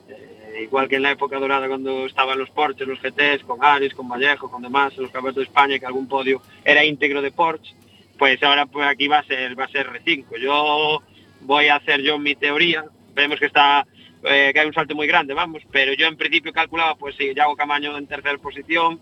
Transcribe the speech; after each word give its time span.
eh, 0.10 0.64
igual 0.64 0.90
que 0.90 0.98
en 0.98 1.04
la 1.04 1.12
época 1.12 1.40
dorada 1.40 1.70
cuando 1.70 2.08
estaban 2.08 2.38
los 2.38 2.50
Porsche, 2.50 2.86
los 2.86 3.02
GTs, 3.02 3.46
con 3.46 3.64
Ares, 3.64 3.94
con 3.94 4.10
Vallejo, 4.10 4.52
con 4.52 4.62
demás, 4.62 4.92
en 4.98 5.04
los 5.04 5.12
campeonatos 5.12 5.46
de 5.46 5.48
España 5.48 5.80
que 5.80 5.86
algún 5.86 6.10
podio 6.10 6.42
era 6.66 6.84
íntegro 6.84 7.22
de 7.22 7.32
Porsche, 7.32 7.74
pues 8.20 8.44
ahora 8.44 8.66
pues 8.66 8.86
aquí 8.86 9.08
va 9.08 9.20
a 9.20 9.24
ser 9.24 9.58
va 9.58 9.64
a 9.64 9.70
ser 9.70 9.88
R5. 9.88 10.26
Yo 10.42 11.02
voy 11.40 11.70
a 11.70 11.78
hacer 11.78 12.02
yo 12.02 12.20
mi 12.20 12.36
teoría, 12.36 12.84
vemos 13.16 13.40
que 13.40 13.46
está 13.46 13.88
eh, 14.24 14.52
que 14.54 14.60
hay 14.60 14.68
un 14.68 14.74
salto 14.74 14.96
muy 14.96 15.08
grande, 15.08 15.34
vamos, 15.34 15.64
pero 15.72 15.94
yo 15.94 16.08
en 16.08 16.18
principio 16.18 16.54
calculaba 16.54 16.96
pues 16.96 17.16
si 17.16 17.34
Yago 17.34 17.56
Camaño 17.56 17.98
en 17.98 18.08
tercera 18.08 18.38
posición, 18.38 19.00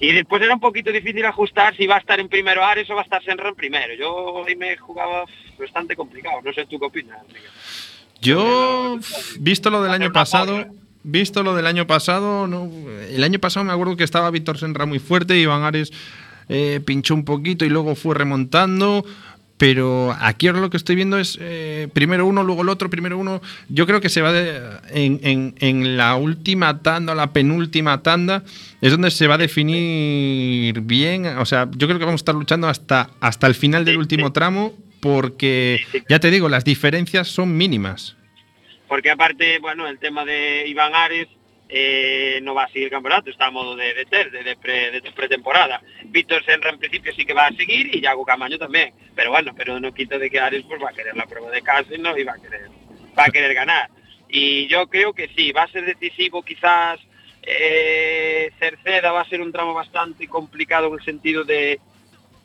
y 0.00 0.12
después 0.12 0.40
era 0.42 0.54
un 0.54 0.60
poquito 0.60 0.92
difícil 0.92 1.24
ajustar 1.24 1.76
si 1.76 1.86
va 1.86 1.96
a 1.96 1.98
estar 1.98 2.20
en 2.20 2.28
primero 2.28 2.64
Ares 2.64 2.88
o 2.88 2.94
va 2.94 3.00
a 3.00 3.04
estar 3.04 3.22
Senra 3.24 3.48
en 3.48 3.56
primero. 3.56 3.94
Yo 3.94 4.44
ahí 4.46 4.54
me 4.54 4.76
jugaba 4.76 5.24
bastante 5.58 5.96
complicado. 5.96 6.40
No 6.44 6.52
sé 6.52 6.66
tú 6.66 6.78
qué 6.78 6.86
opinas. 6.86 7.18
Miguel. 7.26 7.42
Yo, 8.20 8.98
visto 9.40 9.70
lo 9.70 9.82
del 9.82 9.92
año 9.92 10.12
pasado, 10.12 10.66
visto 11.02 11.42
lo 11.42 11.54
del 11.54 11.66
año 11.66 11.86
pasado, 11.86 12.46
no, 12.46 12.70
el 13.08 13.22
año 13.22 13.38
pasado 13.38 13.64
me 13.64 13.72
acuerdo 13.72 13.96
que 13.96 14.04
estaba 14.04 14.30
Víctor 14.30 14.58
Senra 14.58 14.86
muy 14.86 14.98
fuerte, 14.98 15.38
Iván 15.38 15.62
Ares 15.62 15.92
eh, 16.48 16.80
pinchó 16.84 17.14
un 17.14 17.24
poquito 17.24 17.64
y 17.64 17.68
luego 17.68 17.94
fue 17.94 18.14
remontando. 18.14 19.04
Pero 19.58 20.16
aquí 20.20 20.46
ahora 20.46 20.60
lo 20.60 20.70
que 20.70 20.76
estoy 20.76 20.94
viendo 20.94 21.18
es 21.18 21.36
eh, 21.40 21.88
primero 21.92 22.24
uno, 22.26 22.44
luego 22.44 22.62
el 22.62 22.68
otro, 22.68 22.88
primero 22.88 23.18
uno. 23.18 23.42
Yo 23.68 23.86
creo 23.86 24.00
que 24.00 24.08
se 24.08 24.22
va 24.22 24.32
de- 24.32 24.60
en, 24.90 25.18
en- 25.24 25.54
en 25.58 25.96
la 25.96 26.14
última 26.14 26.80
tanda, 26.80 27.14
la 27.16 27.32
penúltima 27.32 28.02
tanda, 28.02 28.44
es 28.80 28.92
donde 28.92 29.10
se 29.10 29.26
va 29.26 29.34
a 29.34 29.38
definir 29.38 30.80
bien. 30.82 31.26
O 31.38 31.44
sea, 31.44 31.68
yo 31.76 31.86
creo 31.88 31.98
que 31.98 32.04
vamos 32.04 32.20
a 32.20 32.22
estar 32.22 32.34
luchando 32.34 32.68
hasta, 32.68 33.10
hasta 33.20 33.46
el 33.46 33.54
final 33.54 33.84
del 33.84 33.96
último 33.98 34.32
tramo, 34.32 34.74
porque 35.00 35.80
ya 36.08 36.18
te 36.20 36.30
digo, 36.30 36.48
las 36.48 36.64
diferencias 36.64 37.28
son 37.28 37.56
mínimas. 37.56 38.16
Porque 38.88 39.10
aparte, 39.10 39.58
bueno, 39.58 39.86
el 39.86 39.98
tema 39.98 40.24
de 40.24 40.64
Iván 40.66 40.94
Ares 40.94 41.28
eh, 41.68 42.40
no 42.42 42.54
va 42.54 42.64
a 42.64 42.68
seguir 42.68 42.90
campeonato, 42.90 43.30
está 43.30 43.46
a 43.46 43.50
modo 43.50 43.76
de, 43.76 43.92
de 43.94 44.06
ter, 44.06 44.30
de, 44.30 44.56
pre- 44.56 44.90
de 44.90 45.12
pretemporada. 45.12 45.82
Víctor 46.04 46.44
Senra 46.44 46.70
en 46.70 46.78
principio 46.78 47.12
sí 47.14 47.24
que 47.24 47.34
va 47.34 47.46
a 47.46 47.52
seguir 47.52 47.94
y 47.94 48.00
Yago 48.00 48.24
Camaño 48.24 48.58
también. 48.58 48.94
Pero 49.14 49.30
bueno, 49.30 49.52
pero 49.56 49.78
no 49.78 49.92
quita 49.92 50.18
de 50.18 50.30
que 50.30 50.40
Ares 50.40 50.64
pues 50.66 50.82
va 50.82 50.90
a 50.90 50.92
querer 50.94 51.16
la 51.16 51.26
prueba 51.26 51.50
de 51.50 51.62
casa 51.62 51.90
no 51.98 52.16
y 52.16 52.24
va 52.24 52.32
a 52.32 52.38
querer, 52.38 52.68
va 53.18 53.24
a 53.24 53.30
querer 53.30 53.54
ganar. 53.54 53.90
Y 54.28 54.66
yo 54.68 54.86
creo 54.88 55.12
que 55.12 55.28
sí, 55.36 55.52
va 55.52 55.62
a 55.62 55.68
ser 55.68 55.84
decisivo 55.84 56.42
quizás 56.42 57.00
eh, 57.42 58.50
Cerceda 58.58 59.12
va 59.12 59.22
a 59.22 59.28
ser 59.28 59.40
un 59.40 59.52
tramo 59.52 59.72
bastante 59.74 60.26
complicado 60.28 60.88
en 60.88 60.94
el 60.94 61.04
sentido 61.04 61.44
de, 61.44 61.80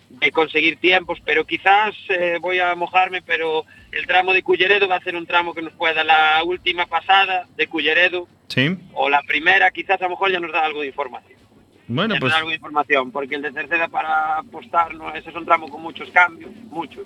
de 0.09 0.31
conseguir 0.31 0.77
tiempos, 0.77 1.19
pero 1.25 1.45
quizás 1.45 1.93
eh, 2.09 2.37
voy 2.39 2.59
a 2.59 2.73
mojarme, 2.75 3.21
pero 3.21 3.65
el 3.97 4.07
tramo 4.07 4.33
de 4.33 4.43
Culleredo 4.43 4.87
va 4.87 4.95
a 4.97 5.01
ser 5.03 5.15
un 5.15 5.25
tramo 5.25 5.53
que 5.53 5.61
nos 5.61 5.73
pueda 5.73 6.03
la 6.03 6.41
última 6.43 6.85
pasada 6.85 7.47
de 7.55 7.67
Culleredo 7.67 8.27
Sí. 8.47 8.75
o 8.93 9.09
la 9.09 9.21
primera, 9.23 9.71
quizás 9.71 9.99
a 10.01 10.05
lo 10.05 10.11
mejor 10.11 10.31
ya 10.31 10.39
nos 10.39 10.51
da 10.51 10.65
algo 10.65 10.81
de 10.81 10.87
información. 10.87 11.39
Bueno, 11.87 12.13
ya 12.15 12.19
pues 12.19 12.29
nos 12.29 12.31
da 12.33 12.37
algo 12.37 12.49
de 12.49 12.55
información, 12.55 13.11
porque 13.11 13.35
el 13.35 13.41
de 13.41 13.51
tercera 13.51 13.87
para 13.87 14.37
apostar, 14.37 14.93
no, 14.95 15.13
ese 15.13 15.29
es 15.29 15.35
un 15.35 15.45
tramo 15.45 15.67
con 15.69 15.81
muchos 15.81 16.09
cambios, 16.11 16.51
muchos. 16.69 17.05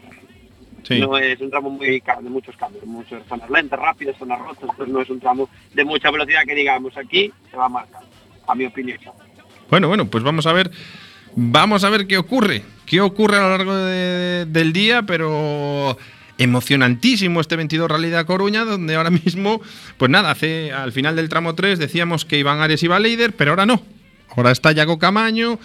sí. 0.84 1.00
No 1.00 1.18
es 1.18 1.40
un 1.42 1.50
tramo 1.50 1.70
muy 1.70 1.88
de 2.00 2.30
muchos 2.30 2.56
cambios, 2.58 2.86
muchas 2.86 3.26
zonas 3.28 3.50
lentas, 3.50 3.80
rápidas, 3.80 4.16
zonas 4.18 4.40
rotas, 4.40 4.70
pues 4.78 4.88
no 4.90 5.02
es 5.02 5.10
un 5.10 5.20
tramo 5.20 5.50
de 5.74 5.84
mucha 5.84 6.12
velocidad 6.12 6.44
que 6.46 6.56
digamos 6.56 6.96
aquí 6.98 7.32
se 7.52 7.58
va 7.58 7.66
a 7.66 7.70
marcar, 7.70 8.02
a 8.48 8.56
mi 8.56 8.66
opinión. 8.66 9.00
Bueno, 9.70 9.88
bueno, 9.88 10.06
pues 10.08 10.24
vamos 10.24 10.46
a 10.48 10.54
ver. 10.54 10.72
Vamos 11.36 11.84
a 11.84 11.90
ver 11.90 12.08
qué 12.08 12.18
ocurre. 12.18 12.64
¿Qué 12.86 13.00
ocurre 13.02 13.38
a 13.38 13.42
lo 13.42 13.50
largo 13.50 13.76
de- 13.76 14.46
del 14.48 14.72
día? 14.74 15.04
Pero 15.04 15.98
emocionantísimo 16.38 17.42
este 17.42 17.56
22 17.56 17.90
Rally 17.90 18.10
de 18.10 18.18
A 18.18 18.26
Coruña, 18.26 18.66
donde 18.66 18.96
ahora 18.96 19.10
mismo, 19.10 19.62
pues 19.98 20.12
nada, 20.12 20.32
hace 20.32 20.72
al 20.72 20.92
final 20.92 21.16
del 21.16 21.30
tramo 21.30 21.56
3 21.56 21.80
decíamos 21.80 22.26
que 22.26 22.38
Iván 22.40 22.60
Ares 22.62 22.84
iba 22.84 23.00
líder, 23.00 23.34
pero 23.34 23.52
ahora 23.52 23.66
no. 23.66 23.82
Ahora 24.36 24.52
está 24.52 24.72
Yago 24.72 25.00
Camaño, 25.00 25.58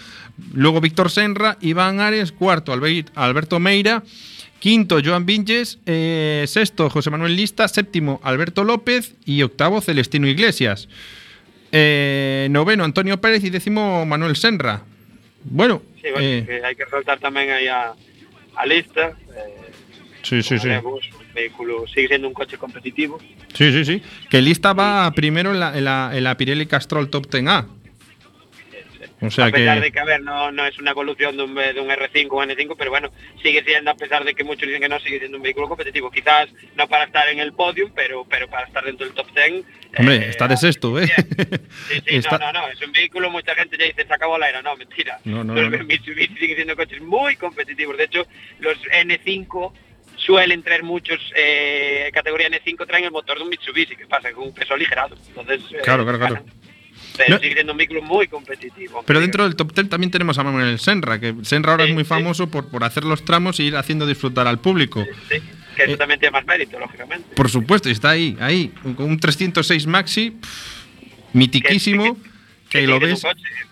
luego 0.53 0.81
Víctor 0.81 1.11
Senra, 1.11 1.57
Iván 1.61 1.99
Ares, 1.99 2.31
cuarto 2.31 2.73
Albert- 2.73 3.11
Alberto 3.13 3.59
Meira, 3.59 4.03
quinto 4.59 4.99
Joan 5.03 5.25
Vinges, 5.25 5.77
eh, 5.85 6.45
sexto 6.47 6.89
José 6.89 7.09
Manuel 7.11 7.35
Lista, 7.35 7.67
séptimo 7.67 8.19
Alberto 8.23 8.63
López 8.63 9.13
y 9.25 9.41
octavo 9.43 9.81
Celestino 9.81 10.27
Iglesias. 10.27 10.87
Eh, 11.71 12.47
noveno 12.51 12.83
Antonio 12.83 13.19
Pérez 13.19 13.43
y 13.43 13.49
décimo 13.49 14.05
Manuel 14.05 14.35
Senra. 14.35 14.83
Bueno, 15.43 15.81
Sí, 16.01 16.07
bueno, 16.11 16.19
eh, 16.27 16.43
que 16.47 16.65
hay 16.65 16.75
que 16.75 16.85
resaltar 16.85 17.19
también 17.19 17.49
ahí 17.51 17.67
a, 17.67 17.93
a 18.55 18.65
Lista, 18.65 19.09
eh, 19.35 19.62
sí, 20.23 20.41
sí, 20.41 20.57
sí. 20.57 20.69
El 20.69 20.81
vehículo 21.33 21.85
sigue 21.87 22.07
siendo 22.07 22.27
un 22.27 22.33
coche 22.33 22.57
competitivo. 22.57 23.19
Sí, 23.53 23.71
sí, 23.71 23.85
sí. 23.85 24.01
Que 24.29 24.41
Lista 24.41 24.73
va 24.73 25.11
primero 25.11 25.51
en 25.51 25.59
la, 25.59 25.77
en 25.77 25.85
la, 25.85 26.11
en 26.13 26.23
la 26.23 26.35
Pirelli 26.37 26.65
Castrol 26.65 27.09
Top 27.09 27.27
10A. 27.27 27.67
O 29.21 29.31
sea 29.31 29.45
a 29.45 29.51
pesar 29.51 29.79
de 29.79 29.85
que. 29.85 29.91
que, 29.93 29.99
a 29.99 30.03
ver, 30.03 30.21
no, 30.21 30.51
no 30.51 30.65
es 30.65 30.77
una 30.79 30.91
evolución 30.91 31.37
de 31.37 31.43
un, 31.43 31.55
de 31.55 31.79
un 31.79 31.87
R5 31.87 32.27
o 32.29 32.43
N5, 32.43 32.75
pero 32.77 32.91
bueno, 32.91 33.09
sigue 33.41 33.63
siendo, 33.63 33.91
a 33.91 33.95
pesar 33.95 34.25
de 34.25 34.33
que 34.33 34.43
muchos 34.43 34.67
dicen 34.67 34.81
que 34.81 34.89
no, 34.89 34.99
sigue 34.99 35.19
siendo 35.19 35.37
un 35.37 35.43
vehículo 35.43 35.69
competitivo. 35.69 36.11
Quizás 36.11 36.49
no 36.75 36.87
para 36.89 37.05
estar 37.05 37.29
en 37.29 37.39
el 37.39 37.53
podium, 37.53 37.89
pero, 37.95 38.25
pero 38.29 38.49
para 38.49 38.67
estar 38.67 38.83
dentro 38.83 39.05
del 39.05 39.15
top 39.15 39.27
10. 39.33 39.63
Hombre, 39.97 40.15
eh, 40.17 40.29
está 40.29 40.47
de 40.47 40.57
sexto, 40.57 40.99
¿eh? 40.99 41.07
Sí, 41.07 41.13
sí, 41.89 42.01
Está- 42.17 42.37
no, 42.39 42.51
no, 42.51 42.61
no, 42.63 42.67
es 42.67 42.81
un 42.81 42.91
vehículo, 42.91 43.29
mucha 43.29 43.55
gente 43.55 43.77
ya 43.77 43.85
dice, 43.85 44.05
se 44.05 44.13
acabó 44.13 44.37
la 44.37 44.49
era, 44.49 44.61
no, 44.61 44.75
mentira. 44.75 45.17
No, 45.23 45.41
no, 45.43 45.53
los 45.55 45.71
no. 45.71 45.83
Mitsubishi 45.85 46.35
siguen 46.37 46.55
siendo 46.57 46.75
coches 46.75 47.01
muy 47.01 47.37
competitivos, 47.37 47.97
de 47.97 48.03
hecho, 48.03 48.27
los 48.59 48.77
N5 48.91 49.71
suelen 50.25 50.63
traer 50.63 50.83
muchos, 50.83 51.19
eh, 51.35 52.09
categoría 52.13 52.47
N5 52.49 52.85
traen 52.87 53.05
el 53.05 53.11
motor 53.11 53.37
de 53.37 53.43
un 53.43 53.49
Mitsubishi, 53.49 53.95
que 53.95 54.05
pasa 54.07 54.31
con 54.31 54.47
un 54.47 54.53
peso 54.53 54.73
aligerado, 54.73 55.15
entonces... 55.27 55.61
eh, 55.71 55.81
Claro, 55.83 56.03
claro, 56.03 56.19
claro. 56.19 56.45
Pero 57.17 57.35
No. 57.35 57.39
sigue 57.39 57.53
siendo 57.53 57.73
un 57.73 57.77
vehículo 57.77 58.01
muy 58.01 58.27
competitivo. 58.27 59.03
Pero 59.05 59.19
dentro 59.19 59.43
del 59.43 59.55
top 59.55 59.71
10 59.73 59.89
también 59.89 60.09
tenemos 60.09 60.37
a 60.39 60.43
Manuel 60.43 60.79
Senra, 60.79 61.19
que 61.19 61.35
Senra 61.43 61.71
ahora 61.73 61.83
Sí, 61.83 61.89
es 61.91 61.93
muy 61.95 62.03
sí. 62.03 62.07
famoso 62.09 62.49
por, 62.49 62.69
por 62.69 62.83
hacer 62.83 63.03
los 63.03 63.23
tramos 63.23 63.59
y 63.59 63.63
ir 63.65 63.75
haciendo 63.75 64.07
disfrutar 64.07 64.47
al 64.47 64.59
público. 64.59 65.05
Sí, 65.29 65.37
que 65.75 65.83
eso 65.83 65.93
Eh, 65.93 65.97
también 65.97 66.19
tiene 66.19 66.31
más 66.31 66.45
mérito, 66.45 66.79
lógicamente. 66.79 67.35
Por 67.35 67.49
supuesto, 67.51 67.87
y 67.89 67.91
está 67.91 68.09
ahí, 68.11 68.35
ahí, 68.39 68.69
con 68.81 68.95
un 69.05 69.19
306 69.19 69.85
Maxi, 69.85 70.31
pff, 70.31 70.85
mitiquísimo, 71.33 72.17
que, 72.69 72.87
lo 72.87 72.99
ves. 72.99 73.23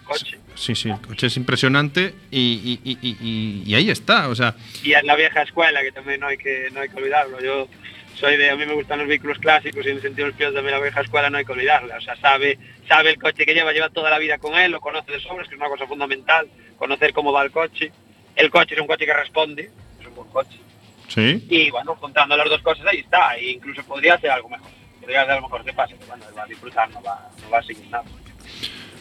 coche. 0.03 0.37
Sí, 0.61 0.75
sí, 0.75 0.89
el 0.91 1.01
coche 1.01 1.25
es 1.25 1.37
impresionante 1.37 2.13
y, 2.29 2.39
y- 2.39 2.91
y- 2.91 2.97
y- 3.01 3.17
y- 3.19 3.63
y 3.65 3.73
ahí 3.75 3.89
está, 3.89 4.27
o 4.29 4.35
sea, 4.35 4.53
Y 4.83 4.93
es 4.93 5.03
la 5.03 5.15
vieja 5.15 5.41
escuela, 5.41 5.81
que 5.81 5.91
también 5.91 6.19
no 6.19 6.27
hay 6.27 6.37
que, 6.37 6.69
no 6.71 6.81
hay 6.81 6.89
que 6.89 6.97
olvidarlo. 6.97 7.41
Yo 7.41 7.67
soy 8.15 8.37
de, 8.37 8.51
a 8.51 8.55
mí 8.55 8.63
me 8.67 8.73
gustan 8.75 8.99
los 8.99 9.07
vehículos 9.07 9.39
clásicos 9.39 9.83
y 9.83 9.89
en 9.89 9.95
el 9.95 10.01
sentido 10.03 10.27
del 10.27 10.35
piloto 10.35 10.53
también 10.57 10.75
la 10.75 10.81
vieja 10.83 11.01
escuela 11.01 11.31
no 11.31 11.39
hay 11.39 11.45
que 11.45 11.51
olvidarla. 11.53 11.97
O 11.97 12.01
sea, 12.01 12.15
sabe, 12.17 12.59
sabe 12.87 13.09
el 13.09 13.17
coche 13.17 13.43
que 13.43 13.55
lleva, 13.55 13.73
lleva 13.73 13.89
toda 13.89 14.11
la 14.11 14.19
vida 14.19 14.37
con 14.37 14.53
él, 14.53 14.71
lo 14.71 14.79
conoce 14.81 15.11
de 15.13 15.19
sobras, 15.19 15.47
que 15.47 15.55
es 15.55 15.59
una 15.59 15.69
cosa 15.69 15.87
fundamental, 15.87 16.47
conocer 16.77 17.11
cómo 17.11 17.31
va 17.33 17.41
el 17.43 17.49
coche. 17.49 17.91
El 18.35 18.51
coche 18.51 18.75
es 18.75 18.81
un 18.81 18.85
coche 18.87 19.07
que 19.07 19.13
responde, 19.15 19.71
es 19.99 20.05
un 20.05 20.13
buen 20.13 20.29
coche. 20.29 20.59
sí. 21.07 21.43
Y 21.49 21.71
bueno, 21.71 21.95
juntando 21.95 22.37
las 22.37 22.47
dos 22.47 22.61
cosas 22.61 22.85
ahí 22.85 22.99
está, 22.99 23.35
e 23.35 23.49
incluso 23.49 23.81
podría 23.83 24.13
hacer 24.13 24.29
algo 24.29 24.47
mejor. 24.47 24.69
Podría 24.99 25.21
hacer 25.23 25.33
algo 25.33 25.47
mejor 25.47 25.65
que 25.65 25.73
pase, 25.73 25.95
pero 25.95 26.09
bueno, 26.09 26.25
va 26.37 26.43
a 26.43 26.45
disfrutar, 26.45 26.87
no 26.91 27.01
va, 27.01 27.29
no 27.41 27.49
va 27.49 27.57
a 27.57 27.63
seguir 27.63 27.87
nada. 27.89 28.03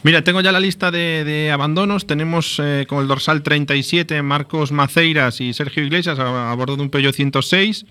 Mira, 0.02 0.24
tengo 0.24 0.40
ya 0.40 0.50
la 0.50 0.60
lista 0.60 0.90
de, 0.90 1.24
de 1.24 1.50
abandonos. 1.50 2.06
Tenemos 2.06 2.58
eh, 2.58 2.86
con 2.88 3.02
el 3.02 3.08
dorsal 3.08 3.42
37 3.42 4.22
Marcos 4.22 4.72
Maceiras 4.72 5.42
y 5.42 5.52
Sergio 5.52 5.84
Iglesias 5.84 6.18
a, 6.18 6.54
bordo 6.54 6.76
de 6.76 6.82
un 6.82 6.90
Peugeot 6.90 7.14
106. 7.14 7.84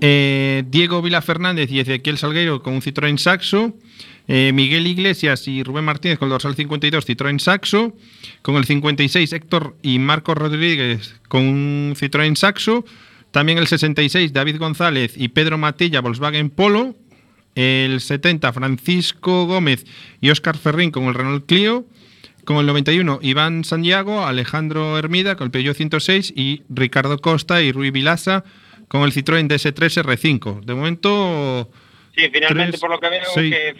Eh, 0.00 0.64
Diego 0.68 1.02
Vila 1.02 1.20
Fernández 1.20 1.70
y 1.70 1.80
Ezequiel 1.80 2.16
Salgueiro 2.16 2.62
con 2.62 2.72
un 2.72 2.80
Citroën 2.80 3.18
Saxo. 3.18 3.74
Eh, 4.28 4.52
Miguel 4.54 4.86
Iglesias 4.86 5.46
y 5.46 5.62
Rubén 5.62 5.84
Martínez 5.84 6.18
con 6.18 6.28
el 6.28 6.30
dorsal 6.30 6.54
52 6.54 7.06
Citroën 7.06 7.38
Saxo. 7.38 7.94
Con 8.40 8.56
el 8.56 8.64
56 8.64 9.30
Héctor 9.34 9.76
y 9.82 9.98
Marcos 9.98 10.38
Rodríguez 10.38 11.20
con 11.28 11.42
un 11.42 11.94
Citroën 12.00 12.34
Saxo. 12.34 12.86
También 13.30 13.58
el 13.58 13.66
66 13.66 14.32
David 14.32 14.56
González 14.56 15.12
y 15.18 15.28
Pedro 15.28 15.58
Matilla 15.58 16.00
Volkswagen 16.00 16.48
Polo. 16.48 16.94
El 17.54 18.00
70 18.00 18.52
Francisco 18.52 19.46
Gómez 19.46 19.84
y 20.20 20.30
Óscar 20.30 20.56
Ferrín 20.56 20.90
con 20.90 21.04
el 21.04 21.14
Renault 21.14 21.46
Clio. 21.46 21.84
con 22.44 22.56
el 22.56 22.66
91 22.66 23.20
Iván 23.22 23.64
Santiago, 23.64 24.24
Alejandro 24.24 24.98
Hermida 24.98 25.36
con 25.36 25.46
el 25.46 25.50
Peugeot 25.50 25.76
106 25.76 26.32
y 26.34 26.62
Ricardo 26.68 27.18
Costa 27.18 27.62
y 27.62 27.70
Rui 27.70 27.90
Vilasa 27.90 28.44
con 28.88 29.02
el 29.02 29.12
Citroën 29.12 29.46
DS3 29.46 30.02
R5. 30.02 30.64
De 30.64 30.74
momento... 30.74 31.70
Sí, 32.16 32.28
finalmente 32.32 32.76
por 32.78 32.90
lo 32.90 32.98
que 32.98 33.08
veo 33.08 33.22
que 33.34 33.74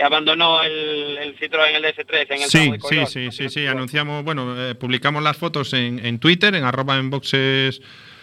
abandonó 0.00 0.62
el, 0.62 1.18
el, 1.18 1.38
Citroën 1.38 1.74
el 1.74 1.82
DS3 1.82 2.26
en 2.30 2.42
el 2.42 2.48
sí, 2.48 2.72
sí, 2.88 3.06
sí, 3.06 3.32
sí, 3.32 3.48
sí, 3.48 3.66
anunciamos, 3.66 4.22
bueno, 4.22 4.54
eh, 4.56 4.74
publicamos 4.76 5.22
las 5.22 5.36
fotos 5.36 5.72
en, 5.72 6.04
en 6.04 6.18
Twitter, 6.20 6.54
en 6.54 6.64
arroba 6.64 6.98
en 6.98 7.10
boxes 7.10 7.80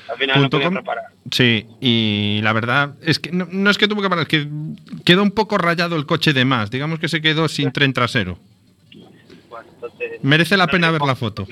al 0.09 0.17
final 0.17 0.49
no 0.49 0.49
Sí, 1.31 1.67
y 1.81 2.39
la 2.43 2.53
verdad 2.53 2.95
es 3.01 3.19
que 3.19 3.31
no, 3.31 3.69
es 3.69 3.77
que 3.77 3.87
tuvo 3.87 4.01
que 4.01 4.09
parar, 4.09 4.23
es 4.23 4.27
que 4.29 4.47
quedó 5.03 5.23
un 5.23 5.31
poco 5.31 5.57
rayado 5.57 5.95
el 5.95 6.05
coche 6.05 6.33
de 6.33 6.45
más. 6.45 6.69
Digamos 6.69 6.99
que 6.99 7.07
se 7.07 7.21
quedó 7.21 7.47
sin 7.47 7.71
tren 7.71 7.93
trasero. 7.93 8.37
Merece 10.21 10.57
la 10.57 10.67
pena 10.67 10.91
ver 10.91 11.01
la 11.01 11.15
foto. 11.15 11.47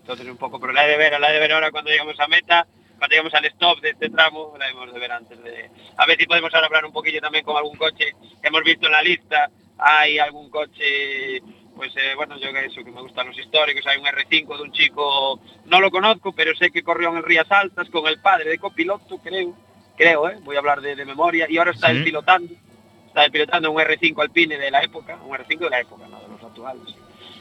Entonces 0.00 0.26
un 0.26 0.36
poco, 0.36 0.60
pero 0.60 0.72
la 0.72 0.86
de 0.86 0.96
ver, 0.96 1.18
la 1.18 1.30
de 1.30 1.38
ver 1.38 1.52
ahora 1.52 1.70
cuando 1.70 1.90
llegamos 1.90 2.18
a 2.18 2.26
meta, 2.28 2.66
cuando 2.98 3.12
llegamos 3.12 3.34
al 3.34 3.44
stop 3.46 3.80
de 3.80 3.90
este 3.90 4.10
tramo, 4.10 4.54
la 4.58 4.68
hemos 4.68 4.92
de 4.92 4.98
ver 4.98 5.12
antes 5.12 5.42
de... 5.42 5.70
A 5.96 6.06
ver 6.06 6.18
si 6.18 6.26
podemos 6.26 6.52
ahora 6.54 6.66
hablar 6.66 6.84
un 6.84 6.92
poquillo 6.92 7.20
también 7.20 7.44
con 7.44 7.56
algún 7.56 7.76
coche 7.76 8.14
que 8.40 8.48
hemos 8.48 8.62
visto 8.62 8.86
en 8.86 8.92
la 8.92 9.02
lista. 9.02 9.50
Hay 9.78 10.18
algún 10.18 10.50
coche 10.50 11.42
pues 11.76 11.92
eh, 11.96 12.14
bueno, 12.16 12.36
yo 12.38 12.52
que 12.52 12.66
eso, 12.66 12.84
que 12.84 12.90
me 12.90 13.00
gustan 13.00 13.26
los 13.26 13.38
históricos, 13.38 13.86
hay 13.86 13.98
un 13.98 14.06
R5 14.06 14.56
de 14.56 14.62
un 14.62 14.72
chico, 14.72 15.40
no 15.66 15.80
lo 15.80 15.90
conozco, 15.90 16.32
pero 16.32 16.54
sé 16.54 16.70
que 16.70 16.82
corrió 16.82 17.14
en 17.16 17.22
Rías 17.22 17.50
Altas 17.50 17.88
con 17.88 18.06
el 18.06 18.18
padre 18.18 18.50
de 18.50 18.58
copiloto, 18.58 19.18
creo, 19.18 19.56
creo, 19.96 20.28
¿eh? 20.28 20.38
voy 20.42 20.56
a 20.56 20.58
hablar 20.58 20.80
de, 20.80 21.04
memoria, 21.04 21.46
y 21.48 21.58
ahora 21.58 21.72
está 21.72 21.90
el 21.90 22.04
pilotando, 22.04 22.52
está 23.06 23.28
pilotando 23.30 23.70
un 23.70 23.78
R5 23.78 24.20
Alpine 24.20 24.58
de 24.58 24.70
la 24.70 24.82
época, 24.82 25.18
un 25.24 25.36
R5 25.36 25.58
de 25.58 25.70
la 25.70 25.80
época, 25.80 26.06
no 26.08 26.20
de 26.20 26.28
los 26.28 26.42
actuales. 26.42 26.94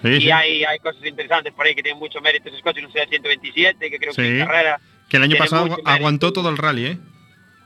y 0.04 0.32
Hay, 0.32 0.64
hay 0.64 0.80
cosas 0.80 1.06
interesantes 1.06 1.54
por 1.54 1.66
ahí 1.66 1.76
que 1.76 1.84
tienen 1.84 2.00
mucho 2.00 2.22
mérito 2.22 2.50
ese 2.50 2.62
coche, 2.62 2.82
no 2.82 2.92
sé, 2.92 3.06
127, 3.08 3.90
que 3.90 4.00
creo 4.00 4.14
que 4.14 4.40
en 4.40 4.46
carrera... 4.46 4.80
Que 5.10 5.18
el 5.18 5.24
año 5.24 5.38
pasado 5.38 5.78
aguantó 5.84 6.32
todo 6.32 6.50
el 6.50 6.58
rally, 6.58 6.86
¿eh? 6.86 6.98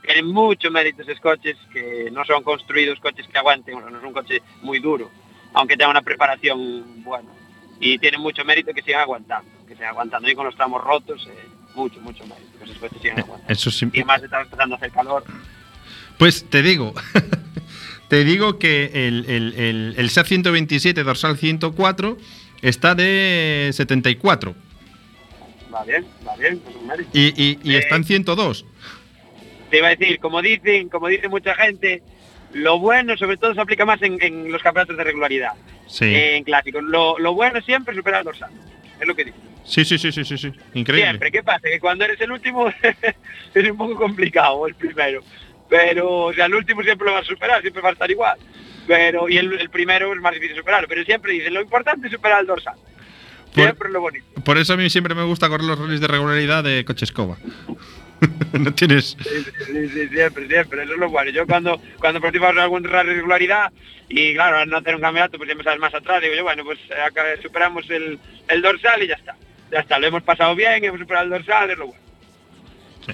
Tienen 0.02 0.26
mucho 0.26 0.70
mérito 0.70 1.02
esos 1.02 1.18
coches, 1.20 1.56
que 1.72 2.10
no 2.12 2.24
son 2.24 2.42
construidos 2.42 2.98
coches 3.00 3.26
que 3.26 3.38
aguanten, 3.38 3.78
no 3.78 3.98
es 3.98 4.04
un 4.04 4.12
coche 4.12 4.40
muy 4.62 4.78
duro 4.78 5.10
aunque 5.54 5.76
tenga 5.76 5.90
una 5.90 6.02
preparación 6.02 7.02
buena. 7.02 7.28
Y 7.80 7.98
tiene 7.98 8.18
mucho 8.18 8.44
mérito 8.44 8.72
que 8.72 8.82
sigan 8.82 9.02
aguantando, 9.02 9.50
que 9.66 9.74
sigan 9.74 9.90
aguantando. 9.90 10.30
Y 10.30 10.34
con 10.34 10.46
los 10.46 10.56
tramos 10.56 10.82
rotos, 10.82 11.26
eh, 11.30 11.48
mucho, 11.74 12.00
mucho 12.00 12.24
mérito, 12.26 12.58
que 12.58 12.64
esos 12.64 13.02
sigan 13.02 13.18
aguantando. 13.20 13.52
Eso 13.52 13.70
sí. 13.70 13.88
Y 13.92 14.04
más 14.04 14.22
está 14.22 14.40
empezando 14.40 14.74
a 14.74 14.78
hacer 14.78 14.90
calor. 14.92 15.24
Pues 16.18 16.48
te 16.48 16.62
digo, 16.62 16.94
te 18.08 18.24
digo 18.24 18.58
que 18.58 18.90
el, 19.06 19.26
el, 19.28 19.94
el, 19.96 20.10
127 20.10 21.02
dorsal 21.02 21.36
104 21.36 22.16
está 22.62 22.94
de 22.94 23.70
74. 23.72 24.54
Va 25.74 25.84
bien, 25.84 26.06
va 26.26 26.36
bien, 26.36 26.58
pues 26.60 26.82
mérito. 26.82 27.10
Y, 27.12 27.34
y, 27.36 27.58
y 27.62 27.76
está 27.76 27.96
en 27.96 28.04
102. 28.04 28.64
Te 29.70 29.78
iba 29.78 29.88
a 29.88 29.94
decir, 29.94 30.18
como 30.20 30.40
dicen, 30.40 30.88
como 30.88 31.08
dice 31.08 31.28
mucha 31.28 31.54
gente, 31.54 32.02
lo 32.56 32.78
bueno, 32.78 33.16
sobre 33.16 33.36
todo, 33.36 33.54
se 33.54 33.60
aplica 33.60 33.84
más 33.84 34.00
en, 34.02 34.50
los 34.50 34.62
campeonatos 34.62 34.96
de 34.96 35.04
regularidad. 35.04 35.52
Sí. 35.86 36.14
en 36.14 36.42
clásicos. 36.42 36.82
Lo, 36.82 37.34
bueno 37.34 37.60
siempre 37.60 37.94
superar 37.94 38.20
al 38.20 38.24
dorsal. 38.24 38.50
Es 38.98 39.06
lo 39.06 39.14
que 39.14 39.24
digo. 39.24 39.36
Sí, 39.64 39.84
sí, 39.84 39.98
sí, 39.98 40.10
sí, 40.10 40.24
sí, 40.24 40.38
sí. 40.38 40.52
Increíble. 40.74 41.10
Siempre. 41.10 41.30
¿Qué 41.30 41.42
pasa? 41.42 41.68
Que 41.68 41.78
cuando 41.78 42.04
eres 42.04 42.20
el 42.20 42.32
último 42.32 42.68
es 43.54 43.70
un 43.70 43.76
poco 43.76 43.96
complicado 43.96 44.66
el 44.66 44.74
primero. 44.74 45.22
Pero, 45.68 46.26
o 46.26 46.32
sea, 46.32 46.46
el 46.46 46.54
último 46.54 46.82
siempre 46.82 47.06
lo 47.06 47.12
va 47.12 47.18
a 47.18 47.24
superar, 47.24 47.60
siempre 47.60 47.82
va 47.82 47.90
a 47.90 47.92
estar 47.92 48.10
igual. 48.10 48.38
Pero, 48.86 49.28
y 49.28 49.36
el, 49.36 49.68
primero 49.70 50.12
es 50.14 50.20
más 50.20 50.32
difícil 50.32 50.56
superarlo. 50.56 50.88
Pero 50.88 51.04
siempre 51.04 51.32
dicen, 51.32 51.52
lo 51.52 51.60
importante 51.60 52.06
es 52.06 52.12
superar 52.12 52.38
al 52.38 52.46
dorsal. 52.46 52.76
Siempre 53.52 53.90
lo 53.90 54.00
bonito. 54.00 54.26
Por 54.44 54.58
eso 54.58 54.74
a 54.74 54.76
mí 54.76 54.88
siempre 54.88 55.14
me 55.14 55.24
gusta 55.24 55.48
correr 55.48 55.66
los 55.66 55.78
rallies 55.78 56.00
de 56.00 56.08
regularidad 56.08 56.64
de 56.64 56.84
coche 56.84 57.04
escoba. 57.04 57.36
no 58.58 58.72
tienes. 58.72 59.16
Sí, 59.20 59.88
sí, 59.88 60.08
siempre, 60.08 60.48
siempre. 60.48 60.82
Eso 60.82 60.92
es 60.92 60.98
lo 60.98 61.08
bueno. 61.08 61.30
Yo 61.30 61.46
cuando, 61.46 61.80
cuando 61.98 62.20
participamos 62.20 62.56
en 62.56 62.62
alguna 62.62 63.02
regularidad 63.02 63.72
y 64.08 64.34
claro, 64.34 64.58
al 64.58 64.68
no 64.68 64.78
hacer 64.78 64.94
un 64.94 65.00
campeonato, 65.00 65.36
pues 65.36 65.48
siempre 65.48 65.64
sales 65.64 65.80
más 65.80 65.94
atrás. 65.94 66.22
Digo 66.22 66.34
yo, 66.34 66.42
bueno, 66.42 66.64
pues 66.64 66.78
acá 67.04 67.22
superamos 67.42 67.88
el, 67.90 68.18
el, 68.48 68.62
dorsal 68.62 69.02
y 69.02 69.08
ya 69.08 69.14
está. 69.14 69.36
Ya 69.70 69.80
está, 69.80 69.98
lo 69.98 70.06
hemos 70.06 70.22
pasado 70.22 70.54
bien, 70.54 70.84
hemos 70.84 71.00
superado 71.00 71.24
el 71.24 71.30
dorsal, 71.30 71.70
es 71.70 71.78
lo 71.78 71.86
bueno. 71.88 72.02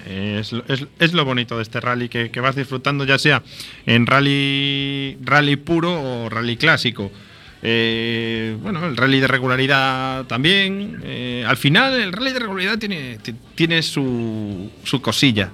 Es, 0.07 0.53
es, 0.69 0.87
es, 0.99 1.13
lo 1.13 1.25
bonito 1.27 1.57
de 1.57 1.63
este 1.63 1.79
rally 1.79 2.09
que, 2.09 2.31
que, 2.31 2.41
vas 2.41 2.57
disfrutando 2.57 3.05
ya 3.05 3.19
sea 3.19 3.43
en 3.85 4.07
rally 4.07 5.19
rally 5.21 5.57
puro 5.57 6.01
o 6.01 6.29
rally 6.31 6.57
clásico. 6.57 7.13
Eh, 7.65 8.57
bueno, 8.61 8.85
el 8.87 8.97
rally 8.97 9.21
de 9.21 9.29
regularidad 9.29 10.25
también. 10.27 11.01
Eh, 11.05 11.45
al 11.47 11.57
final, 11.57 11.95
el 11.95 12.13
rally 12.13 12.33
de 12.33 12.41
regularidad 12.41 12.79
tiene, 12.79 13.19
tiene 13.55 13.83
su, 13.83 14.71
su 14.83 15.01
cosilla. 15.01 15.51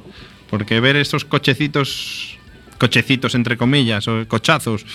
Porque 0.49 0.81
ver 0.81 0.96
estos 0.96 1.26
cochecitos, 1.26 2.38
cochecitos 2.78 3.34
entre 3.34 3.58
comillas, 3.58 4.08
o 4.08 4.26
cochazos 4.26 4.87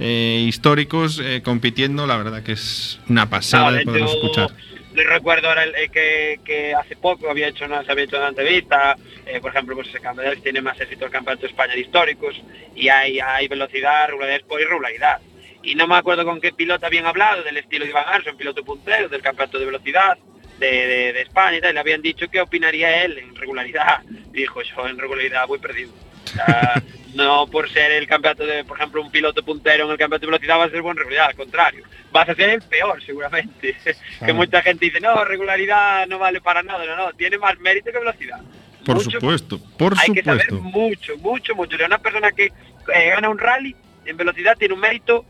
eh, 0.00 0.44
históricos 0.48 1.22
compitiendo, 1.44 2.06
la 2.08 2.16
verdad 2.16 2.42
que 2.42 2.52
es 2.52 2.98
una 3.08 3.30
pasada 3.30 3.70
de 3.70 3.84
poder 3.84 4.02
escuchar. 4.02 4.50
Le 4.94 5.04
recuerdo 5.04 5.48
ahora 5.48 5.64
que, 5.92 6.40
que, 6.42 6.74
hace 6.74 6.96
poco 6.96 7.30
había 7.30 7.48
hecho 7.48 7.66
una, 7.66 7.84
se 7.84 7.92
había 7.92 8.04
hecho 8.04 8.16
una 8.16 8.30
entrevista, 8.30 8.96
por 9.42 9.50
ejemplo, 9.50 9.76
pues 9.76 9.88
ese 9.88 10.00
campeonato 10.00 10.40
tiene 10.40 10.62
más 10.62 10.80
éxito 10.80 11.04
el 11.04 11.10
campeonato 11.12 11.42
de 11.42 11.48
España 11.48 11.74
de 11.74 11.80
históricos 11.80 12.34
y 12.74 12.88
hay, 12.88 13.20
hay 13.20 13.46
velocidad, 13.46 14.08
regularidad 14.08 14.40
y 14.48 14.64
regularidad 14.64 15.20
y 15.66 15.74
no 15.74 15.88
me 15.88 15.96
acuerdo 15.96 16.24
con 16.24 16.40
qué 16.40 16.52
piloto 16.52 16.86
habían 16.86 17.06
hablado, 17.06 17.42
del 17.42 17.56
estilo 17.56 17.84
de 17.84 17.90
Iván 17.90 18.04
Arson, 18.06 18.36
piloto 18.36 18.64
puntero, 18.64 19.08
del 19.08 19.20
campeonato 19.20 19.58
de 19.58 19.66
velocidad 19.66 20.16
de, 20.60 21.20
España 21.20 21.58
y 21.58 21.60
tal, 21.60 21.74
le 21.74 21.80
habían 21.80 22.00
dicho 22.00 22.28
qué 22.30 22.40
opinaría 22.40 23.02
él 23.04 23.18
en 23.18 23.34
regularidad. 23.34 24.00
dijo, 24.30 24.62
yo 24.62 24.86
en 24.86 24.96
regularidad 24.96 25.46
voy 25.46 25.58
perdido. 25.58 25.90
no 27.14 27.46
por 27.46 27.68
ser 27.70 27.92
el 27.92 28.06
campeonato 28.06 28.46
de, 28.46 28.64
por 28.64 28.76
ejemplo, 28.78 29.02
un 29.02 29.10
piloto 29.10 29.42
puntero 29.42 29.86
en 29.86 29.90
el 29.90 29.98
campeonato 29.98 30.26
de 30.26 30.32
velocidad 30.32 30.58
va 30.58 30.64
a 30.64 30.70
ser 30.70 30.82
buen 30.82 30.96
regularidad, 30.96 31.30
al 31.30 31.34
contrario. 31.34 31.82
Vas 32.12 32.28
a 32.28 32.34
ser 32.34 32.50
el 32.50 32.62
peor 32.62 33.02
seguramente. 33.02 33.76
que 34.24 34.32
mucha 34.32 34.62
gente 34.62 34.86
dice, 34.86 35.00
no, 35.00 35.24
regularidad 35.24 36.06
no 36.06 36.18
vale 36.20 36.40
para 36.40 36.62
nada, 36.62 36.84
no, 36.84 36.96
no, 36.96 37.12
tiene 37.14 37.38
más 37.38 37.58
mérito 37.58 37.90
que 37.90 37.98
velocidad. 37.98 38.40
Por 38.84 39.00
supuesto, 39.00 39.58
por 39.76 39.94
hay 39.98 40.06
supuesto. 40.06 40.14
que 40.14 40.22
saber 40.22 40.52
mucho, 40.52 41.16
mucho, 41.18 41.56
mucho. 41.56 41.76
Una 41.84 41.98
persona 41.98 42.30
que 42.30 42.44
eh, 42.44 43.10
gana 43.10 43.28
un 43.28 43.38
rally 43.38 43.74
en 44.04 44.16
velocidad 44.16 44.56
tiene 44.56 44.74
un 44.74 44.80
mérito 44.80 45.24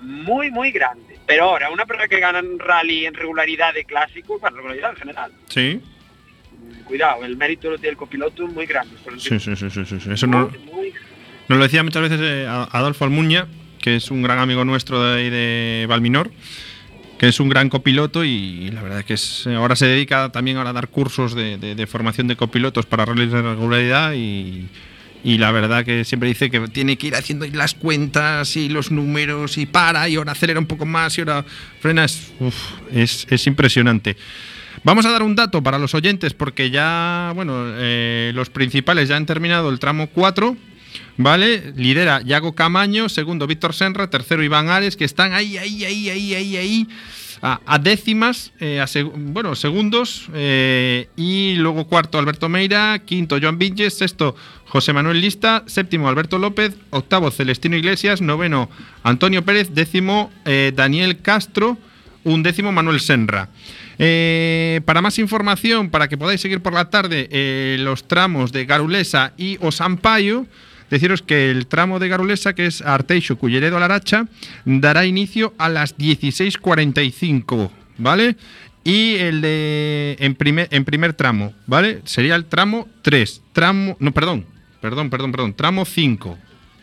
muy, 0.00 0.50
muy 0.50 0.70
grande. 0.70 1.18
Pero 1.26 1.44
ahora, 1.44 1.70
una 1.70 1.84
persona 1.86 2.08
que 2.08 2.20
gana 2.20 2.40
un 2.40 2.58
rally 2.58 3.06
en 3.06 3.14
regularidad 3.14 3.74
de 3.74 3.84
clásico, 3.84 4.38
para 4.38 4.56
regularidad 4.56 4.90
en 4.90 4.96
general. 4.96 5.32
Sí. 5.48 5.80
Cuidado, 6.84 7.24
el 7.24 7.36
mérito 7.36 7.76
del 7.76 7.96
copiloto 7.96 8.46
es 8.46 8.52
muy 8.52 8.66
grande. 8.66 8.96
Sí, 9.18 9.38
sí, 9.38 9.54
sí, 9.54 9.70
sí, 9.70 9.84
sí, 9.84 10.10
Eso 10.10 10.26
no, 10.26 10.50
nos 11.48 11.58
lo 11.58 11.64
decía 11.64 11.82
muchas 11.82 12.02
veces 12.02 12.20
eh, 12.22 12.46
Adolfo 12.48 13.04
Almuña, 13.04 13.46
que 13.80 13.96
es 13.96 14.10
un 14.10 14.22
gran 14.22 14.38
amigo 14.38 14.64
nuestro 14.64 15.02
de 15.02 15.18
ahí 15.18 15.30
de 15.30 15.86
Valminor, 15.86 16.30
que 17.18 17.28
es 17.28 17.40
un 17.40 17.48
gran 17.48 17.68
copiloto 17.68 18.24
y 18.24 18.70
la 18.70 18.82
verdad 18.82 19.00
es 19.00 19.04
que 19.04 19.14
es, 19.14 19.46
ahora 19.46 19.76
se 19.76 19.86
dedica 19.86 20.30
también 20.30 20.56
ahora 20.56 20.70
a 20.70 20.72
dar 20.72 20.88
cursos 20.88 21.34
de, 21.34 21.58
de, 21.58 21.74
de 21.74 21.86
formación 21.86 22.26
de 22.26 22.36
copilotos 22.36 22.86
para 22.86 23.04
rallies 23.04 23.32
de 23.32 23.42
regularidad 23.42 24.14
y, 24.14 24.68
y 25.24 25.38
la 25.38 25.50
verdad 25.50 25.84
que 25.84 26.04
siempre 26.04 26.28
dice 26.28 26.50
que 26.50 26.60
tiene 26.68 26.96
que 26.96 27.08
ir 27.08 27.16
haciendo 27.16 27.46
las 27.46 27.74
cuentas 27.74 28.56
y 28.56 28.68
los 28.68 28.90
números 28.90 29.58
y 29.58 29.66
para 29.66 30.08
y 30.08 30.16
ahora 30.16 30.32
acelera 30.32 30.60
un 30.60 30.66
poco 30.66 30.86
más 30.86 31.16
y 31.18 31.22
ahora 31.22 31.44
frena. 31.80 32.04
Es, 32.04 33.26
es, 33.28 33.46
impresionante. 33.46 34.16
Vamos 34.84 35.06
a 35.06 35.10
dar 35.10 35.22
un 35.22 35.34
dato 35.34 35.62
para 35.62 35.78
los 35.78 35.94
oyentes 35.94 36.34
porque 36.34 36.70
ya, 36.70 37.32
bueno, 37.34 37.64
eh, 37.66 38.30
los 38.34 38.48
principales 38.50 39.08
ya 39.08 39.16
han 39.16 39.26
terminado 39.26 39.70
el 39.70 39.78
tramo 39.78 40.08
4. 40.08 40.56
¿Vale? 41.20 41.72
Lidera 41.76 42.22
Yago 42.22 42.54
Camaño, 42.54 43.08
segundo 43.08 43.48
Víctor 43.48 43.74
Senra, 43.74 44.08
tercero 44.08 44.42
Iván 44.42 44.68
Ares, 44.68 44.96
que 44.96 45.04
están 45.04 45.32
ahí, 45.32 45.58
ahí, 45.58 45.84
ahí, 45.84 46.08
ahí, 46.08 46.34
ahí, 46.34 46.56
ahí, 46.56 46.88
a, 47.42 47.78
décimas, 47.78 48.52
eh, 48.60 48.80
a 48.80 48.86
bueno, 49.14 49.54
segundos, 49.54 50.28
eh, 50.34 51.08
y 51.16 51.54
luego 51.56 51.86
cuarto 51.86 52.18
Alberto 52.18 52.48
Meira, 52.48 53.00
quinto 53.04 53.38
Joan 53.40 53.58
Vinges, 53.58 53.94
sexto 53.94 54.34
José 54.66 54.92
Manuel 54.92 55.20
Lista, 55.20 55.64
séptimo 55.66 56.08
Alberto 56.08 56.38
López, 56.38 56.74
octavo 56.90 57.30
Celestino 57.30 57.76
Iglesias, 57.76 58.20
noveno 58.20 58.68
Antonio 59.02 59.44
Pérez, 59.44 59.74
décimo 59.74 60.30
eh, 60.44 60.72
Daniel 60.74 61.20
Castro, 61.20 61.78
un 62.24 62.42
décimo 62.42 62.72
Manuel 62.72 63.00
Senra. 63.00 63.48
Para 64.84 65.02
más 65.02 65.18
información, 65.18 65.90
para 65.90 66.06
que 66.06 66.16
podáis 66.16 66.40
seguir 66.40 66.60
por 66.60 66.72
la 66.72 66.88
tarde 66.88 67.76
los 67.80 68.06
tramos 68.06 68.52
de 68.52 68.64
Garulesa 68.64 69.32
y 69.36 69.58
Osampayo, 69.60 70.46
deciros 70.90 71.22
que 71.22 71.50
el 71.50 71.66
tramo 71.66 71.98
de 71.98 72.08
Garulesa, 72.08 72.54
que 72.54 72.66
es 72.66 72.82
Arteixo, 72.82 73.38
Culleredo, 73.38 73.78
Laracha, 73.78 74.26
dará 74.64 75.06
inicio 75.06 75.54
a 75.58 75.68
las 75.68 75.96
16.45, 75.96 77.70
¿vale? 77.98 78.36
Y 78.84 79.16
el 79.16 79.40
de 79.40 80.16
en 80.20 80.34
primer, 80.34 80.68
en 80.70 80.84
primer 80.84 81.12
tramo, 81.12 81.52
¿vale? 81.66 82.00
Sería 82.04 82.36
el 82.36 82.46
tramo 82.46 82.88
3. 83.02 83.42
Tramo, 83.52 83.96
no, 84.00 84.12
perdón, 84.12 84.46
Perdón, 84.80 85.10
perdón, 85.10 85.32
perdón. 85.32 85.54
Tramo 85.54 85.84
5. 85.84 86.38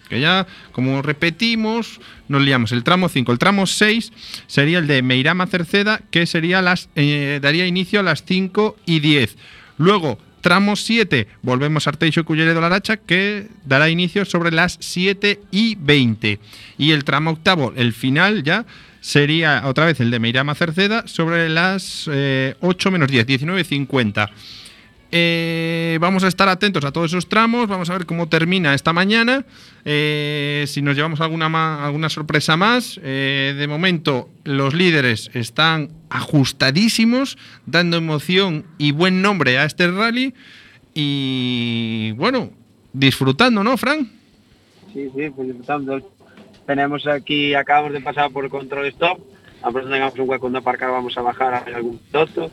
Que 0.09 0.19
ya, 0.19 0.45
como 0.71 1.01
repetimos, 1.01 1.99
nos 2.27 2.41
liamos. 2.41 2.71
El 2.71 2.83
tramo 2.83 3.09
5, 3.09 3.31
el 3.31 3.39
tramo 3.39 3.65
6 3.65 4.11
sería 4.45 4.77
el 4.77 4.87
de 4.87 5.01
Meirama 5.01 5.47
Cerceda, 5.47 6.01
que 6.11 6.27
sería 6.27 6.61
las, 6.61 6.89
eh, 6.95 7.39
daría 7.41 7.65
inicio 7.65 8.01
a 8.01 8.03
las 8.03 8.23
5 8.23 8.77
y 8.85 8.99
10. 8.99 9.35
Luego, 9.77 10.19
tramo 10.45 10.75
7, 10.75 11.27
volvemos 11.41 11.87
a 11.87 11.89
Arteixo 11.89 12.23
Culleredo 12.23 12.61
la 12.61 12.69
Laracha, 12.69 12.97
que 12.97 13.47
dará 13.65 13.89
inicio 13.89 14.25
sobre 14.25 14.51
las 14.51 14.77
7 14.79 15.39
y 15.49 15.73
20. 15.73 16.37
Y 16.77 16.91
el 16.91 17.03
tramo 17.03 17.31
octavo, 17.31 17.73
el 17.75 17.93
final 17.93 18.43
ya, 18.43 18.63
sería 19.01 19.63
otra 19.65 19.85
vez 19.85 19.99
el 20.01 20.11
de 20.11 20.19
Meirama 20.19 20.53
Cerceda 20.53 21.07
sobre 21.07 21.49
las 21.49 22.07
8 22.07 22.13
eh, 22.13 22.91
menos 22.91 23.09
10, 23.09 23.25
19.50. 23.25 24.29
Eh, 25.17 25.97
vamos 26.01 26.25
a 26.25 26.27
estar 26.27 26.49
atentos 26.49 26.83
a 26.83 26.91
todos 26.91 27.09
esos 27.11 27.29
tramos, 27.29 27.69
vamos 27.69 27.89
a 27.89 27.93
ver 27.93 28.05
cómo 28.05 28.27
termina 28.27 28.73
esta 28.73 28.91
mañana, 28.91 29.45
eh, 29.85 30.65
si 30.67 30.81
nos 30.81 30.97
llevamos 30.97 31.21
alguna, 31.21 31.85
alguna 31.85 32.09
sorpresa 32.09 32.57
más. 32.57 32.99
Eh, 33.01 33.55
de 33.57 33.65
momento 33.65 34.27
los 34.43 34.73
líderes 34.73 35.31
están 35.33 35.91
ajustadísimos, 36.09 37.37
dando 37.65 37.95
emoción 37.95 38.65
y 38.77 38.91
buen 38.91 39.21
nombre 39.21 39.57
a 39.57 39.63
este 39.63 39.89
rally 39.89 40.33
y 40.93 42.11
bueno, 42.17 42.49
disfrutando, 42.91 43.63
¿no, 43.63 43.77
Fran? 43.77 44.11
Sí, 44.91 45.09
sí, 45.15 45.29
pues 45.33 45.47
disfrutando. 45.47 46.11
Tenemos 46.65 47.07
aquí, 47.07 47.53
acabamos 47.53 47.93
de 47.93 48.01
pasar 48.01 48.31
por 48.31 48.49
control 48.49 48.87
stop, 48.87 49.21
a 49.61 49.71
tengamos 49.71 50.19
un 50.19 50.29
hueco 50.29 50.47
donde 50.47 50.59
aparcar 50.59 50.91
vamos 50.91 51.17
a 51.17 51.21
bajar 51.21 51.53
a 51.53 51.59
algún 51.73 51.99
piloto 51.99 52.51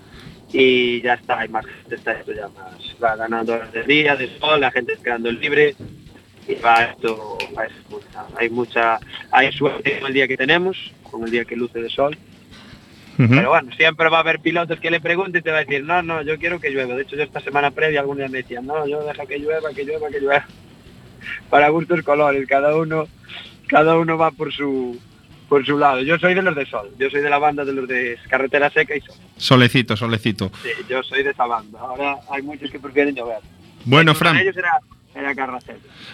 y 0.53 1.01
ya 1.01 1.15
está, 1.15 1.41
hay 1.41 1.49
más 1.49 1.65
gente, 1.65 1.95
está 1.95 2.13
esto 2.13 2.33
ya 2.33 2.49
más, 2.49 2.75
va 3.03 3.17
ganando 3.17 3.55
horas 3.55 3.73
de 3.73 3.83
día, 3.85 4.17
de 4.17 4.29
sol, 4.39 4.61
la 4.61 4.71
gente 4.71 4.99
quedando 5.03 5.33
libre 5.33 5.75
y 6.47 6.55
va 6.57 6.85
esto, 6.85 7.39
hay 8.37 8.51
mucha, 8.51 8.99
hay 9.31 9.53
suerte 9.53 9.99
con 9.99 10.09
el 10.09 10.15
día 10.15 10.29
que 10.29 10.37
tenemos, 10.37 10.93
con 11.11 11.25
el 11.25 11.31
día 11.31 11.45
que 11.45 11.57
luce 11.57 11.81
de 11.81 11.89
sol. 11.89 12.17
Pero 13.17 13.51
bueno, 13.51 13.71
siempre 13.77 14.09
va 14.09 14.17
a 14.17 14.21
haber 14.21 14.41
pilotos 14.41 14.81
que 14.81 14.91
le 14.91 15.01
pregunten 15.01 15.41
y 15.41 15.43
te 15.43 15.51
va 15.53 15.59
a 15.59 15.65
decir, 15.65 15.85
no, 15.85 16.03
no, 16.03 16.23
yo 16.23 16.39
quiero 16.39 16.59
que 16.59 16.71
llueva. 16.71 16.97
De 16.97 17.03
hecho, 17.03 17.15
yo 17.15 17.23
esta 17.23 17.41
semana 17.41 17.71
previa 17.71 18.01
algún 18.01 18.17
día 18.17 18.29
me 18.29 18.39
decían, 18.39 18.67
no, 18.67 18.85
yo 18.87 19.05
deja 19.05 19.27
que 19.27 19.39
llueva, 19.39 19.73
que 19.73 19.85
llueva, 19.85 20.09
que 20.09 20.19
llueva. 20.19 20.47
Para 21.51 21.69
gustos 21.69 22.03
colores, 22.03 22.49
cada 22.49 22.75
uno, 22.75 23.07
cada 23.69 23.97
uno 23.97 24.19
va 24.19 24.33
por 24.33 24.53
su, 24.53 24.99
por 25.49 25.65
su 25.65 25.79
lado. 25.79 26.01
Yo 26.03 26.19
soy 26.19 26.35
de 26.35 26.43
los 26.43 26.55
de 26.55 26.67
Sol, 26.67 26.91
yo 26.99 27.11
soy 27.11 27.21
de 27.21 27.31
la 27.31 27.39
banda 27.39 27.65
de 27.65 27.73
los 27.73 27.89
de 27.89 28.19
Carretera 28.29 28.71
Seca 28.71 28.97
y 28.97 29.01
Sol. 29.01 29.17
Solecito, 29.37 29.97
solecito. 29.97 30.51
Sí, 30.63 30.71
yo 30.89 31.03
soy 31.03 31.23
de 31.23 31.31
esa 31.31 31.47
banda. 31.47 31.79
Ahora 31.81 32.17
hay 32.31 32.43
muchos 32.43 32.71
que 32.71 32.79
prefieren 32.79 33.15
llover. 33.15 33.39
Bueno, 33.85 34.15
Fran. 34.15 34.37
Ellos 34.39 34.57
era, 34.57 34.81
era 35.15 35.59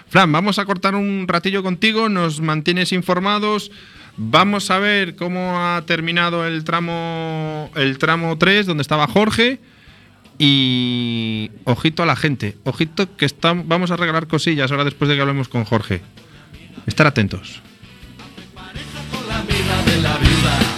Fran, 0.09 0.33
vamos 0.33 0.59
a 0.59 0.65
cortar 0.65 0.95
un 0.95 1.27
ratillo 1.29 1.63
contigo, 1.63 2.09
nos 2.09 2.41
mantienes 2.41 2.93
informados. 2.93 3.71
Vamos 4.17 4.71
a 4.73 4.79
ver 4.79 5.15
cómo 5.15 5.61
ha 5.61 5.83
terminado 5.87 6.45
el 6.45 6.65
tramo 6.65 7.71
el 7.77 7.99
tramo 7.99 8.37
3 8.37 8.67
donde 8.67 8.83
estaba 8.83 9.07
Jorge 9.07 9.61
y 10.39 11.51
ojito 11.65 12.03
a 12.03 12.07
la 12.07 12.17
gente, 12.17 12.57
ojito 12.65 13.17
que 13.17 13.27
están, 13.27 13.69
vamos 13.69 13.91
a 13.91 13.97
regalar 13.97 14.27
cosillas 14.27 14.71
ahora 14.71 14.85
después 14.85 15.09
de 15.09 15.15
que 15.15 15.21
hablemos 15.21 15.49
con 15.49 15.65
Jorge. 15.65 16.01
Estar 16.87 17.07
atentos 17.07 17.61
la 20.03 20.17
viuda. 20.19 20.78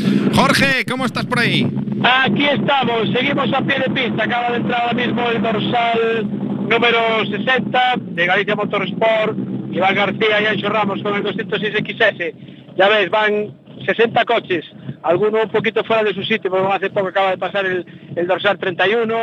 Jorge, 0.33 0.85
¿cómo 0.89 1.05
estás 1.05 1.25
por 1.25 1.39
ahí? 1.39 1.67
Aquí 2.03 2.45
estamos, 2.45 3.09
seguimos 3.13 3.53
a 3.53 3.61
pie 3.61 3.79
de 3.79 3.89
pista. 3.91 4.23
Acaba 4.23 4.51
de 4.51 4.57
entrar 4.57 4.81
ahora 4.81 4.93
mismo 4.93 5.29
el 5.29 5.41
dorsal 5.41 6.27
número 6.69 7.25
60 7.25 7.93
de 7.97 8.25
Galicia 8.25 8.55
Motorsport. 8.55 9.37
Iván 9.71 9.95
García 9.95 10.41
y 10.41 10.45
Ancho 10.45 10.69
Ramos 10.69 11.01
con 11.01 11.15
el 11.15 11.23
206XS. 11.23 12.75
Ya 12.75 12.89
ves, 12.89 13.09
van 13.09 13.53
60 13.85 14.25
coches, 14.25 14.65
algunos 15.03 15.45
un 15.45 15.51
poquito 15.51 15.83
fuera 15.83 16.03
de 16.03 16.13
su 16.13 16.23
sitio, 16.23 16.49
porque 16.49 16.67
hace 16.67 16.89
poco 16.89 17.07
acaba 17.07 17.31
de 17.31 17.37
pasar 17.37 17.65
el, 17.65 18.27
dorsal 18.27 18.57
31. 18.57 19.15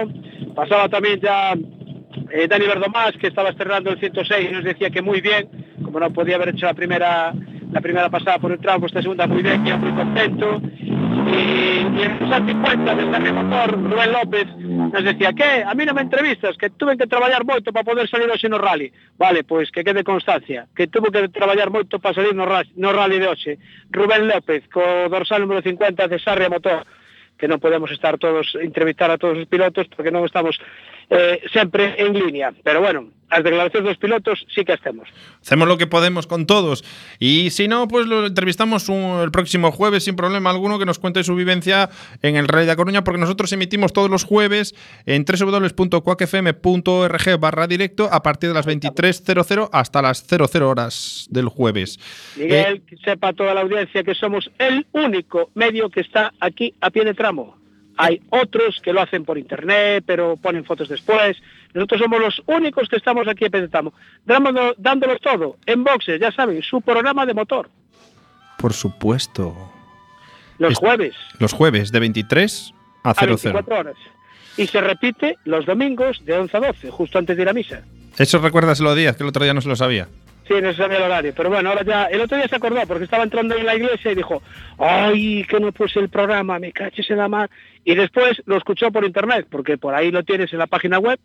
Pasaba 0.55 0.89
también 0.89 1.21
ya 1.21 1.55
eh, 2.33 2.49
Dani 2.49 2.67
Verdomás, 2.67 3.13
que 3.21 3.29
estaba 3.29 3.53
cerrando 3.55 3.91
el 3.91 3.99
106 3.99 4.49
y 4.51 4.53
nos 4.53 4.65
decía 4.65 4.91
que 4.91 5.03
muy 5.03 5.21
bien, 5.21 5.49
como 5.83 6.01
no 6.01 6.11
podía 6.11 6.37
haber 6.37 6.51
hecho 6.51 6.67
la 6.67 6.75
primera 6.75 7.33
la 7.73 7.81
primera 7.81 8.09
pasada 8.09 8.39
por 8.39 8.53
el 8.53 8.59
tramo, 8.59 8.87
esta 8.87 9.03
segunda 9.03 9.27
muy 9.27 9.43
bien, 9.43 9.63
que 9.63 9.75
muy 9.75 9.93
contento. 9.93 10.61
e, 11.33 11.87
e 12.03 12.05
satisfeita 12.29 12.95
de 12.95 13.05
ser 13.11 13.33
motor 13.33 13.69
Rubén 13.73 14.13
López 14.13 14.47
nos 14.59 15.05
decía 15.05 15.33
que 15.33 15.65
a 15.65 15.73
mí 15.75 15.85
non 15.85 15.97
me 15.97 16.05
entrevistas 16.05 16.57
que 16.57 16.71
tuve 16.71 16.97
que 16.97 17.11
traballar 17.11 17.45
moito 17.45 17.73
para 17.73 17.87
poder 17.87 18.09
salir 18.09 18.29
hoxe 18.29 18.49
no 18.49 18.61
rally. 18.61 18.93
Vale, 19.17 19.45
pois 19.45 19.71
que 19.73 19.85
quede 19.85 20.05
constancia 20.05 20.69
que 20.77 20.87
tuve 20.87 21.11
que 21.11 21.29
traballar 21.29 21.71
moito 21.71 21.99
para 21.99 22.15
salir 22.15 22.35
no, 22.37 22.47
no 22.47 22.91
rally 22.93 23.19
de 23.19 23.29
hoxe. 23.29 23.53
Rubén 23.91 24.29
López 24.29 24.69
co 24.69 24.83
dorsal 25.09 25.45
número 25.45 25.65
50 25.65 26.09
de 26.09 26.19
Sarria 26.21 26.53
Motor 26.53 26.85
que 27.39 27.47
non 27.47 27.63
podemos 27.63 27.89
estar 27.95 28.19
todos 28.19 28.51
entrevistar 28.59 29.09
a 29.15 29.17
todos 29.17 29.39
os 29.39 29.47
pilotos 29.47 29.87
porque 29.95 30.11
non 30.11 30.27
estamos 30.27 30.59
eh, 31.11 31.41
siempre 31.53 31.95
en 31.99 32.13
línea. 32.13 32.53
Pero 32.63 32.81
bueno, 32.81 33.11
las 33.31 33.45
declaraciones 33.45 33.85
de 33.85 33.91
los 33.91 33.99
pilotos 33.99 34.47
sí 34.55 34.65
que 34.65 34.73
hacemos. 34.73 35.07
Hacemos 35.43 35.69
lo 35.69 35.77
que 35.77 35.87
podemos 35.87 36.27
con 36.27 36.47
todos. 36.47 36.83
Y 37.19 37.51
si 37.51 37.69
no, 37.69 37.87
pues 37.89 38.07
lo 38.07 38.25
entrevistamos 38.27 38.89
el 38.89 39.31
próximo 39.31 39.71
jueves 39.71 40.05
sin 40.05 40.17
problema 40.17 40.49
alguno 40.51 40.79
que 40.79 40.87
nos 40.87 40.99
cuente 40.99 41.23
su 41.25 41.35
vivencia 41.35 41.91
en 42.23 42.37
el 42.37 42.49
Rally 42.49 42.65
de 42.67 42.77
Coruña, 42.77 43.05
porque 43.05 43.21
nosotros 43.21 43.53
emitimos 43.53 43.93
todos 43.93 44.09
los 44.11 44.25
jueves 44.25 44.75
en 45.05 45.27
www.cuacfm.org 45.27 47.39
barra 47.39 47.67
directo 47.67 48.09
a 48.11 48.23
partir 48.23 48.49
de 48.49 48.55
las 48.55 48.67
23.00 48.67 49.69
hasta 49.73 50.01
las 50.03 50.27
00 50.27 50.69
horas 50.69 51.29
del 51.31 51.49
jueves. 51.49 51.99
Miguel, 52.37 52.77
eh, 52.77 52.83
que 52.87 52.97
sepa 52.99 53.35
toda 53.35 53.55
la 53.55 53.61
audiencia 53.61 54.03
que 54.03 54.15
somos 54.15 54.51
el 54.59 54.87
único 54.93 55.51
medio 55.55 55.91
que 55.91 56.01
está 56.01 56.33
aquí 56.41 56.75
a 56.81 56.91
pie 56.91 57.05
de 57.05 57.15
tramo. 57.15 57.59
Hay 58.01 58.23
otros 58.31 58.81
que 58.81 58.93
lo 58.93 59.03
hacen 59.03 59.25
por 59.25 59.37
internet, 59.39 60.05
pero 60.07 60.37
ponen 60.37 60.65
fotos 60.65 60.89
después. 60.89 61.37
Nosotros 61.75 62.01
somos 62.01 62.21
los 62.21 62.43
únicos 62.47 62.89
que 62.89 62.97
estamos 62.97 63.27
aquí 63.27 63.45
en 63.45 63.51
Pedetamo, 63.51 63.93
dándolos 64.25 65.21
todo, 65.21 65.57
en 65.67 65.85
boxes, 65.85 66.21
ya 66.21 66.33
saben, 66.33 66.63
su 66.63 66.81
programa 66.81 67.27
de 67.27 67.35
motor. 67.35 67.69
Por 68.57 68.73
supuesto. 68.73 69.73
Los 70.59 70.79
jueves. 70.79 71.15
Los 71.41 71.53
jueves, 71.53 71.93
de 71.93 72.01
23 72.01 72.73
a 73.03 73.15
00. 73.15 73.25
A 73.25 73.27
24 73.27 73.79
horas. 73.79 73.97
Y 74.57 74.67
se 74.67 74.81
repite 74.81 75.37
los 75.45 75.67
domingos 75.67 76.25
de 76.25 76.39
11 76.39 76.57
a 76.57 76.61
12, 76.61 76.91
justo 76.91 77.19
antes 77.19 77.37
de 77.37 77.43
ir 77.43 77.49
a 77.49 77.53
misa. 77.53 77.83
Eso 78.17 78.39
recuerdas 78.39 78.81
los 78.81 78.97
días, 78.97 79.17
que 79.17 79.23
el 79.25 79.29
otro 79.29 79.45
día 79.45 79.55
no 79.55 79.61
se 79.61 79.69
lo 79.69 79.77
sabía. 79.77 80.09
Sí, 80.49 80.55
no 80.63 80.73
sabía 80.73 80.97
el 80.97 81.03
horario, 81.03 81.35
pero 81.37 81.51
bueno, 81.51 81.69
ahora 81.69 81.85
ya, 81.85 82.05
el 82.05 82.23
otro 82.23 82.39
día 82.39 82.49
se 82.49 82.57
acordó 82.57 82.81
porque 82.87 83.05
estaba 83.05 83.23
entrando 83.23 83.55
en 83.55 83.67
la 83.67 83.77
iglesia 83.77 84.13
y 84.13 84.15
dijo, 84.15 84.43
ay, 84.79 85.45
que 85.45 85.61
no 85.61 85.73
puse 85.73 86.01
el 86.01 86.09
programa, 86.09 86.59
me 86.59 86.73
caches 86.73 87.11
en 87.11 87.19
la 87.19 87.29
mar. 87.29 87.51
Y 87.85 87.95
después 87.95 88.43
lo 88.47 88.57
escuchó 88.57 88.91
por 88.91 89.05
internet, 89.05 89.47
porque 89.51 89.77
por 89.77 89.95
ahí 89.95 90.11
lo 90.11 90.23
tienes 90.23 90.51
en 90.55 90.59
la 90.59 90.67
página 90.67 90.99
web, 90.99 91.21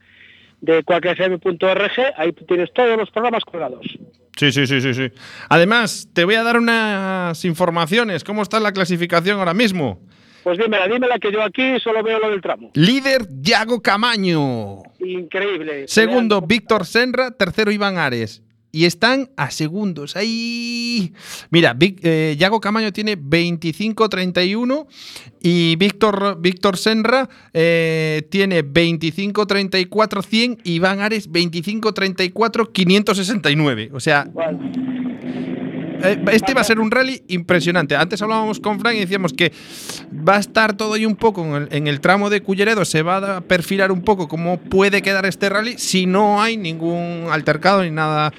de 0.60 0.84
cualquierfm.org, 0.84 1.92
ahí 2.18 2.34
tienes 2.48 2.72
todos 2.74 2.98
los 2.98 3.10
programas 3.12 3.44
colgados. 3.46 3.86
Sí, 4.36 4.52
sí, 4.52 4.68
sí, 4.68 4.82
sí, 4.82 4.94
sí. 4.94 5.12
Además, 5.48 6.10
te 6.14 6.26
voy 6.26 6.36
a 6.36 6.44
dar 6.44 6.58
unas 6.58 7.46
informaciones. 7.46 8.24
¿Cómo 8.24 8.42
está 8.42 8.60
la 8.60 8.72
clasificación 8.72 9.40
ahora 9.40 9.54
mismo? 9.54 10.02
Pues 10.44 10.58
dímela, 10.58 10.88
dímela 10.88 11.20
que 11.20 11.32
yo 11.32 11.42
aquí 11.42 11.80
solo 11.80 12.04
veo 12.04 12.20
lo 12.20 12.30
del 12.30 12.42
tramo. 12.42 12.72
Líder 12.74 13.28
Yago 13.42 13.82
Camaño. 13.82 14.84
Increíble. 15.00 15.88
Segundo, 15.88 16.42
Víctor 16.42 16.86
Senra. 16.86 17.32
Tercero, 17.32 17.72
Iván 17.72 17.98
Ares. 17.98 18.42
Y 18.76 18.86
están 18.86 19.30
a 19.38 19.52
segundos. 19.52 20.16
Ahí. 20.16 21.14
Mira, 21.52 21.76
Vic, 21.76 22.00
eh, 22.02 22.36
Yago 22.40 22.60
Camaño 22.60 22.92
tiene 22.92 23.16
25-31 23.16 24.88
y 25.44 25.76
Víctor, 25.76 26.42
Víctor 26.42 26.78
Senra 26.78 27.30
eh, 27.54 28.26
tiene 28.32 28.66
25-34-100 28.66 30.58
y 30.64 30.74
Iván 30.74 31.02
Ares 31.02 31.30
25-34-569. 31.30 33.92
O 33.94 34.00
sea, 34.00 34.28
eh, 36.04 36.26
este 36.32 36.56
va 36.56 36.62
a 36.62 36.64
ser 36.64 36.80
un 36.80 36.90
rally 36.90 37.22
impresionante. 37.28 37.96
Antes 37.96 38.24
hablábamos 38.24 38.60
con 38.60 38.80
Frank 38.80 38.96
y 38.96 39.02
decíamos 39.02 39.34
que 39.34 39.54
va 40.28 40.38
a 40.38 40.40
estar 40.40 40.76
todo 40.76 40.96
ahí 40.96 41.06
un 41.06 41.16
poco 41.16 41.46
en 41.46 41.54
el, 41.54 41.68
en 41.70 41.86
el 41.86 42.02
tramo 42.02 42.32
de 42.32 42.42
Culleredo, 42.42 42.86
se 42.86 43.04
va 43.04 43.38
a 43.38 43.42
perfilar 43.42 43.92
un 43.92 44.02
poco 44.02 44.28
cómo 44.28 44.58
puede 44.58 45.04
quedar 45.04 45.28
este 45.28 45.50
rally 45.50 45.78
si 45.78 46.08
no 46.08 46.42
hay 46.42 46.58
ningún 46.58 47.28
altercado 47.30 47.84
ni 47.84 47.92
nada 47.92 48.34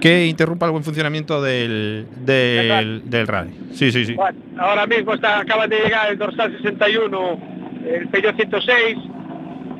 que 0.00 0.26
interrumpa 0.26 0.66
el 0.66 0.72
buen 0.72 0.84
funcionamiento 0.84 1.42
del, 1.42 2.06
del, 2.24 3.02
del 3.08 3.26
rally. 3.26 3.50
Sí, 3.72 3.90
sí, 3.90 4.04
sí. 4.04 4.16
Ahora 4.58 4.86
mismo 4.86 5.14
está, 5.14 5.40
acaban 5.40 5.70
de 5.70 5.80
llegar 5.80 6.10
el 6.10 6.18
dorsal 6.18 6.56
61, 6.56 7.40
el 7.86 8.08
Peugeot 8.08 8.36
106 8.36 8.96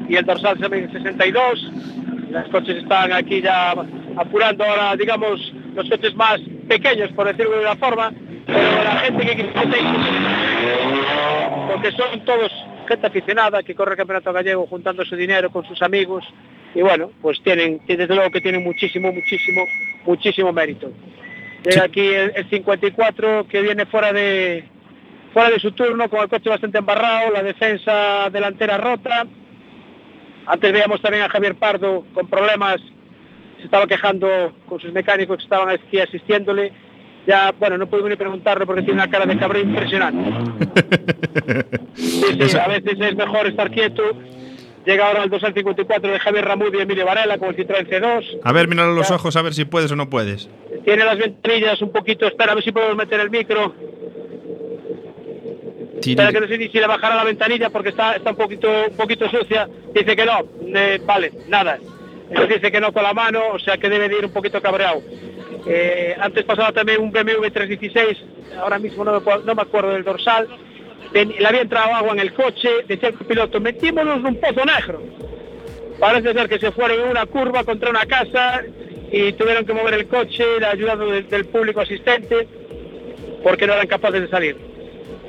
y 0.09 0.17
el 0.17 0.25
dorsal 0.25 0.59
también 0.59 0.91
62. 0.93 1.73
Los 2.31 2.49
coches 2.49 2.77
están 2.77 3.13
aquí 3.13 3.41
ya 3.41 3.75
apurando 4.17 4.65
ahora, 4.65 4.97
digamos, 4.97 5.53
los 5.75 5.89
coches 5.89 6.15
más 6.15 6.41
pequeños, 6.69 7.11
por 7.13 7.27
decirlo 7.27 7.57
de 7.57 7.61
una 7.61 7.77
forma, 7.77 8.13
pero 8.47 8.85
la 8.85 8.97
gente 9.01 9.25
que 9.25 9.35
quiere 9.35 9.53
porque 11.69 11.93
son 11.93 12.25
todos 12.25 12.51
gente 12.89 13.07
aficionada 13.07 13.63
que 13.63 13.75
corre 13.75 13.93
el 13.93 13.99
campeonato 13.99 14.33
gallego 14.33 14.67
juntando 14.67 15.05
su 15.05 15.15
dinero 15.15 15.51
con 15.51 15.65
sus 15.67 15.81
amigos 15.83 16.25
y 16.75 16.81
bueno, 16.81 17.11
pues 17.21 17.41
tienen, 17.43 17.81
desde 17.87 18.15
luego 18.15 18.31
que 18.31 18.41
tienen 18.41 18.63
muchísimo, 18.63 19.13
muchísimo, 19.13 19.63
muchísimo 20.13 20.53
mérito. 20.53 20.91
Llega 21.65 21.85
aquí 21.85 22.01
el, 22.01 22.33
el 22.35 22.49
54 22.51 23.47
que 23.49 23.61
viene 23.63 23.87
fuera 23.87 24.13
de 24.13 24.65
fuera 25.33 25.51
de 25.51 25.59
su 25.61 25.73
turno 25.73 26.09
con 26.09 26.21
el 26.23 26.29
coche 26.29 26.49
bastante 26.49 26.79
embarrado, 26.79 27.31
la 27.33 27.43
defensa 27.43 28.31
delantera 28.31 28.79
rota. 28.79 29.27
Antes 30.47 30.73
veíamos 30.73 31.03
también 31.03 31.25
a 31.25 31.29
Javier 31.29 31.55
Pardo 31.57 32.05
con 32.15 32.27
problemas, 32.29 32.77
se 33.59 33.65
estaba 33.65 33.87
quejando 33.87 34.55
con 34.67 34.81
sus 34.81 34.93
mecánicos 34.93 35.37
que 35.37 35.43
estaban 35.45 35.69
aquí 35.69 36.01
asistiéndole. 36.01 36.73
Ya, 37.27 37.53
bueno, 37.59 37.77
no 37.77 37.87
puedo 37.87 38.09
ni 38.09 38.17
preguntarle 38.17 38.65
porque 38.65 38.81
tiene 38.83 39.03
una 39.03 39.11
cara 39.11 39.27
de 39.27 39.37
cabrón 39.37 39.69
impresionante. 39.69 40.31
Sí, 41.99 42.23
sí, 42.33 42.37
Eso- 42.41 42.61
a 42.61 42.69
veces 42.69 42.95
es 43.01 43.17
mejor 43.17 43.47
estar 43.49 43.71
quieto. 43.73 44.03
Llega 44.89 45.07
ahora 45.07 45.25
el 45.25 45.29
2 45.29 45.45
al 45.45 45.53
54 45.53 46.11
de 46.13 46.19
Javier 46.19 46.45
Ramud 46.47 46.75
y 46.75 46.81
Emilio 46.81 47.05
Varela 47.05 47.37
con 47.37 47.51
el 47.51 47.57
Citroën 47.57 47.87
C2. 47.87 48.39
A 48.43 48.53
ver, 48.53 48.69
míralo 48.69 48.93
a 48.93 48.95
los 48.95 49.11
ojos 49.11 49.37
a 49.37 49.43
ver 49.43 49.53
si 49.53 49.67
puedes 49.67 49.93
o 49.93 49.97
no 49.97 50.09
puedes. 50.09 50.49
Tiene 50.83 51.05
las 51.05 51.19
ventanillas 51.19 51.83
un 51.83 51.93
poquito, 51.93 52.27
espera 52.27 52.53
a 52.53 52.55
ver 52.55 52.65
si 52.65 52.73
podemos 52.73 52.97
meter 52.97 53.21
el 53.21 53.29
micro. 53.29 53.75
Espera 56.01 56.33
que 56.33 56.41
no 56.41 56.47
sé 56.49 56.57
ni 56.57 56.69
si 56.69 56.79
le 56.79 56.87
bajará 56.87 57.17
la 57.17 57.25
ventanilla 57.25 57.69
porque 57.69 57.91
está, 57.91 58.15
está 58.17 58.31
un 58.31 58.37
poquito 58.37 58.67
un 58.91 58.97
poquito 58.97 59.29
sucia. 59.29 59.69
Dice 59.93 60.17
que 60.17 60.25
no, 60.25 60.41
eh, 60.75 60.99
vale, 61.05 61.33
nada. 61.49 61.79
Él 62.31 62.49
dice 62.49 62.73
que 62.73 62.81
no 62.81 62.91
con 62.91 63.03
la 63.03 63.13
mano, 63.13 63.41
o 63.53 63.59
sea 63.59 63.77
que 63.77 63.91
debe 63.91 64.09
de 64.09 64.17
ir 64.19 64.25
un 64.25 64.33
poquito 64.33 64.63
cabreado. 64.63 65.03
Eh, 65.67 66.17
antes 66.19 66.45
pasaba 66.45 66.73
también 66.73 67.03
un 67.03 67.11
BMW 67.13 67.49
316, 67.53 68.25
ahora 68.59 68.79
mismo 68.79 69.05
no 69.05 69.11
me, 69.13 69.19
acuerdo- 69.19 69.45
no 69.45 69.55
me 69.55 69.61
acuerdo 69.63 69.91
del 69.91 70.05
dorsal. 70.05 70.49
Le 71.13 71.47
había 71.47 71.63
entrado 71.63 71.95
agua 71.95 72.13
en 72.13 72.21
el 72.21 72.33
coche, 72.35 72.69
decía 72.87 73.09
el 73.09 73.15
piloto, 73.15 73.61
metímonos 73.61 74.23
un 74.23 74.37
pozo 74.37 74.65
negro. 74.65 75.03
Parece 75.99 76.33
ser 76.33 76.49
que 76.49 76.59
se 76.59 76.71
fueron 76.71 77.01
en 77.01 77.09
una 77.09 77.27
curva 77.27 77.65
contra 77.65 77.91
una 77.91 78.07
casa 78.07 78.63
y 79.11 79.33
tuvieron 79.33 79.65
que 79.65 79.73
mover 79.73 79.95
el 79.95 80.07
coche, 80.07 80.45
la 80.61 80.71
ayuda 80.71 80.97
del, 80.97 81.29
del 81.29 81.47
público 81.47 81.81
asistente, 81.81 82.47
porque 83.43 83.67
no 83.67 83.73
eran 83.73 83.87
capaces 83.87 84.21
de 84.21 84.29
salir. 84.29 84.57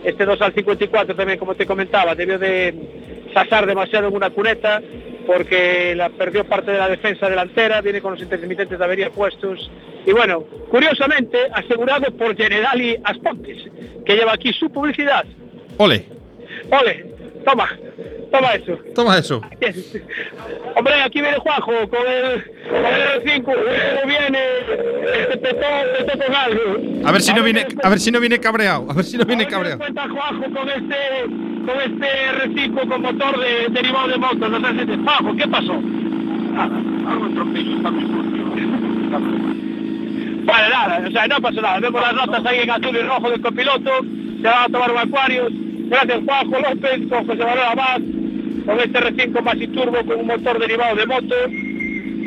Este 0.04 0.26
2 0.26 0.42
al 0.42 0.54
54 0.54 1.16
también, 1.16 1.40
como 1.40 1.56
te 1.56 1.66
comentaba, 1.66 2.14
debió 2.16 2.38
de 2.38 2.74
sasar 3.34 3.66
demasiado 3.66 4.08
en 4.08 4.16
una 4.16 4.30
cuneta 4.30 4.82
porque 5.30 5.94
la 5.96 6.10
perdió 6.10 6.44
parte 6.44 6.72
de 6.72 6.80
la 6.80 6.90
defensa 6.90 7.30
delantera, 7.30 7.82
viene 7.82 8.02
con 8.02 8.14
los 8.14 8.22
intermitentes 8.22 8.80
de 8.80 8.84
avería 8.84 9.12
puestos. 9.12 9.70
Y 10.04 10.12
bueno, 10.12 10.42
curiosamente, 10.72 11.38
asegurado 11.54 12.12
por 12.18 12.36
Generali 12.36 12.98
Aspontes, 13.04 13.58
que 14.08 14.16
lleva 14.16 14.34
aquí 14.34 14.52
su 14.54 14.72
publicidad. 14.72 15.26
Ole, 15.82 16.06
Ole, 16.72 17.06
toma, 17.46 17.70
toma 18.34 18.54
eso. 18.54 18.78
toma 18.94 19.18
eso. 19.18 19.42
Hombre, 20.76 20.94
aquí 21.02 21.22
viene 21.22 21.38
Juanjo 21.38 21.72
con 21.88 22.06
el, 22.06 22.44
con 22.70 22.86
el 22.86 23.02
R5, 23.24 23.44
¿cómo 23.46 24.06
viene? 24.06 24.40
Este 25.22 25.38
petó, 25.38 25.68
petó 26.06 26.26
con 26.26 26.36
algo. 26.36 27.08
A 27.08 27.12
ver 27.14 27.22
si 27.22 27.34
no 27.34 27.44
viene, 27.44 27.66
a 27.82 27.88
ver 27.90 28.00
si 28.02 28.12
no 28.12 28.20
viene 28.20 28.40
cabreado. 28.40 28.92
A 28.92 28.94
ver 28.94 29.06
si 29.06 29.16
no 29.18 29.24
viene 29.24 29.48
cabreado. 29.48 29.78
cuenta 29.80 30.10
Juanjo 30.10 30.54
con 30.54 30.70
este, 30.70 30.98
con 31.66 31.80
este 31.80 32.08
R5 32.44 32.90
con 32.90 33.02
motor 33.02 33.40
de, 33.40 33.70
derivado 33.70 34.10
de 34.10 34.18
motos, 34.18 34.52
no 34.52 34.60
sé 34.60 34.86
si 34.86 35.02
Juanjo, 35.02 35.36
¿qué 35.38 35.48
pasó? 35.48 35.82
Nada, 35.82 36.76
algo 37.08 37.26
en 37.26 37.36
trompillo, 37.36 37.78
está 37.78 37.90
Vale, 40.44 40.70
nada, 40.70 41.08
o 41.08 41.12
sea, 41.12 41.28
no 41.28 41.40
pasó 41.40 41.62
nada. 41.62 41.80
Vemos 41.80 42.02
las 42.02 42.14
notas 42.16 42.46
ahí 42.46 42.60
en 42.60 42.70
azul 42.70 42.98
y 42.98 43.02
rojo 43.02 43.30
del 43.30 43.42
copiloto, 43.42 43.92
se 44.42 44.44
van 44.44 44.64
a 44.64 44.68
tomar 44.68 44.92
un 44.92 44.98
acuario. 44.98 45.69
Gracias 45.90 46.20
Juanjo 46.24 46.60
López, 46.60 47.08
con 47.10 47.26
José 47.26 47.44
Manuel 47.44 47.66
Abad, 47.72 48.02
con 48.66 48.80
este 48.80 49.00
R5 49.00 49.42
Maxi 49.42 49.68
Turbo 49.70 50.06
con 50.06 50.20
un 50.20 50.28
motor 50.28 50.60
derivado 50.60 50.96
de 50.96 51.06
moto, 51.08 51.36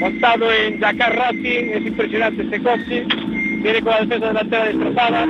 montado 0.01 0.53
en 0.53 0.81
Dakar 0.81 1.15
Racing, 1.15 1.71
es 1.71 1.87
impresionante 1.87 2.43
este 2.43 2.61
coche, 2.61 3.07
viene 3.63 3.81
con 3.83 3.93
la 3.93 4.01
defensa 4.01 4.27
delantera 4.27 4.65
destrozada. 4.65 5.29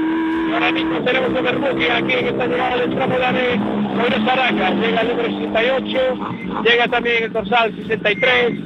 Ahora 0.55 0.73
mismo 0.73 1.01
tenemos 1.03 1.29
un 1.29 1.45
Bermuki 1.45 1.85
aquí 1.87 2.07
que 2.07 2.29
está 2.29 2.47
llegando 2.47 2.79
del 2.79 2.95
tramo 2.95 3.15
de 3.19 3.59
Moisés 3.97 4.25
Saraca, 4.25 4.71
llega 4.71 5.01
el 5.03 5.09
número 5.09 5.29
68, 5.29 5.99
llega 6.65 6.89
también 6.89 7.23
el 7.25 7.33
dorsal 7.33 7.75
63, 7.77 8.59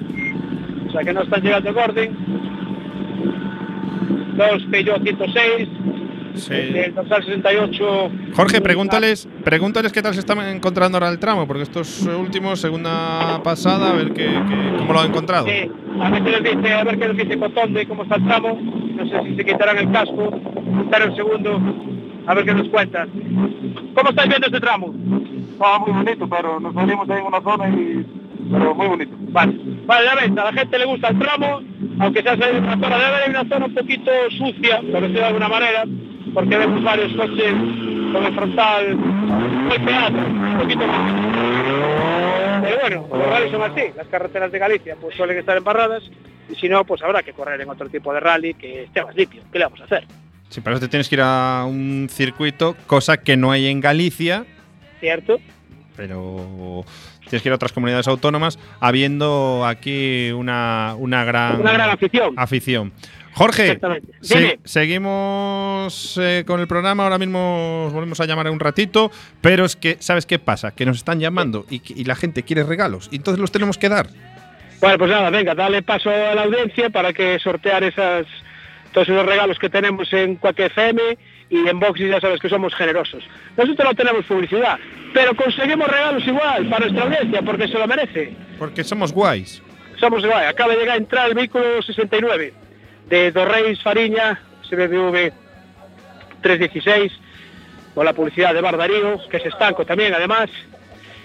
o 0.87 0.93
sea 0.93 1.03
que 1.03 1.13
no 1.13 1.23
están 1.23 1.43
llegando 1.43 1.75
Gordon. 1.75 2.09
Dos 4.37 4.63
Peugeot 4.71 5.03
106, 5.03 5.69
el 6.51 6.95
dorsal 6.95 7.25
68. 7.25 8.11
Jorge, 8.35 8.61
pregúntales, 8.61 9.29
pregúntales 9.45 9.93
qué 9.93 10.03
tal 10.03 10.15
se 10.15 10.21
están 10.21 10.39
encontrando 10.47 10.97
ahora 10.99 11.11
el 11.11 11.19
tramo, 11.19 11.47
porque 11.47 11.63
estos 11.63 12.03
últimos, 12.03 12.61
segunda 12.61 13.41
pasada, 13.43 13.91
a 13.91 13.95
ver 13.95 14.13
qué, 14.13 14.25
qué- 14.27 14.77
cómo 14.79 14.93
lo 14.93 15.01
han 15.01 15.09
encontrado. 15.09 15.47
Sí, 15.47 15.71
a 16.01 16.11
ver 16.11 16.23
qué 16.25 16.31
les 16.31 16.43
dice, 16.57 16.73
a 16.75 16.85
ver 16.85 16.99
qué 16.99 17.09
les 17.09 17.17
dice 17.17 17.39
Cotonde, 17.39 17.87
cómo 17.87 18.03
está 18.03 18.17
el 18.17 18.25
tramo. 18.27 18.59
No 18.61 19.07
sé 19.09 19.29
si 19.29 19.37
se 19.37 19.45
quitarán 19.45 19.79
el 19.79 19.91
casco, 19.93 20.31
quitar 20.85 21.03
el 21.03 21.17
segundo, 21.17 21.61
a 22.27 22.35
ver 22.35 22.45
qué 22.45 22.55
nos 22.55 22.69
cuentan. 22.69 23.09
¿Cómo 23.95 24.11
estáis 24.11 24.29
viendo 24.29 24.47
este 24.47 24.61
tramo? 24.61 24.95
Ah, 25.61 25.79
muy 25.79 25.93
bonito, 25.93 26.29
pero 26.29 26.61
nos 26.61 26.75
salimos 26.75 27.09
ahí 27.09 27.19
en 27.21 27.27
una 27.27 27.41
zona 27.41 27.69
y... 27.69 28.05
Pero 28.49 28.75
muy 28.77 28.87
bonito. 28.87 29.11
Vale, 29.31 29.55
vale, 29.87 30.05
ya 30.07 30.15
ves, 30.15 30.31
a 30.39 30.45
la 30.45 30.53
gente 30.53 30.79
le 30.79 30.85
gusta 30.85 31.09
el 31.09 31.19
tramo, 31.19 31.61
aunque 31.99 32.23
sea 32.23 32.35
en 32.35 32.63
una 32.63 32.75
zona, 32.75 32.97
debe 32.99 33.17
haber 33.17 33.31
una 33.31 33.45
zona 33.49 33.67
un 33.67 33.75
poquito 33.75 34.11
sucia, 34.39 34.77
por 34.93 35.01
decirlo 35.01 35.21
de 35.21 35.25
alguna 35.27 35.49
manera, 35.49 35.85
porque 36.37 36.55
vemos 36.59 36.85
varios 36.85 37.11
coches 37.15 37.55
con 38.13 38.27
el 38.27 38.35
frontal 38.35 38.95
golpeado, 39.71 40.19
un 40.19 40.59
poquito 40.59 40.81
Pero 42.63 42.81
bueno, 42.83 43.09
los 43.11 43.27
rallies 43.27 43.51
son 43.53 43.63
así, 43.63 43.81
las 43.97 44.07
carreteras 44.09 44.53
de 44.53 44.59
Galicia 44.59 44.97
pues 45.01 45.17
suelen 45.17 45.39
estar 45.39 45.57
embarradas, 45.57 46.03
y 46.51 46.55
si 46.57 46.69
no, 46.69 46.85
pues 46.85 47.01
habrá 47.03 47.23
que 47.23 47.33
correr 47.33 47.63
en 47.63 47.71
otro 47.71 47.89
tipo 47.89 48.13
de 48.13 48.21
rally 48.21 48.53
que 48.53 48.83
esté 48.83 49.03
más 49.03 49.17
limpio. 49.17 49.43
¿Qué 49.51 49.59
le 49.59 49.65
vamos 49.65 49.81
a 49.81 49.85
hacer? 49.85 50.05
Sí, 50.51 50.61
para 50.61 50.77
eso 50.77 50.85
te 50.85 50.91
tienes 50.91 51.09
que 51.09 51.15
ir 51.15 51.23
a 51.25 51.65
un 51.67 52.07
circuito, 52.11 52.77
cosa 52.87 53.17
que 53.17 53.39
no 53.39 53.51
hay 53.51 53.69
en 53.69 53.81
Galicia, 53.81 54.45
¿Cierto? 55.01 55.39
pero 55.97 56.85
tienes 57.21 57.43
que 57.43 57.49
ir 57.49 57.53
a 57.53 57.57
otras 57.57 57.73
comunidades 57.73 58.07
autónomas, 58.09 58.59
habiendo 58.79 59.65
aquí 59.67 60.31
una, 60.33 60.95
una 60.99 61.25
gran, 61.25 61.63
Una 61.63 61.73
gran 61.73 61.89
afición. 61.89 62.35
afición. 62.37 62.93
Jorge, 63.37 63.79
se- 64.23 64.59
seguimos 64.65 66.19
eh, 66.19 66.45
con 66.47 66.59
el 66.59 66.67
programa, 66.67 67.03
ahora 67.05 67.19
mismo 67.19 67.85
os 67.87 67.93
volvemos 67.93 68.19
a 68.21 68.25
llamar 68.25 68.47
en 68.47 68.55
un 68.55 68.61
ratito, 68.61 69.11
pero 69.43 69.67
es 69.67 69.77
que, 69.77 69.99
¿sabes 70.01 70.25
qué 70.25 70.39
pasa? 70.39 70.75
Que 70.75 70.87
nos 70.87 70.97
están 70.97 71.21
llamando 71.21 71.67
y, 71.69 72.05
la 72.05 72.17
gente 72.17 72.45
quiere 72.45 72.65
regalos, 72.65 73.11
y 73.13 73.17
entonces 73.17 73.39
los 73.39 73.53
tenemos 73.53 73.77
que 73.77 73.91
dar. 73.91 74.07
Bueno, 74.81 74.97
pues 74.97 75.11
nada, 75.11 75.29
venga, 75.29 75.55
dale 75.55 75.83
paso 75.83 76.09
a 76.09 76.35
la 76.35 76.45
audiencia 76.45 76.89
para 76.89 77.13
que 77.13 77.39
sortear 77.39 77.85
esas, 77.85 78.27
todos 78.93 79.07
esos 79.07 79.27
regalos 79.27 79.59
que 79.59 79.69
tenemos 79.69 80.11
en 80.15 80.37
Quack 80.37 80.59
FM 80.59 81.03
y 81.51 81.69
en 81.69 81.79
Boxy 81.79 82.09
ya 82.09 82.23
sabes 82.23 82.41
que 82.41 82.49
somos 82.49 82.75
generosos. 82.75 83.23
Nosotros 83.55 83.87
no 83.87 83.95
tenemos 83.95 84.25
publicidad, 84.25 84.79
pero 85.13 85.37
conseguimos 85.37 85.87
regalos 85.89 86.27
igual 86.27 86.71
para 86.71 86.87
nuestra 86.87 87.05
audiencia 87.05 87.43
porque 87.43 87.69
se 87.69 87.79
lo 87.79 87.87
merece. 87.87 88.35
Porque 88.59 88.83
somos 88.83 89.13
guays. 89.13 89.63
Somos 90.01 90.27
vai. 90.27 90.47
Acaba 90.47 90.73
de 90.73 90.79
llegar 90.81 90.95
a 90.95 90.99
entrar 90.99 91.29
el 91.29 91.35
vehículo 91.35 91.83
69 91.83 92.66
de 93.07 93.31
Dorreis 93.33 93.81
Fariña, 93.83 94.41
SBV 94.63 95.33
316, 96.43 97.13
con 97.95 98.05
la 98.05 98.13
publicidad 98.13 98.53
de 98.55 98.61
Bardarío, 98.61 99.19
que 99.31 99.39
es 99.39 99.47
estanco 99.47 99.85
también 99.85 100.15
además, 100.15 100.51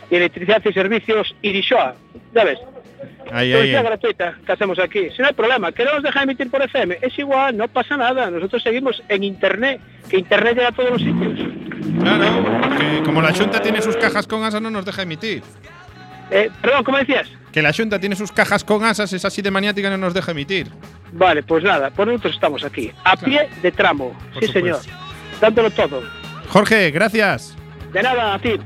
y 0.10 0.16
electricidad 0.16 0.62
y 0.66 0.74
servicios 0.74 1.36
Irishoa. 1.42 1.96
Ya 2.34 2.44
ves, 2.44 2.60
Ahí, 3.32 3.52
ahí, 3.52 3.54
publicidad 3.54 3.80
ahí. 3.82 3.86
gratuita 3.88 4.36
que 4.46 4.52
hacemos 4.52 4.78
aquí. 4.80 5.10
Si 5.16 5.22
no 5.22 5.28
hay 5.30 5.34
problema, 5.34 5.72
que 5.72 5.86
no 5.86 5.94
nos 5.94 6.04
deja 6.04 6.24
emitir 6.24 6.50
por 6.52 6.62
FM, 6.62 6.98
es 7.02 7.18
igual, 7.18 7.56
no 7.58 7.68
pasa 7.68 7.98
nada. 7.98 8.30
Nosotros 8.30 8.62
seguimos 8.62 9.02
en 9.10 9.24
Internet, 9.24 9.80
que 10.10 10.18
Internet 10.18 10.56
llega 10.58 10.70
a 10.70 10.72
todos 10.72 10.92
los 10.92 11.02
sitios. 11.02 11.40
Claro, 12.00 12.78
que 12.78 13.04
como 13.04 13.22
la 13.22 13.34
Junta 13.34 13.62
tiene 13.62 13.82
sus 13.82 13.96
cajas 13.98 14.28
con 14.28 14.44
asas, 14.44 14.62
no 14.62 14.70
nos 14.70 14.86
deja 14.86 15.02
emitir. 15.02 15.42
Eh, 16.30 16.50
perdón, 16.62 16.84
¿cómo 16.84 16.98
decías? 16.98 17.28
Que 17.52 17.62
la 17.62 17.74
Junta 17.74 18.00
tiene 18.00 18.16
sus 18.16 18.32
cajas 18.32 18.64
con 18.64 18.84
asas, 18.86 19.12
es 19.14 19.26
así 19.26 19.42
de 19.42 19.52
maniática, 19.52 19.90
no 19.90 19.98
nos 19.98 20.14
deja 20.14 20.32
emitir. 20.32 20.72
Vale, 21.12 21.44
pues 21.44 21.64
nada, 21.64 21.90
pues 21.90 22.08
nosotros 22.08 22.34
estamos 22.36 22.64
aquí, 22.64 22.92
a 23.04 23.18
pie 23.18 23.50
de 23.62 23.72
tramo. 23.72 24.18
Por 24.34 24.46
sí, 24.46 24.52
señor. 24.52 24.80
Dándolo 25.42 25.70
todo. 25.72 26.02
Jorge, 26.48 26.92
gracias. 26.92 27.56
De 27.92 28.02
nada, 28.02 28.36
a 28.36 28.40
ti. 28.40 28.60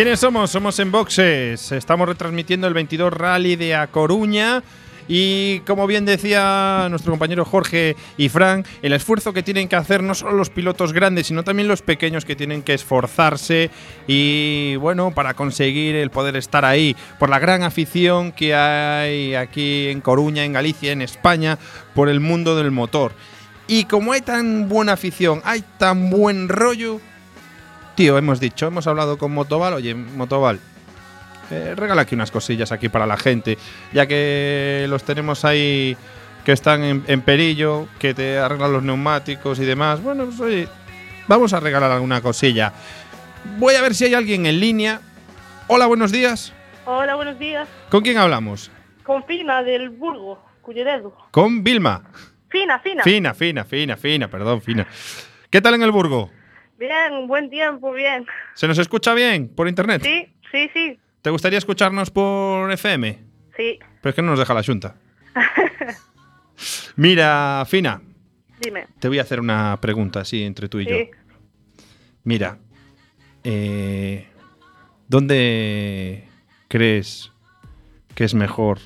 ¿Quiénes 0.00 0.20
somos? 0.20 0.50
Somos 0.50 0.78
en 0.78 0.90
Boxes. 0.90 1.72
Estamos 1.72 2.08
retransmitiendo 2.08 2.66
el 2.66 2.72
22 2.72 3.12
Rally 3.12 3.56
de 3.56 3.74
A 3.74 3.88
Coruña. 3.88 4.62
Y 5.06 5.60
como 5.66 5.86
bien 5.86 6.06
decía 6.06 6.86
nuestro 6.88 7.12
compañero 7.12 7.44
Jorge 7.44 7.96
y 8.16 8.30
Fran, 8.30 8.64
el 8.80 8.94
esfuerzo 8.94 9.34
que 9.34 9.42
tienen 9.42 9.68
que 9.68 9.76
hacer 9.76 10.02
no 10.02 10.14
solo 10.14 10.32
los 10.32 10.48
pilotos 10.48 10.94
grandes, 10.94 11.26
sino 11.26 11.44
también 11.44 11.68
los 11.68 11.82
pequeños 11.82 12.24
que 12.24 12.34
tienen 12.34 12.62
que 12.62 12.72
esforzarse 12.72 13.70
y 14.06 14.76
bueno, 14.76 15.10
para 15.10 15.34
conseguir 15.34 15.94
el 15.96 16.08
poder 16.08 16.34
estar 16.36 16.64
ahí, 16.64 16.96
por 17.18 17.28
la 17.28 17.38
gran 17.38 17.62
afición 17.62 18.32
que 18.32 18.54
hay 18.54 19.34
aquí 19.34 19.88
en 19.88 20.00
Coruña, 20.00 20.46
en 20.46 20.54
Galicia, 20.54 20.92
en 20.92 21.02
España, 21.02 21.58
por 21.94 22.08
el 22.08 22.20
mundo 22.20 22.56
del 22.56 22.70
motor. 22.70 23.12
Y 23.68 23.84
como 23.84 24.14
hay 24.14 24.22
tan 24.22 24.66
buena 24.70 24.94
afición, 24.94 25.42
hay 25.44 25.62
tan 25.76 26.08
buen 26.08 26.48
rollo, 26.48 27.02
tío, 27.94 28.18
hemos 28.18 28.40
dicho, 28.40 28.66
hemos 28.66 28.86
hablado 28.86 29.18
con 29.18 29.32
Motoval, 29.32 29.74
oye, 29.74 29.94
Motoval, 29.94 30.60
eh, 31.50 31.74
regala 31.76 32.02
aquí 32.02 32.14
unas 32.14 32.30
cosillas 32.30 32.72
aquí 32.72 32.88
para 32.88 33.06
la 33.06 33.16
gente, 33.16 33.58
ya 33.92 34.06
que 34.06 34.86
los 34.88 35.04
tenemos 35.04 35.44
ahí 35.44 35.96
que 36.44 36.52
están 36.52 36.82
en, 36.84 37.04
en 37.06 37.20
perillo, 37.22 37.88
que 37.98 38.14
te 38.14 38.38
arreglan 38.38 38.72
los 38.72 38.82
neumáticos 38.82 39.58
y 39.58 39.64
demás. 39.64 40.02
Bueno, 40.02 40.24
pues 40.26 40.40
oye, 40.40 40.68
vamos 41.28 41.52
a 41.52 41.60
regalar 41.60 41.90
alguna 41.90 42.20
cosilla. 42.20 42.72
Voy 43.58 43.74
a 43.74 43.82
ver 43.82 43.94
si 43.94 44.04
hay 44.04 44.14
alguien 44.14 44.46
en 44.46 44.60
línea. 44.60 45.00
Hola, 45.66 45.86
buenos 45.86 46.12
días. 46.12 46.52
Hola, 46.84 47.14
buenos 47.14 47.38
días. 47.38 47.68
¿Con 47.90 48.02
quién 48.02 48.18
hablamos? 48.18 48.70
Con 49.04 49.24
Fina 49.24 49.62
del 49.62 49.90
Burgo, 49.90 50.42
Culleredo. 50.62 51.16
Con 51.30 51.62
Vilma. 51.62 52.02
Fina, 52.48 52.78
Fina. 52.80 53.02
Fina, 53.02 53.34
fina, 53.34 53.64
fina, 53.64 53.96
fina, 53.96 54.28
perdón, 54.28 54.60
fina. 54.62 54.86
¿Qué 55.50 55.60
tal 55.60 55.74
en 55.74 55.82
el 55.82 55.92
Burgo? 55.92 56.30
Bien, 56.80 57.28
buen 57.28 57.50
tiempo, 57.50 57.92
bien. 57.92 58.24
¿Se 58.54 58.66
nos 58.66 58.78
escucha 58.78 59.12
bien 59.12 59.50
por 59.54 59.68
internet? 59.68 60.00
Sí, 60.02 60.26
sí, 60.50 60.70
sí, 60.72 60.98
¿Te 61.20 61.28
gustaría 61.28 61.58
escucharnos 61.58 62.10
por 62.10 62.72
FM? 62.72 63.18
sí. 63.54 63.78
Pero 64.00 64.08
es 64.08 64.14
que 64.14 64.22
no 64.22 64.30
nos 64.30 64.38
deja 64.38 64.54
la 64.54 64.62
Junta. 64.62 64.96
Mira, 66.96 67.62
Fina, 67.68 68.00
Dime. 68.62 68.86
te 68.98 69.08
voy 69.08 69.18
a 69.18 69.22
hacer 69.22 69.40
una 69.40 69.78
pregunta 69.78 70.20
así 70.20 70.42
entre 70.42 70.70
tú 70.70 70.80
y 70.80 70.86
yo. 70.86 70.96
Sí. 70.96 71.10
Mira, 72.24 72.56
eh, 73.44 74.26
¿dónde 75.06 76.26
crees 76.68 77.30
que 78.14 78.24
es 78.24 78.32
mejor 78.32 78.78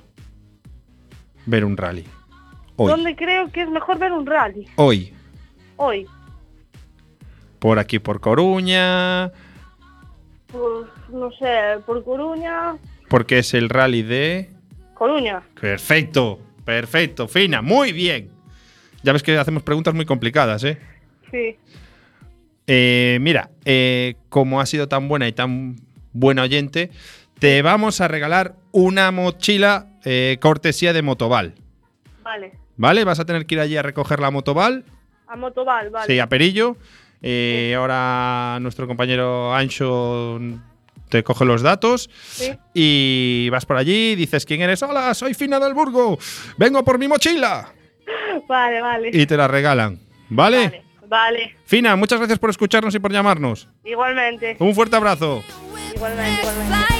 ver 1.46 1.64
un 1.64 1.76
rally? 1.76 2.04
Hoy. 2.74 2.90
¿Dónde 2.90 3.14
creo 3.14 3.52
que 3.52 3.62
es 3.62 3.68
mejor 3.68 4.00
ver 4.00 4.10
un 4.10 4.26
rally? 4.26 4.66
Hoy. 4.74 5.14
Hoy. 5.76 6.08
Por 7.64 7.78
aquí, 7.78 7.98
por 7.98 8.20
Coruña, 8.20 9.32
Pues, 10.48 10.86
no 11.08 11.32
sé, 11.32 11.80
por 11.86 12.04
Coruña. 12.04 12.76
porque 13.08 13.38
es 13.38 13.54
el 13.54 13.70
rally 13.70 14.02
de... 14.02 14.50
Coruña. 14.92 15.40
Perfecto, 15.58 16.40
perfecto, 16.66 17.26
Fina, 17.26 17.62
muy 17.62 17.92
bien. 17.92 18.28
Ya 19.02 19.14
ves 19.14 19.22
que 19.22 19.38
hacemos 19.38 19.62
preguntas 19.62 19.94
muy 19.94 20.04
complicadas, 20.04 20.62
¿eh? 20.62 20.78
Sí. 21.30 21.56
Eh, 22.66 23.16
mira, 23.22 23.48
eh, 23.64 24.16
como 24.28 24.60
has 24.60 24.68
sido 24.68 24.86
tan 24.86 25.08
buena 25.08 25.26
y 25.26 25.32
tan 25.32 25.76
buena 26.12 26.42
oyente, 26.42 26.90
te 27.38 27.62
vamos 27.62 28.02
a 28.02 28.08
regalar 28.08 28.56
una 28.72 29.10
mochila 29.10 29.86
eh, 30.04 30.36
cortesía 30.38 30.92
de 30.92 31.00
Motoval. 31.00 31.54
Vale. 32.22 32.58
¿Vale? 32.76 33.04
Vas 33.04 33.20
a 33.20 33.24
tener 33.24 33.46
que 33.46 33.54
ir 33.54 33.60
allí 33.62 33.78
a 33.78 33.82
recoger 33.82 34.20
la 34.20 34.30
Motoval. 34.30 34.84
A 35.28 35.34
Motoval, 35.36 35.88
vale. 35.88 36.06
Sí, 36.12 36.20
a 36.20 36.28
Perillo. 36.28 36.76
Eh, 37.26 37.74
ahora 37.74 38.58
nuestro 38.60 38.86
compañero 38.86 39.54
Ancho 39.54 40.38
te 41.08 41.22
coge 41.24 41.46
los 41.46 41.62
datos 41.62 42.10
Sí. 42.28 42.52
y 42.74 43.48
vas 43.50 43.64
por 43.64 43.78
allí, 43.78 44.14
dices 44.14 44.44
quién 44.44 44.60
eres. 44.60 44.82
Hola, 44.82 45.14
soy 45.14 45.32
Fina 45.32 45.58
del 45.58 45.72
Burgo. 45.72 46.18
Vengo 46.58 46.84
por 46.84 46.98
mi 46.98 47.08
mochila. 47.08 47.72
Vale, 48.46 48.82
vale. 48.82 49.10
Y 49.12 49.24
te 49.24 49.36
la 49.38 49.48
regalan. 49.48 49.98
¿Vale? 50.28 50.58
Vale. 50.68 50.84
Vale. 51.06 51.56
Fina, 51.64 51.96
muchas 51.96 52.18
gracias 52.18 52.38
por 52.38 52.50
escucharnos 52.50 52.94
y 52.94 52.98
por 52.98 53.12
llamarnos. 53.12 53.68
Igualmente. 53.84 54.56
Un 54.58 54.74
fuerte 54.74 54.96
abrazo. 54.96 55.42
Igualmente, 55.94 56.42
igualmente. 56.42 56.94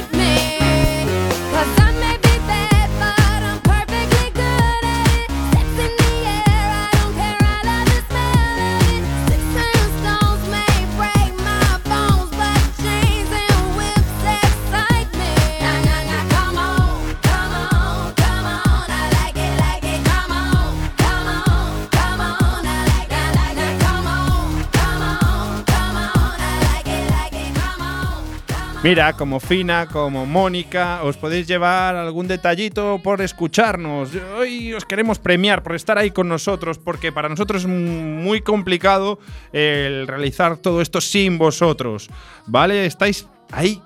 Mira, 28.85 29.15
como 29.15 29.41
Fina, 29.41 29.89
como 29.89 30.27
Mónica, 30.27 31.03
os 31.05 31.17
podéis 31.17 31.49
llevar 31.49 31.97
algún 31.97 32.29
detallito 32.29 33.01
por 33.03 33.23
escucharnos. 33.23 34.11
Hoy 34.37 34.75
os 34.75 34.85
queremos 34.85 35.19
premiar 35.19 35.63
por 35.63 35.75
estar 35.75 35.97
ahí 35.97 36.11
con 36.11 36.29
nosotros, 36.29 36.77
porque 36.77 37.11
para 37.11 37.31
nosotros 37.31 37.63
es 37.63 37.67
muy 37.67 38.43
complicado 38.43 39.19
el 39.55 40.07
realizar 40.07 40.59
todo 40.59 40.83
esto 40.83 41.01
sin 41.01 41.39
vosotros. 41.39 42.11
¿Vale? 42.45 42.85
Estáis 42.85 43.27
ahí 43.53 43.81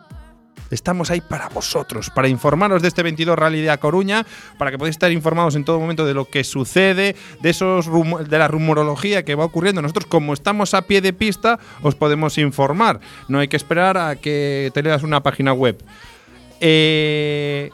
Estamos 0.70 1.10
ahí 1.10 1.20
para 1.20 1.48
vosotros, 1.48 2.10
para 2.10 2.28
informaros 2.28 2.82
de 2.82 2.88
este 2.88 3.02
22 3.02 3.38
Rally 3.38 3.62
de 3.62 3.70
A 3.70 3.78
Coruña, 3.78 4.26
para 4.58 4.70
que 4.70 4.78
podáis 4.78 4.96
estar 4.96 5.12
informados 5.12 5.54
en 5.54 5.64
todo 5.64 5.80
momento 5.80 6.04
de 6.04 6.14
lo 6.14 6.24
que 6.24 6.44
sucede, 6.44 7.16
de 7.40 7.50
esos 7.50 7.88
de 8.28 8.38
la 8.38 8.48
rumorología 8.48 9.24
que 9.24 9.34
va 9.34 9.44
ocurriendo. 9.44 9.80
Nosotros, 9.80 10.06
como 10.06 10.34
estamos 10.34 10.74
a 10.74 10.82
pie 10.82 11.00
de 11.00 11.12
pista, 11.12 11.58
os 11.82 11.94
podemos 11.94 12.36
informar. 12.38 13.00
No 13.28 13.38
hay 13.38 13.48
que 13.48 13.56
esperar 13.56 13.96
a 13.96 14.16
que 14.16 14.70
te 14.74 14.82
una 15.02 15.22
página 15.22 15.52
web. 15.52 15.78
Eh, 16.60 17.70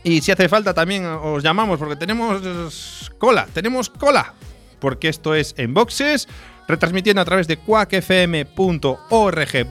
Y 0.03 0.21
si 0.21 0.31
hace 0.31 0.49
falta 0.49 0.73
también 0.73 1.05
os 1.05 1.43
llamamos 1.43 1.77
porque 1.77 1.95
tenemos 1.95 3.11
cola, 3.19 3.47
tenemos 3.53 3.89
cola. 3.89 4.33
Porque 4.79 5.09
esto 5.09 5.35
es 5.35 5.53
en 5.57 5.75
boxes, 5.75 6.27
retransmitiendo 6.67 7.21
a 7.21 7.25
través 7.25 7.47
de 7.47 7.57
cuacfm.org 7.57 8.47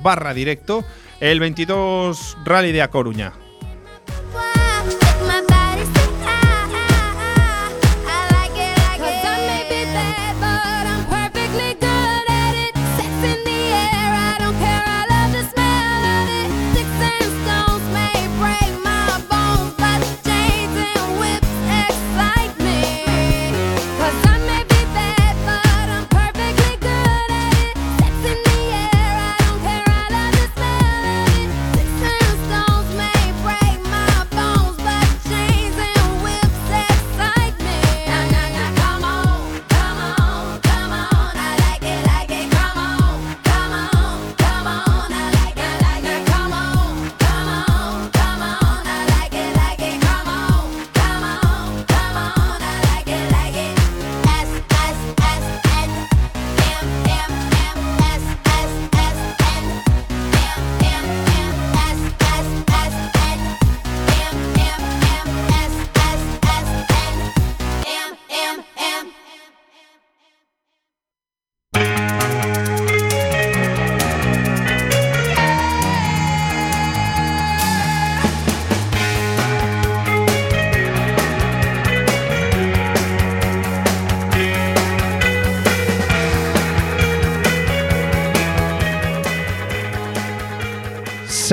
barra 0.02 0.32
directo 0.32 0.84
el 1.20 1.38
22 1.38 2.38
Rally 2.44 2.72
de 2.72 2.82
A 2.82 2.90
Coruña. 2.90 3.39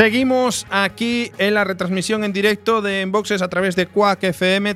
Seguimos 0.08 0.65
aquí 0.70 1.34
en 1.38 1.54
la 1.54 1.65
retransmisión 1.65 2.24
en 2.24 2.32
directo 2.32 2.82
de 2.82 3.02
Enboxes 3.02 3.41
a 3.41 3.50
través 3.50 3.76
de 3.76 3.88
Quack 3.88 4.24
FM, 4.24 4.74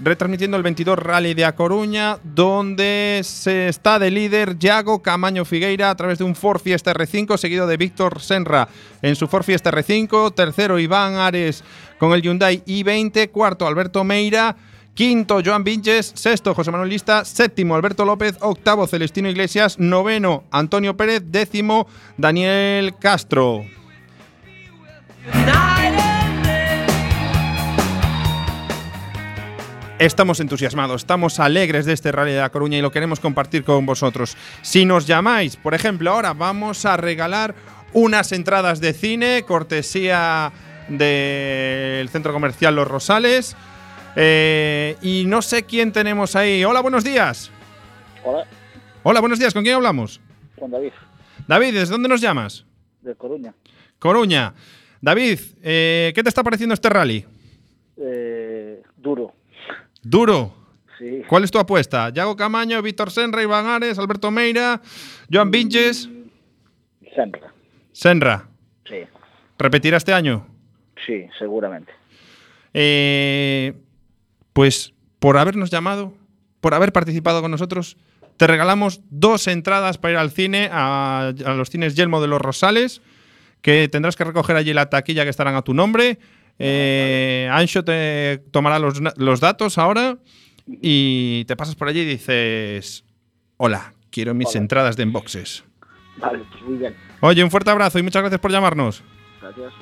retransmitiendo 0.00 0.56
el 0.56 0.62
22 0.62 0.98
Rally 0.98 1.34
de 1.34 1.44
A 1.44 1.54
Coruña, 1.54 2.16
donde 2.22 3.20
se 3.24 3.68
está 3.68 3.98
de 3.98 4.10
líder 4.10 4.58
Yago 4.58 5.02
Camaño 5.02 5.44
Figueira 5.44 5.90
a 5.90 5.94
través 5.94 6.16
de 6.16 6.24
un 6.24 6.34
Ford 6.34 6.62
Fiesta 6.62 6.94
R5, 6.94 7.36
seguido 7.36 7.66
de 7.66 7.76
Víctor 7.76 8.22
Senra 8.22 8.66
en 9.02 9.14
su 9.14 9.28
Ford 9.28 9.44
Fiesta 9.44 9.70
R5, 9.70 10.34
tercero 10.34 10.78
Iván 10.78 11.16
Ares 11.16 11.62
con 11.98 12.14
el 12.14 12.22
Hyundai 12.22 12.64
i20, 12.64 13.30
cuarto 13.30 13.66
Alberto 13.66 14.02
Meira, 14.02 14.56
Quinto, 14.94 15.40
Joan 15.44 15.64
Vinches. 15.64 16.12
Sexto, 16.14 16.54
José 16.54 16.70
Manuel 16.70 16.90
Lista. 16.90 17.24
Séptimo, 17.24 17.74
Alberto 17.74 18.04
López. 18.04 18.36
Octavo, 18.40 18.86
Celestino 18.86 19.28
Iglesias. 19.28 19.78
Noveno, 19.78 20.44
Antonio 20.50 20.96
Pérez. 20.96 21.22
Décimo, 21.26 21.88
Daniel 22.16 22.94
Castro. 23.00 23.64
Estamos 29.98 30.40
entusiasmados, 30.40 31.02
estamos 31.02 31.38
alegres 31.38 31.86
de 31.86 31.92
este 31.92 32.10
Rally 32.10 32.32
de 32.32 32.40
La 32.40 32.50
Coruña 32.50 32.76
y 32.76 32.82
lo 32.82 32.90
queremos 32.90 33.20
compartir 33.20 33.62
con 33.62 33.86
vosotros. 33.86 34.36
Si 34.60 34.84
nos 34.84 35.06
llamáis, 35.06 35.56
por 35.56 35.72
ejemplo, 35.72 36.10
ahora 36.10 36.34
vamos 36.34 36.84
a 36.84 36.96
regalar 36.96 37.54
unas 37.92 38.32
entradas 38.32 38.80
de 38.80 38.92
cine, 38.92 39.44
cortesía 39.46 40.52
del 40.88 42.08
centro 42.08 42.32
comercial 42.32 42.74
Los 42.74 42.88
Rosales. 42.88 43.56
Eh, 44.16 44.96
y 45.02 45.24
no 45.26 45.42
sé 45.42 45.64
quién 45.64 45.92
tenemos 45.92 46.36
ahí. 46.36 46.64
Hola, 46.64 46.80
buenos 46.80 47.02
días. 47.04 47.50
Hola, 48.24 48.46
Hola, 49.02 49.20
buenos 49.20 49.38
días. 49.38 49.52
¿Con 49.52 49.62
quién 49.62 49.74
hablamos? 49.76 50.20
con 50.58 50.70
David, 50.70 50.92
David, 51.48 51.74
¿desde 51.74 51.92
dónde 51.92 52.08
nos 52.08 52.20
llamas? 52.20 52.64
de 53.02 53.14
Coruña. 53.16 53.52
Coruña. 53.98 54.54
David, 55.00 55.38
eh, 55.62 56.12
¿qué 56.14 56.22
te 56.22 56.28
está 56.30 56.42
pareciendo 56.42 56.72
este 56.72 56.88
rally? 56.88 57.26
Eh, 57.98 58.80
duro, 58.96 59.34
Duro. 60.02 60.54
sí. 60.98 61.22
¿Cuál 61.28 61.44
es 61.44 61.50
tu 61.50 61.58
apuesta? 61.58 62.08
Yago 62.08 62.34
Camaño, 62.36 62.80
Víctor 62.80 63.10
Senra, 63.10 63.42
Iván 63.42 63.66
Ares, 63.66 63.98
Alberto 63.98 64.30
Meira, 64.30 64.80
Joan 65.30 65.50
Vinches, 65.50 66.08
Siempre. 67.14 67.42
Senra. 67.92 68.48
Sí, 68.88 68.96
¿Repetirá 69.58 69.98
este 69.98 70.12
año? 70.14 70.46
sí, 71.04 71.26
seguramente. 71.38 71.92
Eh, 72.72 73.74
pues 74.54 74.94
por 75.18 75.36
habernos 75.36 75.70
llamado, 75.70 76.14
por 76.62 76.72
haber 76.72 76.92
participado 76.92 77.42
con 77.42 77.50
nosotros, 77.50 77.98
te 78.38 78.46
regalamos 78.46 79.02
dos 79.10 79.46
entradas 79.46 79.98
para 79.98 80.12
ir 80.12 80.18
al 80.18 80.30
cine, 80.30 80.70
a, 80.72 81.34
a 81.44 81.52
los 81.52 81.68
cines 81.68 81.94
Yelmo 81.94 82.22
de 82.22 82.28
los 82.28 82.40
Rosales, 82.40 83.02
que 83.60 83.88
tendrás 83.88 84.16
que 84.16 84.24
recoger 84.24 84.56
allí 84.56 84.72
la 84.72 84.90
taquilla 84.90 85.24
que 85.24 85.30
estarán 85.30 85.54
a 85.54 85.62
tu 85.62 85.74
nombre. 85.74 86.18
Eh, 86.58 87.48
Ancho 87.50 87.84
te 87.84 88.42
tomará 88.50 88.78
los, 88.78 89.40
datos 89.40 89.78
ahora 89.78 90.18
y 90.66 91.44
te 91.46 91.56
pasas 91.56 91.74
por 91.74 91.88
allí 91.88 92.00
y 92.00 92.04
dices, 92.04 93.04
hola, 93.56 93.94
quiero 94.10 94.34
mis 94.34 94.48
Hola. 94.50 94.58
entradas 94.58 94.96
de 94.96 95.02
Enboxes. 95.04 95.64
Vale, 96.18 96.44
pues 96.50 96.62
muy 96.62 96.78
bien. 96.78 96.94
Oye, 97.20 97.42
un 97.42 97.50
fuerte 97.50 97.70
abrazo 97.70 97.98
y 97.98 98.02
muchas 98.02 98.22
gracias 98.22 98.40
por 98.40 98.52
llamarnos. 98.52 99.02
Gracias. 99.40 99.72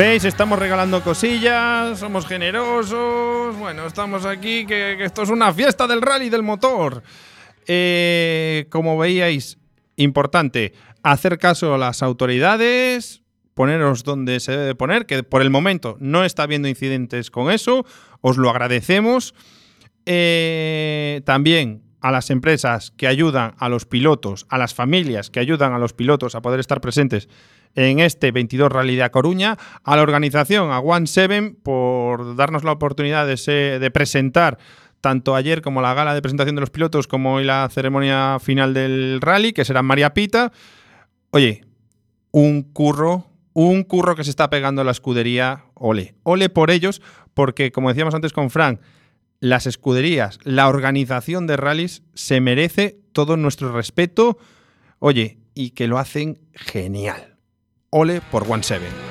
¿Veis? 0.00 0.24
Estamos 0.24 0.58
regalando 0.58 1.02
cosillas, 1.02 1.98
somos 1.98 2.24
generosos. 2.24 3.54
Bueno, 3.58 3.84
estamos 3.84 4.24
aquí, 4.24 4.64
que, 4.64 4.96
esto 5.04 5.24
es 5.24 5.28
una 5.28 5.52
fiesta 5.52 5.86
del 5.86 6.00
rally 6.00 6.30
del 6.30 6.42
motor. 6.42 7.02
Eh, 7.66 8.64
como 8.70 8.96
veíais, 8.96 9.58
importante, 9.96 10.72
hacer 11.02 11.36
caso 11.36 11.74
a 11.74 11.78
las 11.78 12.02
autoridades, 12.02 13.20
poneros 13.52 14.02
donde 14.02 14.40
se 14.40 14.52
debe 14.52 14.74
poner, 14.74 15.04
que 15.04 15.22
por 15.22 15.42
el 15.42 15.50
momento 15.50 15.98
no 16.00 16.24
está 16.24 16.44
habiendo 16.44 16.66
incidentes 16.66 17.30
con 17.30 17.50
eso, 17.50 17.84
os 18.22 18.38
lo 18.38 18.48
agradecemos. 18.48 19.34
Eh, 20.06 21.20
también 21.26 21.82
a 22.00 22.10
las 22.10 22.30
empresas 22.30 22.90
que 22.96 23.06
ayudan 23.06 23.52
a 23.58 23.68
los 23.68 23.84
pilotos, 23.84 24.46
a 24.48 24.56
las 24.56 24.72
familias 24.72 25.28
que 25.28 25.40
ayudan 25.40 25.74
a 25.74 25.78
los 25.78 25.92
pilotos 25.92 26.34
a 26.34 26.40
poder 26.40 26.58
estar 26.58 26.80
presentes 26.80 27.28
en 27.74 28.00
este 28.00 28.32
22 28.32 28.70
Rally 28.70 28.96
de 28.96 29.02
A 29.02 29.10
Coruña, 29.10 29.56
a 29.84 29.96
la 29.96 30.02
organización, 30.02 30.70
a 30.70 30.80
One 30.80 31.06
Seven, 31.06 31.56
por 31.62 32.36
darnos 32.36 32.64
la 32.64 32.72
oportunidad 32.72 33.26
de, 33.26 33.78
de 33.78 33.90
presentar 33.90 34.58
tanto 35.00 35.34
ayer 35.34 35.62
como 35.62 35.80
la 35.80 35.94
gala 35.94 36.14
de 36.14 36.22
presentación 36.22 36.56
de 36.56 36.60
los 36.60 36.70
pilotos, 36.70 37.06
como 37.06 37.34
hoy 37.34 37.44
la 37.44 37.68
ceremonia 37.70 38.38
final 38.40 38.74
del 38.74 39.20
rally, 39.20 39.52
que 39.52 39.64
será 39.64 39.82
María 39.82 40.12
Pita. 40.12 40.52
Oye, 41.30 41.64
un 42.32 42.62
curro, 42.62 43.26
un 43.52 43.82
curro 43.82 44.14
que 44.14 44.24
se 44.24 44.30
está 44.30 44.50
pegando 44.50 44.82
a 44.82 44.84
la 44.84 44.90
escudería, 44.90 45.64
ole, 45.74 46.14
ole 46.22 46.48
por 46.48 46.70
ellos, 46.70 47.00
porque 47.34 47.72
como 47.72 47.88
decíamos 47.88 48.14
antes 48.14 48.32
con 48.32 48.50
Frank, 48.50 48.80
las 49.40 49.66
escuderías, 49.66 50.38
la 50.44 50.68
organización 50.68 51.46
de 51.46 51.56
rallies 51.56 52.02
se 52.14 52.40
merece 52.40 53.00
todo 53.12 53.36
nuestro 53.36 53.72
respeto, 53.72 54.38
oye, 54.98 55.38
y 55.54 55.70
que 55.70 55.88
lo 55.88 55.98
hacen 55.98 56.38
genial. 56.52 57.38
Ole 57.92 58.20
por 58.20 58.48
One 58.48 58.62
Seven. 58.62 59.09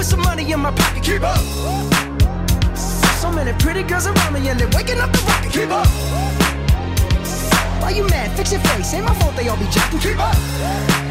With 0.00 0.08
some 0.08 0.22
money 0.22 0.50
in 0.50 0.58
my 0.60 0.70
pocket. 0.70 1.02
Keep 1.02 1.22
up. 1.22 1.36
So 3.20 3.30
many 3.30 3.52
pretty 3.58 3.82
girls 3.82 4.06
around 4.06 4.32
me 4.32 4.48
and 4.48 4.58
they're 4.58 4.74
waking 4.74 4.98
up 4.98 5.12
the 5.12 5.18
rocket. 5.28 5.52
Keep 5.52 5.70
up. 5.70 5.86
Why 7.82 7.90
you 7.90 8.08
mad? 8.08 8.34
Fix 8.34 8.50
your 8.52 8.62
face. 8.62 8.94
Ain't 8.94 9.04
my 9.04 9.14
fault 9.16 9.36
they 9.36 9.46
all 9.48 9.58
be 9.58 9.66
jacking. 9.66 10.00
Keep 10.00 10.18
up. 10.18 10.34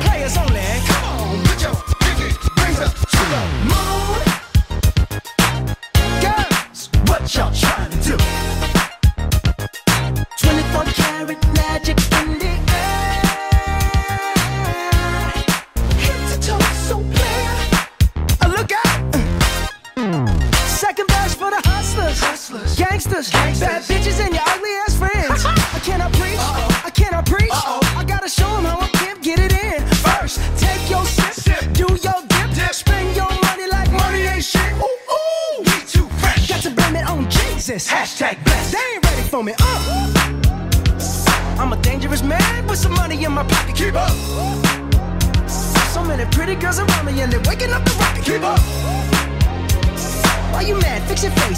Players 0.02 0.36
only. 0.38 0.66
Come 0.90 1.04
on, 1.06 1.44
put 1.46 1.62
your 1.62 1.76
pinky 2.02 2.30
rings 2.58 2.80
up 2.80 2.94
to 3.14 3.24
the 3.34 3.42
moon. 3.70 4.22
Girls, 6.26 6.90
what 7.06 7.22
y'all 7.36 7.69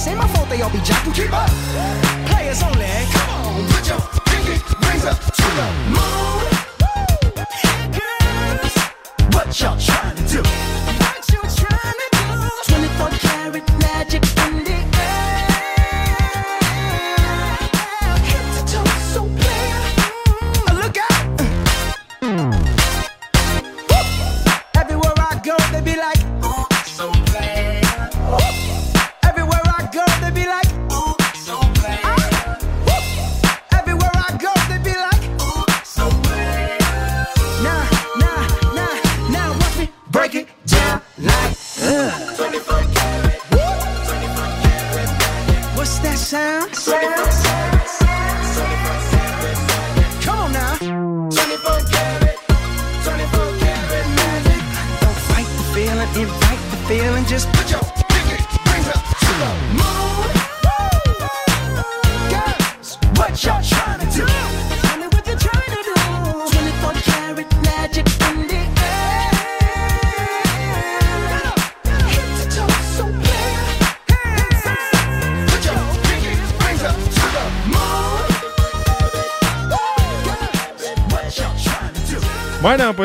Ain't 0.08 0.18
my 0.18 0.28
fault 0.30 0.50
they 0.50 0.62
all 0.62 0.70
be 0.72 0.80
jacking. 0.80 1.14
Keep 1.14 1.32
up. 1.32 1.50
Players 2.28 2.64
only. 2.64 2.88
Come 3.12 3.30
on, 3.30 3.68
put 3.68 3.88
your 3.88 4.21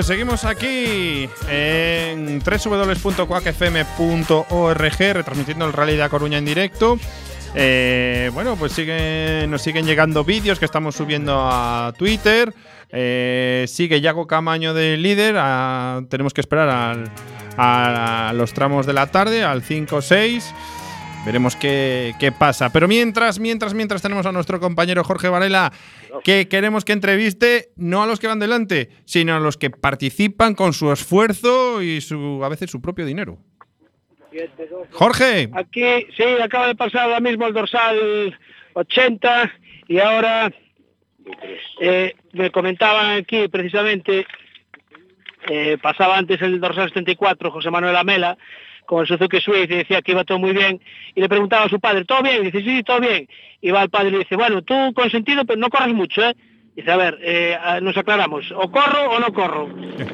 seguimos 0.07 0.45
aquí 0.45 1.29
en 1.51 2.41
www.coacfm.org 2.41 4.99
retransmitiendo 4.99 5.67
el 5.67 5.73
Rally 5.73 5.97
de 5.97 6.03
A 6.05 6.09
Coruña 6.09 6.39
en 6.39 6.45
directo. 6.45 6.99
Eh, 7.55 8.31
bueno, 8.35 8.57
pues 8.57 8.73
siguen, 8.73 9.51
nos 9.51 9.63
siguen 9.63 9.87
llegando 9.87 10.25
vídeos 10.25 10.59
que 10.59 10.65
estamos 10.65 10.95
subiendo 10.95 11.35
a 11.51 11.93
Twitter. 11.97 12.53
Eh, 12.91 13.65
sigue 13.69 14.01
Yago 14.01 14.27
Camaño 14.27 14.75
de 14.75 14.97
líder. 14.97 15.37
a- 15.39 16.03
tenemos 16.09 16.35
que 16.35 16.41
esperar 16.41 16.69
al- 16.69 17.11
a 17.57 18.33
los 18.35 18.53
tramos 18.53 18.87
de 18.87 18.93
la 18.93 19.07
tarde, 19.09 19.43
al 19.43 19.63
5-6. 19.63 20.53
Veremos 21.27 21.57
qué, 21.57 22.15
qué 22.21 22.31
pasa. 22.31 22.73
Pero 22.73 22.87
mientras, 22.87 23.41
mientras, 23.41 23.75
mientras 23.75 24.01
tenemos 24.01 24.25
a 24.27 24.33
nuestro 24.33 24.61
compañero 24.61 25.03
Jorge 25.03 25.29
Varela, 25.29 25.73
que 26.23 26.47
queremos 26.47 26.85
que 26.85 26.93
entreviste 26.93 27.71
no 27.75 28.01
a 28.05 28.07
los 28.07 28.21
que 28.21 28.29
van 28.29 28.39
delante, 28.39 28.91
sino 29.07 29.35
a 29.35 29.41
los 29.41 29.57
que 29.57 29.71
participan 29.71 30.55
con 30.55 30.73
su 30.73 30.93
esfuerzo 30.93 31.83
y 31.83 32.01
su, 32.01 32.43
a 32.45 32.49
veces 32.49 32.71
su 32.71 32.81
propio 32.81 33.05
dinero. 33.05 33.39
Jorge, 34.93 35.51
Aquí, 35.53 36.07
sí, 36.17 36.23
acaba 36.41 36.69
de 36.69 36.77
pasar 36.77 37.03
ahora 37.03 37.21
mismo 37.21 37.47
el 37.49 37.55
dorsal 37.55 38.39
80 38.75 39.53
y 39.89 39.99
ahora 39.99 40.53
eh, 41.81 42.15
me 42.35 42.53
comentaban 42.53 43.19
aquí 43.19 43.49
precisamente, 43.49 44.27
eh, 45.49 45.77
pasaba 45.83 46.19
antes 46.19 46.41
el 46.41 46.61
dorsal 46.61 46.89
74, 46.89 47.51
José 47.51 47.71
Manuel 47.71 47.97
Amela, 47.97 48.39
con 48.87 49.01
el 49.01 49.07
Suzuki 49.07 49.41
Swift 49.41 49.71
y 49.71 49.77
decía 49.77 50.03
que 50.03 50.13
iba 50.13 50.25
todo 50.25 50.39
muy 50.39 50.53
bien 50.53 50.81
y 51.15 51.21
le 51.21 51.29
preguntaba 51.29 51.65
a 51.65 51.69
su 51.69 51.81
padre, 51.81 52.05
¿todo 52.05 52.23
bien? 52.23 52.43
Y 52.43 52.51
dice, 52.51 52.63
sí, 52.63 52.83
todo 52.83 53.01
bien. 53.01 53.29
Y 53.61 53.71
va 53.71 53.83
al 53.83 53.91
padre 53.91 54.09
y 54.09 54.13
le 54.13 54.19
dice, 54.19 54.37
bueno, 54.37 54.63
tú 54.63 54.75
consentido, 54.95 55.45
pero 55.45 55.59
no 55.59 55.69
corres 55.69 55.95
mucho, 55.95 56.23
¿eh? 56.23 56.35
Dice, 56.77 56.91
a 56.91 56.97
ver, 56.97 57.19
eh, 57.23 57.57
nos 57.81 57.97
aclaramos, 57.97 58.53
o 58.53 58.71
corro 58.71 59.11
o 59.11 59.19
no 59.19 59.33
corro. 59.33 59.69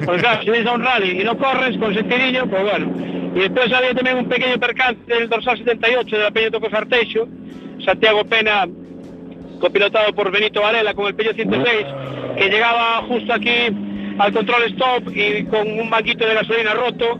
Porque 0.05 0.21
claro, 0.21 0.43
si 0.43 0.49
vienes 0.49 0.65
a 0.65 0.73
un 0.73 0.83
rally 0.83 1.19
y 1.19 1.23
no 1.23 1.37
corres 1.37 1.77
con 1.77 1.93
sentidillo, 1.93 2.47
pues 2.47 2.63
bueno. 2.63 2.89
Y 3.35 3.39
después 3.39 3.71
había 3.73 3.93
también 3.93 4.17
un 4.17 4.29
pequeño 4.29 4.57
percance 4.59 5.01
del 5.07 5.27
dorsal 5.27 5.57
78 5.57 6.15
de 6.15 6.23
la 6.23 6.31
Peña 6.31 6.51
Tocos 6.51 6.73
Arteixo, 6.73 7.27
Santiago 7.83 8.23
Pena, 8.23 8.65
copilotado 9.59 10.13
por 10.13 10.31
Benito 10.31 10.61
Varela 10.61 10.93
con 10.93 11.07
el 11.07 11.15
Peño 11.15 11.33
106, 11.33 11.85
que 12.37 12.49
llegaba 12.49 13.01
justo 13.07 13.33
aquí 13.33 13.67
al 14.17 14.31
control 14.31 14.63
stop 14.63 15.09
y 15.15 15.45
con 15.45 15.67
un 15.67 15.89
manguito 15.89 16.25
de 16.25 16.33
gasolina 16.33 16.73
roto. 16.73 17.19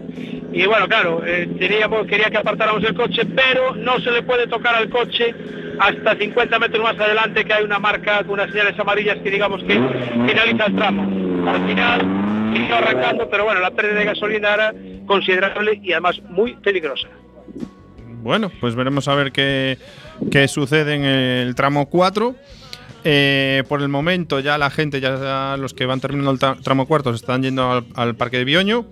Y 0.54 0.66
bueno, 0.68 0.88
claro, 0.88 1.22
eh, 1.26 1.50
quería 1.60 2.30
que 2.30 2.38
apartáramos 2.38 2.84
el 2.84 2.94
coche, 2.94 3.24
pero 3.26 3.76
no 3.76 4.00
se 4.00 4.12
le 4.12 4.22
puede 4.22 4.46
tocar 4.48 4.76
al 4.76 4.88
coche 4.90 5.34
hasta 5.80 6.16
50 6.16 6.60
metros 6.60 6.84
más 6.84 7.00
adelante, 7.00 7.44
que 7.44 7.54
hay 7.54 7.64
una 7.64 7.80
marca 7.80 8.20
con 8.20 8.34
unas 8.34 8.52
señales 8.52 8.78
amarillas 8.80 9.18
que 9.24 9.32
digamos 9.32 9.62
que 9.64 9.74
finaliza 9.74 10.66
el 10.68 10.76
tramo. 10.76 11.50
Al 11.50 11.68
final 11.68 12.54
siguió 12.54 12.76
arrancando, 12.76 13.28
pero 13.30 13.46
bueno, 13.46 13.60
la 13.62 13.72
pérdida 13.72 13.96
de 14.00 14.06
gasolina 14.06 14.54
era 14.54 14.74
considerable 15.08 15.80
y 15.82 15.92
además 15.94 16.22
muy 16.30 16.54
peligrosa. 16.58 17.08
bueno, 18.22 18.52
pues 18.62 18.76
veremos 18.76 19.08
a 19.08 19.16
ver 19.16 19.32
qué, 19.32 19.78
qué 20.32 20.48
sucede 20.48 20.94
en 20.94 21.04
el 21.04 21.56
tramo 21.56 21.90
4. 21.90 22.36
Eh, 23.06 23.64
por 23.68 23.82
el 23.82 23.90
momento 23.90 24.40
ya 24.40 24.58
la 24.58 24.70
gente, 24.70 25.02
ya 25.02 25.58
los 25.60 25.74
que 25.74 25.86
van 25.86 26.00
terminando 26.00 26.32
el 26.32 26.40
tra- 26.40 26.62
tramo 26.64 26.86
cuarto, 26.88 27.10
se 27.12 27.18
están 27.18 27.42
yendo 27.44 27.70
al, 27.70 27.86
al 27.96 28.16
parque 28.16 28.38
de 28.38 28.46
Bioño. 28.46 28.86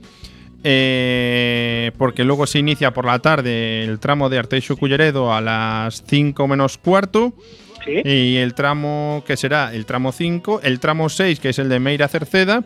Eh, 0.64 1.92
porque 1.98 2.24
luego 2.24 2.48
se 2.48 2.60
inicia 2.60 2.92
por 2.92 3.06
la 3.06 3.20
tarde 3.20 3.84
el 3.84 4.00
tramo 4.00 4.30
de 4.30 4.40
Arteixo 4.40 4.78
Culleredo 4.78 5.34
a 5.34 5.42
las 5.42 6.04
5 6.08 6.48
menos 6.48 6.78
cuarto. 6.78 7.34
¿Sí? 7.86 8.02
Y 8.06 8.38
el 8.38 8.54
tramo 8.54 9.24
que 9.26 9.36
será 9.38 9.74
el 9.74 9.86
tramo 9.86 10.12
5, 10.12 10.62
el 10.64 10.80
tramo 10.80 11.10
6, 11.10 11.40
que 11.40 11.50
es 11.50 11.58
el 11.60 11.68
de 11.68 11.80
Meira 11.80 12.08
Cerceda 12.08 12.64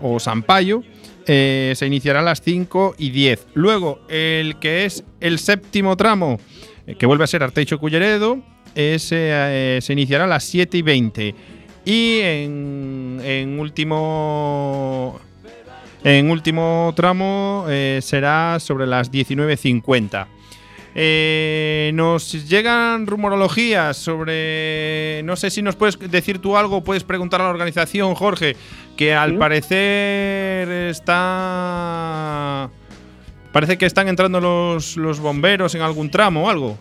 o 0.00 0.18
Sampaio, 0.18 0.82
eh, 1.30 1.74
se 1.76 1.86
iniciará 1.86 2.20
a 2.20 2.22
las 2.22 2.40
5 2.40 2.94
y 2.96 3.10
10. 3.10 3.48
Luego, 3.52 4.00
el 4.08 4.58
que 4.58 4.86
es 4.86 5.04
el 5.20 5.38
séptimo 5.38 5.94
tramo, 5.94 6.40
eh, 6.86 6.94
que 6.94 7.04
vuelve 7.04 7.24
a 7.24 7.26
ser 7.26 7.42
Arteixo 7.42 7.78
Culleredo, 7.78 8.38
ese, 8.74 9.28
eh, 9.30 9.78
se 9.82 9.92
iniciará 9.92 10.24
a 10.24 10.26
las 10.26 10.44
7 10.44 10.78
y 10.78 10.82
20. 10.82 11.34
Y 11.84 12.20
en, 12.20 13.20
en 13.22 13.60
último. 13.60 15.20
En 16.04 16.30
último 16.30 16.92
tramo 16.96 17.66
eh, 17.68 17.98
será 18.02 18.58
sobre 18.60 18.86
las 18.86 19.10
19.50. 19.12 20.26
Eh, 20.94 21.90
nos 21.94 22.48
llegan 22.48 23.06
rumorologías 23.06 23.96
sobre. 23.96 25.20
No 25.24 25.36
sé 25.36 25.50
si 25.50 25.60
nos 25.62 25.76
puedes 25.76 25.98
decir 26.10 26.38
tú 26.38 26.56
algo, 26.56 26.82
puedes 26.82 27.04
preguntar 27.04 27.40
a 27.40 27.44
la 27.44 27.50
organización, 27.50 28.14
Jorge, 28.14 28.56
que 28.96 29.14
al 29.14 29.32
Sí. 29.32 29.36
parecer 29.36 30.68
está. 30.88 32.70
Parece 33.52 33.76
que 33.78 33.86
están 33.86 34.08
entrando 34.08 34.40
los, 34.40 34.96
los 34.96 35.20
bomberos 35.20 35.74
en 35.74 35.82
algún 35.82 36.10
tramo 36.10 36.44
o 36.44 36.50
algo. 36.50 36.78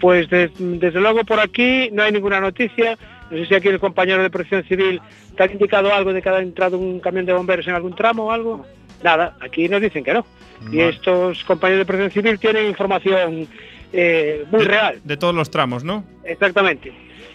Pues 0.00 0.28
des- 0.28 0.50
desde 0.58 1.00
luego 1.00 1.24
por 1.24 1.40
aquí 1.40 1.88
no 1.92 2.02
hay 2.02 2.12
ninguna 2.12 2.40
noticia. 2.40 2.98
No 3.30 3.38
sé 3.38 3.46
si 3.46 3.54
aquí 3.54 3.68
el 3.68 3.80
compañero 3.80 4.22
de 4.22 4.30
Protección 4.30 4.62
Civil 4.64 5.00
te 5.36 5.42
ha 5.42 5.46
indicado 5.50 5.92
algo 5.92 6.12
de 6.12 6.20
que 6.22 6.28
ha 6.28 6.38
entrado 6.40 6.78
un 6.78 7.00
camión 7.00 7.24
de 7.26 7.32
bomberos 7.32 7.66
en 7.66 7.74
algún 7.74 7.94
tramo 7.94 8.26
o 8.26 8.30
algo. 8.30 8.64
Nada, 9.02 9.36
aquí 9.40 9.68
nos 9.68 9.80
dicen 9.80 10.04
que 10.04 10.12
no. 10.14 10.24
Y 10.70 10.80
estos 10.80 11.42
compañeros 11.44 11.80
de 11.80 11.86
Protección 11.86 12.22
Civil 12.24 12.38
tienen 12.38 12.66
información 12.66 13.46
eh, 13.92 14.44
muy 14.50 14.60
De- 14.60 14.68
real. 14.68 15.00
De 15.04 15.16
todos 15.16 15.34
los 15.34 15.50
tramos, 15.50 15.84
¿no? 15.84 16.04
Exactamente. 16.24 16.92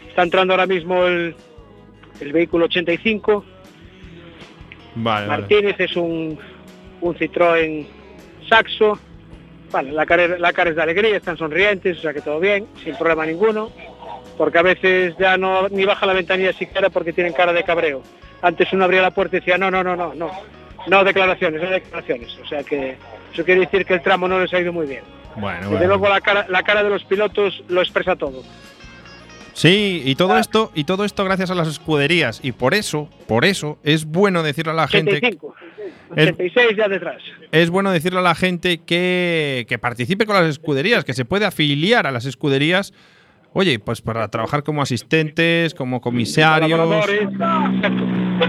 Está 0.07 0.23
entrando 0.23 0.53
ahora 0.53 0.65
mismo 0.65 1.05
el, 1.05 1.35
el 2.21 2.31
vehículo 2.33 2.65
85. 2.65 3.45
Vale, 4.95 5.27
vale. 5.27 5.41
Martínez 5.41 5.75
es 5.79 5.95
un, 5.95 6.37
un 7.01 7.15
Citroën 7.15 7.85
Saxo. 8.47 8.97
Vale, 9.71 9.91
la 9.91 10.05
cara, 10.05 10.27
la 10.39 10.51
cara 10.51 10.71
es 10.71 10.75
de 10.75 10.81
alegría, 10.81 11.15
están 11.17 11.37
sonrientes, 11.37 11.99
o 11.99 12.01
sea 12.01 12.11
que 12.13 12.21
todo 12.21 12.39
bien, 12.39 12.65
sin 12.83 12.95
problema 12.95 13.25
ninguno. 13.25 13.69
Porque 14.39 14.57
a 14.57 14.61
veces 14.63 15.13
ya 15.19 15.35
no 15.37 15.67
ni 15.67 15.83
baja 15.83 16.05
la 16.05 16.13
ventanilla 16.13 16.53
siquiera 16.53 16.89
porque 16.89 17.11
tienen 17.13 17.33
cara 17.33 17.51
de 17.51 17.63
cabreo. 17.63 18.01
Antes 18.41 18.71
uno 18.71 18.85
abría 18.85 19.01
la 19.01 19.11
puerta 19.11 19.35
y 19.35 19.39
decía, 19.41 19.57
no, 19.57 19.69
no, 19.69 19.83
no, 19.83 19.97
no, 19.97 20.15
no. 20.15 20.31
No 20.87 21.03
declaraciones, 21.03 21.61
no 21.61 21.69
declaraciones. 21.69 22.35
O 22.41 22.47
sea 22.47 22.63
que 22.63 22.95
eso 23.33 23.43
quiere 23.43 23.59
decir 23.59 23.85
que 23.85 23.95
el 23.95 24.01
tramo 24.01 24.29
no 24.29 24.39
les 24.39 24.53
ha 24.53 24.59
ido 24.61 24.71
muy 24.71 24.87
bien. 24.87 25.03
Bueno, 25.35 25.57
Desde 25.59 25.69
bueno. 25.71 25.87
luego 25.89 26.07
la 26.09 26.21
cara, 26.21 26.45
la 26.49 26.63
cara 26.63 26.83
de 26.83 26.89
los 26.89 27.03
pilotos 27.03 27.61
lo 27.67 27.81
expresa 27.81 28.15
todo. 28.15 28.41
Sí, 29.53 30.01
y 30.05 30.15
todo 30.15 30.33
Ah. 30.35 30.39
esto, 30.39 30.71
y 30.73 30.85
todo 30.85 31.03
esto 31.03 31.25
gracias 31.25 31.51
a 31.51 31.55
las 31.55 31.67
escuderías. 31.67 32.39
Y 32.41 32.53
por 32.53 32.73
eso, 32.73 33.09
por 33.27 33.43
eso, 33.43 33.77
es 33.83 34.05
bueno 34.05 34.41
decirle 34.41 34.71
a 34.71 34.75
la 34.75 34.87
gente. 34.87 35.11
85, 35.17 35.55
Es- 36.15 36.29
86 36.31 36.67
ya 36.77 36.87
detrás. 36.87 37.21
es 37.51 37.69
bueno 37.69 37.91
decirle 37.91 38.19
a 38.19 38.23
la 38.23 38.35
gente 38.35 38.77
que, 38.85 39.65
que 39.67 39.77
participe 39.77 40.25
con 40.25 40.35
las 40.37 40.45
escuderías, 40.47 41.03
que 41.03 41.13
se 41.13 41.25
puede 41.25 41.45
afiliar 41.45 42.07
a 42.07 42.11
las 42.11 42.25
escuderías. 42.25 42.93
Oye, 43.53 43.79
pues 43.79 44.01
para 44.01 44.27
trabajar 44.29 44.63
como 44.63 44.81
asistentes, 44.81 45.73
como 45.73 46.01
comisarios. 46.01 46.79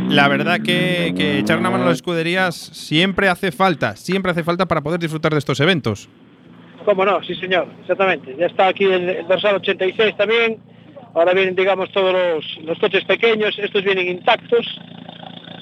La 0.09 0.29
verdad 0.29 0.61
que, 0.63 1.39
echar 1.39 1.59
una 1.59 1.71
mano 1.71 1.85
a 1.85 1.87
las 1.89 1.97
escuderías 1.97 2.55
siempre 2.55 3.29
hace 3.29 3.51
falta, 3.51 3.97
siempre 3.97 4.33
hace 4.33 4.45
falta 4.45 4.67
para 4.67 4.83
poder 4.83 5.01
disfrutar 5.01 5.33
de 5.33 5.39
estos 5.39 5.59
eventos. 5.61 6.09
¿Cómo 6.85 7.05
no? 7.05 7.23
Sí, 7.23 7.35
señor, 7.35 7.67
exactamente. 7.81 8.35
Ya 8.39 8.47
está 8.47 8.69
aquí 8.69 8.85
el, 8.85 9.09
el 9.09 9.27
dorsal 9.29 9.57
86 9.57 10.17
también. 10.17 10.59
Ahora 11.15 11.33
vienen, 11.35 11.55
digamos, 11.57 11.91
todos 11.93 12.13
los, 12.13 12.59
los 12.65 12.79
coches 12.79 13.05
pequeños. 13.05 13.59
Estos 13.59 13.83
vienen 13.83 14.09
intactos. 14.09 14.67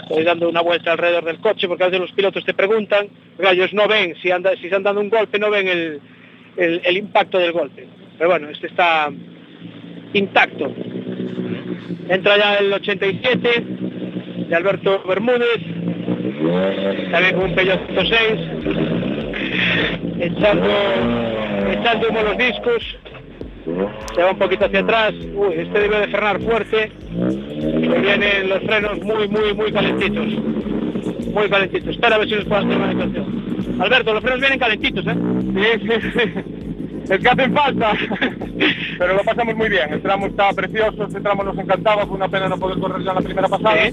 Estoy 0.02 0.24
dando 0.24 0.48
una 0.48 0.60
vuelta 0.62 0.92
alrededor 0.92 1.24
del 1.24 1.38
coche 1.40 1.66
porque 1.68 1.84
a 1.84 1.86
veces 1.86 2.00
los 2.00 2.12
pilotos 2.12 2.44
te 2.44 2.54
preguntan. 2.54 3.08
Porque 3.36 3.52
ellos 3.52 3.72
no 3.72 3.88
ven, 3.88 4.14
si, 4.20 4.30
anda, 4.30 4.50
si 4.60 4.68
se 4.68 4.74
han 4.74 4.82
dado 4.82 5.00
un 5.00 5.08
golpe, 5.10 5.38
no 5.38 5.50
ven 5.50 5.68
el- 5.68 6.00
el 6.56 6.96
impacto 6.96 7.38
del 7.38 7.52
golpe. 7.52 7.86
Pero 8.18 8.30
bueno, 8.30 8.48
este 8.50 8.66
está 8.66 9.10
intacto. 10.12 10.72
Entra 12.08 12.36
ya 12.36 12.54
el 12.56 12.72
87 12.72 13.64
de 14.48 14.56
Alberto 14.56 15.02
Bermúdez. 15.06 15.60
También 17.10 17.34
con 17.36 17.50
un 17.50 17.54
Peugeot 17.54 17.86
106 17.86 18.58
echando, 20.20 20.70
echando 21.70 22.08
humo 22.08 22.22
los 22.22 22.38
discos, 22.38 22.98
se 24.14 24.22
va 24.22 24.30
un 24.32 24.38
poquito 24.38 24.64
hacia 24.64 24.80
atrás, 24.80 25.14
uy, 25.34 25.54
este 25.56 25.80
debe 25.80 26.00
de 26.00 26.08
frenar 26.08 26.40
fuerte, 26.40 26.90
que 27.60 27.98
vienen 28.00 28.48
los 28.48 28.62
frenos 28.62 29.00
muy, 29.02 29.28
muy, 29.28 29.54
muy 29.54 29.72
calentitos, 29.72 30.26
muy 31.32 31.48
calentitos, 31.48 31.90
espera 31.90 32.16
a 32.16 32.18
ver 32.18 32.28
si 32.28 32.34
nos 32.36 32.44
puedo 32.44 32.62
hacer 32.62 32.76
una. 32.76 33.84
Alberto, 33.84 34.14
los 34.14 34.22
frenos 34.22 34.40
vienen 34.40 34.58
calentitos, 34.58 35.06
¿eh? 35.06 35.14
Sí. 35.84 36.67
Es 37.08 37.18
que 37.20 37.28
hacen 37.28 37.54
falta. 37.54 37.92
Pero 38.98 39.14
lo 39.14 39.22
pasamos 39.24 39.56
muy 39.56 39.68
bien. 39.68 39.92
El 39.92 40.02
tramo 40.02 40.26
está 40.26 40.52
precioso, 40.52 41.04
este 41.04 41.20
tramo 41.20 41.42
nos 41.42 41.58
encantaba, 41.58 42.06
fue 42.06 42.16
una 42.16 42.28
pena 42.28 42.48
no 42.48 42.58
poder 42.58 42.78
correr 42.78 43.02
ya 43.02 43.10
en 43.10 43.16
la 43.16 43.22
primera 43.22 43.48
pasada. 43.48 43.88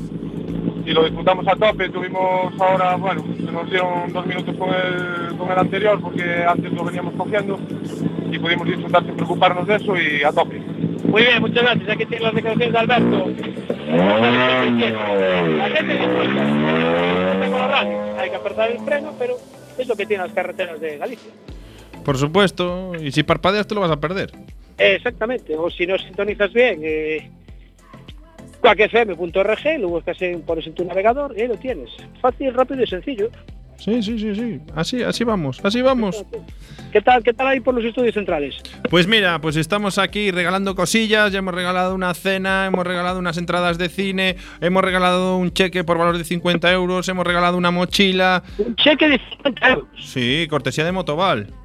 Y 0.86 0.91
lo 0.91 1.03
disfrutamos 1.03 1.47
a 1.47 1.55
tope, 1.55 1.89
tuvimos 1.89 2.53
ahora, 2.59 2.95
bueno, 2.95 3.24
se 3.38 3.51
nos 3.51 3.70
dieron 3.70 4.13
dos 4.13 4.26
minutos 4.28 4.55
con 4.55 4.70
el, 4.70 5.36
con 5.36 5.51
el 5.51 5.57
anterior 5.57 5.99
porque 5.99 6.43
antes 6.47 6.72
lo 6.74 6.84
veníamos 6.84 7.16
cogiendo 7.16 7.59
y 8.32 8.38
pudimos 8.38 8.68
disfrutar 8.68 9.03
sin 9.03 9.16
preocuparnos 9.16 9.66
de 9.66 9.76
eso 9.76 9.95
y 9.97 10.24
a 10.24 10.32
tope. 10.32 10.59
Muy 11.05 11.24
bien, 11.24 11.41
muchas 11.41 11.63
gracias, 11.63 11.89
aquí 11.89 12.05
tienen 12.05 12.24
las 12.24 12.36
declaraciones 12.36 12.74
de 12.74 12.80
Alberto. 12.80 13.32
La 15.57 15.70
gente 15.70 15.93
disfruta. 15.93 16.55
forzar 18.43 18.72
el 18.72 18.80
freno, 18.82 19.13
pero 19.18 19.38
es 19.78 19.88
lo 19.88 19.95
que 19.95 20.05
tienen 20.05 20.28
las 20.28 20.36
carreteras 20.36 20.80
de 20.80 20.97
Galicia. 20.97 21.32
Por 22.06 22.18
supuesto. 22.18 22.93
Y 23.01 23.12
si 23.12 23.24
parpadeas 23.24 23.68
te 23.68 23.76
lo 23.76 23.82
vas 23.82 23.91
a 23.91 23.99
perder. 23.99 24.32
Exactamente, 24.78 25.56
o 25.58 25.70
si 25.70 25.88
no 25.88 25.97
sintonizas 25.97 26.51
bien, 26.53 26.82
eh, 26.84 27.30
cuacfm.org, 28.62 29.80
lo 29.80 29.89
buscas 29.89 30.22
en, 30.22 30.41
pones 30.41 30.68
en 30.68 30.74
tu 30.74 30.84
navegador 30.86 31.34
y 31.36 31.41
ahí 31.41 31.47
lo 31.47 31.58
tienes. 31.58 31.89
Fácil, 32.22 32.53
rápido 32.53 32.84
y 32.84 32.88
sencillo. 32.88 33.30
Sí, 33.78 34.01
sí, 34.01 34.18
sí, 34.18 34.36
sí. 34.36 34.60
Así, 34.74 35.03
así 35.03 35.24
vamos, 35.24 35.60
así 35.64 35.82
vamos. 35.82 36.26
¿Qué 36.91 37.01
tal, 37.01 37.24
qué 37.24 37.34
tal 37.34 37.47
ahí 37.47 37.60
por 37.60 37.74
los 37.74 37.84
estudios 37.84 38.14
centrales? 38.14 38.56
Pues 38.89 39.06
mira, 39.06 39.39
pues 39.39 39.58
estamos 39.58 39.97
aquí 39.97 40.32
regalando 40.32 40.76
cosillas, 40.76 41.32
ya 41.32 41.39
hemos 41.39 41.53
regalado 41.53 41.93
una 41.93 42.14
cena, 42.14 42.66
hemos 42.66 42.86
regalado 42.86 43.20
unas 43.20 43.38
entradas 43.38 43.78
de 43.78 43.89
cine, 43.89 44.38
hemos 44.62 44.84
regalado 44.84 45.38
un 45.38 45.51
cheque 45.51 45.84
por 45.84 45.97
valor 45.97 46.18
de 46.18 46.24
50 46.24 46.72
euros, 46.72 47.08
hemos 47.10 47.28
regalado 47.28 47.58
una 47.58 47.72
mochila. 47.72 48.43
Un 48.58 48.76
cheque 48.76 49.10
de 49.10 49.20
50 49.30 49.70
euros. 49.70 49.88
Sí, 49.99 50.47
cortesía 50.49 50.86
de 50.86 50.91
Motoval. 50.93 51.64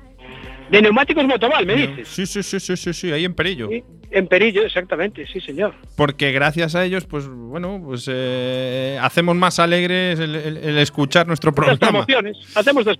De 0.71 0.81
neumáticos 0.83 1.25
Motoval, 1.27 1.66
me 1.66 1.75
dices. 1.75 2.09
Sí, 2.09 2.27
sí, 2.27 2.43
sí, 2.43 2.61
sí, 2.61 2.77
sí, 2.77 2.93
sí, 2.93 3.11
ahí 3.12 3.25
en 3.25 3.35
Perillo. 3.35 3.68
Sí, 3.68 3.83
en 4.12 4.27
Perillo, 4.29 4.62
exactamente, 4.62 5.27
sí, 5.27 5.41
señor. 5.41 5.75
Porque 5.97 6.31
gracias 6.33 6.75
a 6.77 6.85
ellos, 6.85 7.07
pues 7.07 7.27
bueno, 7.29 7.81
pues 7.85 8.09
eh, 8.11 8.97
hacemos 9.03 9.35
más 9.37 9.59
alegres 9.59 10.21
el, 10.21 10.37
el- 10.37 10.57
el 10.59 10.79
escuchar 10.79 11.27
nuestro 11.27 11.53
programa. 11.53 11.79
promociones, 11.79 12.37
hacemos 12.57 12.85
dos 12.85 12.97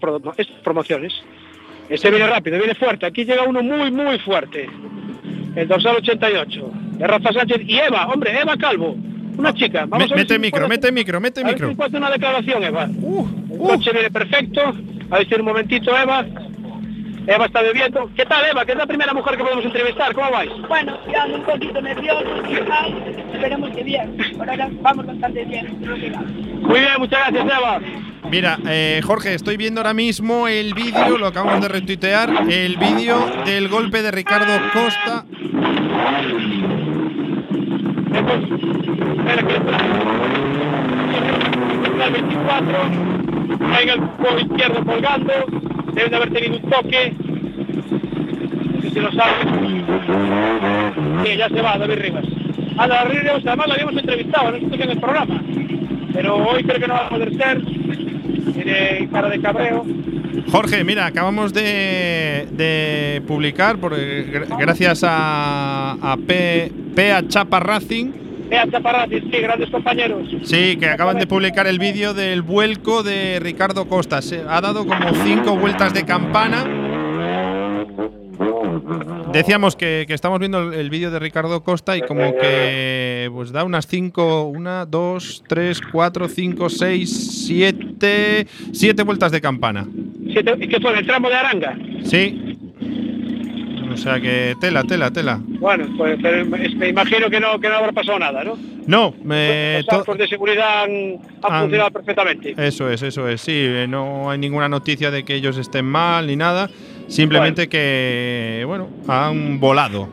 promociones. 0.65 1.13
Este 1.89 2.11
viene 2.11 2.27
rápido, 2.27 2.59
viene 2.59 2.75
fuerte. 2.75 3.07
Aquí 3.07 3.25
llega 3.25 3.43
uno 3.45 3.63
muy, 3.63 3.91
muy 3.91 4.19
fuerte. 4.21 4.69
El 5.57 5.67
dorsal 5.69 5.97
88, 5.97 6.71
de 6.99 7.07
Rafa 7.07 7.33
Sánchez 7.33 7.61
y 7.67 7.79
Eva, 7.79 8.07
hombre, 8.07 8.39
Eva 8.41 8.57
Calvo, 8.57 8.97
una 9.37 9.53
chica. 9.55 9.83
Me- 9.83 9.91
Vamos 9.91 10.07
a 10.13 10.15
ver 10.15 10.25
mete 10.25 10.35
si 10.35 10.41
micro, 10.41 10.59
puede- 10.61 10.69
mete 10.69 10.93
micro, 10.93 11.21
mete 11.21 11.41
a 11.41 11.45
ver 11.45 11.53
micro. 11.61 11.89
si 11.89 11.97
una 11.97 12.11
declaración, 12.11 12.63
Eva. 12.65 12.89
Uh, 13.01 13.27
El 13.53 13.61
uh. 13.61 13.69
coche 13.69 13.91
viene 13.93 14.11
perfecto. 14.11 14.61
A 15.11 15.19
ver 15.19 15.29
si 15.29 15.35
un 15.35 15.45
momentito, 15.45 15.97
Eva. 15.97 16.25
Eva 17.27 17.47
está 17.47 17.63
bebiendo. 17.63 18.11
¿Qué 18.17 18.25
tal, 18.25 18.45
Eva? 18.51 18.65
Que 18.65 18.73
es 18.73 18.79
la 18.79 18.87
primera 18.87 19.13
mujer 19.13 19.37
que 19.37 19.45
podemos 19.45 19.65
entrevistar. 19.65 20.15
¿Cómo 20.15 20.31
vais? 20.31 20.51
Bueno, 20.69 20.99
ya 21.13 21.23
ando 21.23 21.39
un 21.39 21.45
poquito 21.45 21.81
nervioso, 21.81 22.43
esperemos 23.33 23.71
que 23.71 23.83
bien. 23.83 24.17
Por 24.37 24.49
ahora 24.49 24.69
vamos 24.81 25.07
bastante 25.07 25.45
bien. 25.45 25.79
Muy 26.63 26.81
bien, 26.81 26.93
muchas 26.99 27.31
gracias, 27.31 27.59
Eva. 27.59 27.81
Mira, 28.31 28.59
eh, 28.69 29.01
Jorge, 29.05 29.35
estoy 29.35 29.57
viendo 29.57 29.81
ahora 29.81 29.95
mismo 29.95 30.47
el 30.47 30.75
vídeo, 30.75 31.19
lo 31.19 31.27
acabamos 31.27 31.61
de 31.61 31.69
retuitear, 31.69 32.31
el 32.49 32.77
vídeo 32.77 33.19
del 33.45 33.69
golpe 33.69 34.03
de 34.03 34.11
Ricardo 34.11 34.53
Costa. 34.73 35.25
Espera 39.19 39.43
que 39.43 39.55
el 42.05 42.13
24 42.13 43.11
en 43.81 43.89
el 43.89 44.47
izquierdo 44.47 44.85
colgando 44.85 45.33
deben 45.95 46.11
de 46.11 46.17
haber 46.17 46.31
tenido 46.33 46.57
un 46.57 46.71
toque. 46.71 47.15
No 48.83 48.91
si 48.91 49.01
lo 49.01 49.13
saben 49.13 49.85
sí, 51.25 51.37
ya 51.37 51.49
se 51.49 51.61
va 51.63 51.79
David 51.79 51.99
Rivas. 52.01 52.25
A 52.79 52.89
David 52.89 53.19
Rivas 53.21 53.43
además 53.47 53.67
lo 53.69 53.73
habíamos 53.75 53.97
entrevistado 53.97 54.51
nosotros 54.53 54.81
en 54.81 54.91
el 54.91 54.99
programa. 55.01 55.43
Pero 56.13 56.37
hoy 56.37 56.65
creo 56.65 56.81
que 56.81 56.89
no 56.89 56.95
va 56.95 57.07
a 57.07 57.09
poder 57.09 57.37
ser 57.37 57.63
tiene 58.55 59.09
cara 59.13 59.29
de 59.29 59.41
cabreo. 59.41 59.85
Jorge, 60.51 60.83
mira, 60.85 61.07
acabamos 61.07 61.53
de, 61.53 62.49
de 62.53 63.23
publicar, 63.27 63.79
por, 63.79 63.95
eh, 63.97 64.27
gra- 64.33 64.59
gracias 64.59 65.05
a, 65.07 65.93
a 66.01 66.17
P, 66.17 66.73
PA 66.97 67.23
Chapa 67.29 67.61
Racing, 67.61 68.11
Chaparrati, 68.71 69.21
sí, 69.21 69.39
grandes 69.41 69.71
compañeros 69.71 70.29
sí, 70.43 70.77
que 70.77 70.89
acaban 70.89 71.19
de 71.19 71.27
publicar 71.27 71.67
el 71.67 71.79
vídeo 71.79 72.15
del 72.15 72.43
vuelco 72.43 73.03
de 73.03 73.39
Ricardo 73.41 73.89
Costa. 73.89 74.23
Se 74.23 74.43
ha 74.49 74.61
dado 74.61 74.87
como 74.87 75.15
cinco 75.25 75.57
vueltas 75.57 75.95
de 75.95 76.05
campana. 76.05 76.65
Decíamos 79.33 79.77
que, 79.77 80.05
que 80.09 80.15
estamos 80.15 80.41
viendo 80.41 80.73
el, 80.73 80.91
vídeo 80.91 81.11
de 81.11 81.19
Ricardo 81.21 81.63
Costa 81.63 81.97
y 81.97 82.03
como 82.03 82.35
que 82.35 83.31
pues 83.33 83.53
da 83.53 83.63
unas 83.63 83.87
5, 83.87 84.45
1, 84.47 84.87
2, 84.87 85.45
3, 85.47 85.81
4, 85.93 86.29
5, 86.29 86.69
6, 86.69 87.45
7, 87.47 88.47
7 88.73 89.03
vueltas 89.05 89.31
de 89.31 89.41
campana. 89.41 89.87
Siete- 90.33 90.57
¿y 90.61 90.69
¿qué 90.69 90.81
fue? 90.81 90.93
¿En 90.93 90.99
el 90.99 91.07
tramo 91.07 91.29
de 91.29 91.35
Aranga? 91.37 91.79
Sí. 92.05 92.50
O 93.93 93.97
sea 93.97 94.21
que 94.21 94.55
tela, 94.61 94.85
tela, 94.85 95.11
tela. 95.11 95.41
Bueno, 95.45 95.87
pues 95.97 96.17
pero 96.23 96.45
me 96.47 96.89
imagino 96.89 97.29
que 97.29 97.41
no, 97.41 97.59
que 97.59 97.69
no 97.69 97.75
habrá 97.75 97.93
pasado 97.93 98.19
nada, 98.19 98.45
¿no? 98.45 98.57
No, 98.87 99.15
me, 99.25 99.83
Los 99.83 100.19
de 100.19 100.29
seguridad 100.29 100.85
han, 100.85 101.19
han 101.43 101.61
funcionado 101.63 101.91
perfectamente. 101.91 102.55
eso 102.57 102.89
es, 102.91 103.03
eso 103.03 103.29
es. 103.29 103.41
Sí, 103.41 103.53
eh, 103.55 103.87
no 103.89 104.31
hay 104.31 104.39
ninguna 104.39 104.69
noticia 104.69 105.11
de 105.11 105.25
que 105.25 105.35
ellos 105.35 105.57
estén 105.59 105.85
mal 105.87 106.27
ni 106.27 106.37
nada. 106.37 106.71
Simplemente 107.09 107.69
que, 107.69 108.63
bueno, 108.67 108.89
han 109.09 109.59
volado. 109.61 110.09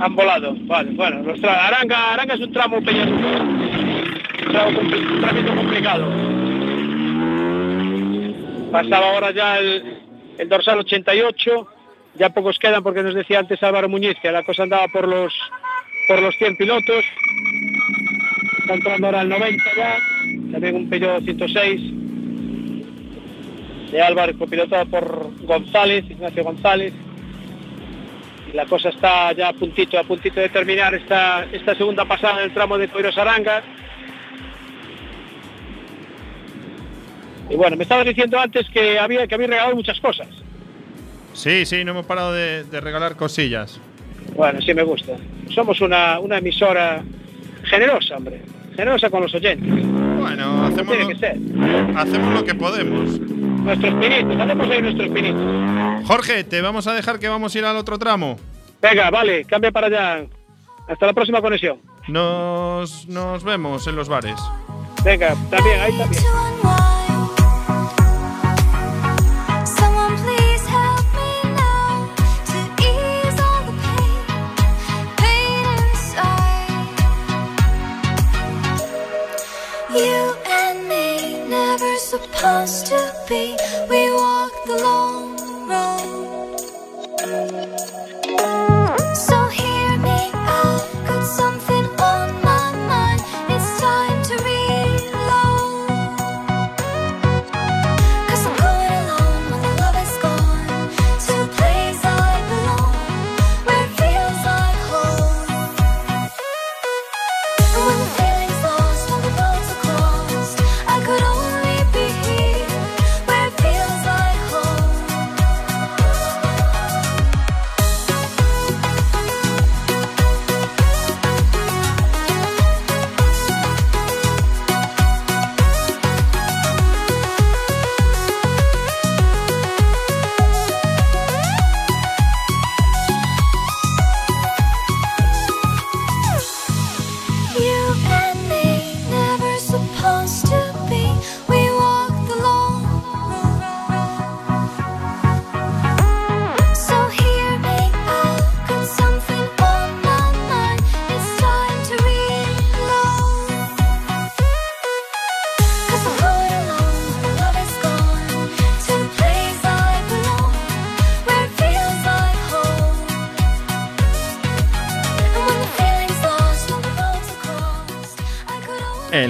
Han 0.00 0.14
volado, 0.16 0.54
vale, 0.66 0.90
bueno. 0.92 1.22
los 1.22 1.38
tra- 1.40 1.56
Aranga, 1.66 2.12
Aranga 2.12 2.34
es 2.34 2.40
un 2.40 2.52
tramo 2.52 2.82
peñasco. 2.82 3.12
Un 3.14 4.52
tramo 4.52 4.78
un 4.80 5.56
complicado. 5.56 6.06
Pasaba 8.72 9.10
ahora 9.14 9.30
ya 9.32 9.58
el, 9.58 9.82
el 10.38 10.48
dorsal 10.48 10.78
88. 10.80 11.68
Ya 12.16 12.30
pocos 12.30 12.58
quedan 12.58 12.82
porque 12.82 13.02
nos 13.02 13.14
decía 13.14 13.40
antes 13.40 13.62
Álvaro 13.62 13.88
Muñiz 13.88 14.16
que 14.22 14.30
la 14.30 14.44
cosa 14.44 14.62
andaba 14.62 14.86
por 14.88 15.08
los 15.08 15.34
por 16.06 16.20
los 16.20 16.34
100 16.36 16.56
pilotos. 16.56 17.04
Está 18.60 18.74
entrando 18.74 19.06
ahora 19.06 19.22
el 19.22 19.28
90 19.28 19.64
ya. 19.76 19.96
También 20.52 20.76
un 20.76 20.88
Peugeot 20.88 21.24
106 21.24 21.80
de 23.90 24.02
Álvaro, 24.02 24.36
copilotado 24.38 24.86
por 24.86 25.30
González, 25.44 26.04
Ignacio 26.08 26.44
González. 26.44 26.92
Y 28.52 28.56
la 28.56 28.66
cosa 28.66 28.90
está 28.90 29.32
ya 29.32 29.48
a 29.48 29.52
puntito, 29.52 29.98
a 29.98 30.04
puntito 30.04 30.40
de 30.40 30.48
terminar 30.48 30.94
esta, 30.94 31.46
esta 31.52 31.74
segunda 31.74 32.04
pasada 32.04 32.38
en 32.38 32.44
el 32.44 32.54
tramo 32.54 32.78
de 32.78 32.88
Coiros 32.88 33.18
Aranga. 33.18 33.62
Y 37.50 37.56
bueno, 37.56 37.76
me 37.76 37.82
estabas 37.82 38.06
diciendo 38.06 38.38
antes 38.38 38.68
que 38.70 38.98
había 38.98 39.26
que 39.26 39.34
había 39.34 39.48
regalado 39.48 39.76
muchas 39.76 40.00
cosas. 40.00 40.43
Sí, 41.34 41.66
sí, 41.66 41.84
no 41.84 41.90
hemos 41.90 42.06
parado 42.06 42.32
de, 42.32 42.64
de 42.64 42.80
regalar 42.80 43.16
cosillas. 43.16 43.78
Bueno, 44.34 44.60
sí 44.62 44.72
me 44.72 44.82
gusta. 44.82 45.12
Somos 45.54 45.80
una, 45.80 46.18
una 46.20 46.38
emisora 46.38 47.02
generosa, 47.64 48.16
hombre. 48.16 48.40
Generosa 48.74 49.10
con 49.10 49.22
los 49.22 49.34
oyentes. 49.34 49.68
Bueno, 50.18 50.64
hacemos 50.64 50.86
tiene 50.96 51.02
lo, 51.02 51.08
que 51.08 51.16
ser. 51.16 51.36
hacemos 51.96 52.34
lo 52.34 52.44
que 52.44 52.54
podemos. 52.54 53.20
Nuestros 53.20 53.94
pinitos, 53.94 54.40
hacemos 54.40 54.70
ahí 54.70 54.82
nuestros 54.82 55.08
pinitos. 55.10 56.06
Jorge, 56.06 56.44
te 56.44 56.60
vamos 56.60 56.86
a 56.86 56.94
dejar 56.94 57.18
que 57.18 57.28
vamos 57.28 57.54
a 57.54 57.58
ir 57.58 57.64
al 57.64 57.76
otro 57.76 57.98
tramo. 57.98 58.36
Venga, 58.82 59.10
vale, 59.10 59.44
cambia 59.44 59.70
para 59.70 59.86
allá. 59.86 60.26
Hasta 60.88 61.06
la 61.06 61.12
próxima 61.12 61.40
conexión. 61.40 61.78
Nos, 62.08 63.06
nos 63.08 63.44
vemos 63.44 63.86
en 63.86 63.96
los 63.96 64.08
bares. 64.08 64.36
Venga, 65.04 65.34
también, 65.50 65.80
ahí 65.80 65.96
también. 65.96 66.22
Supposed 82.44 82.86
to 82.86 83.14
be. 83.26 83.56
We 83.88 84.12
walked 84.12 84.66
the 84.66 84.76
long 84.82 85.66
road. 85.66 86.03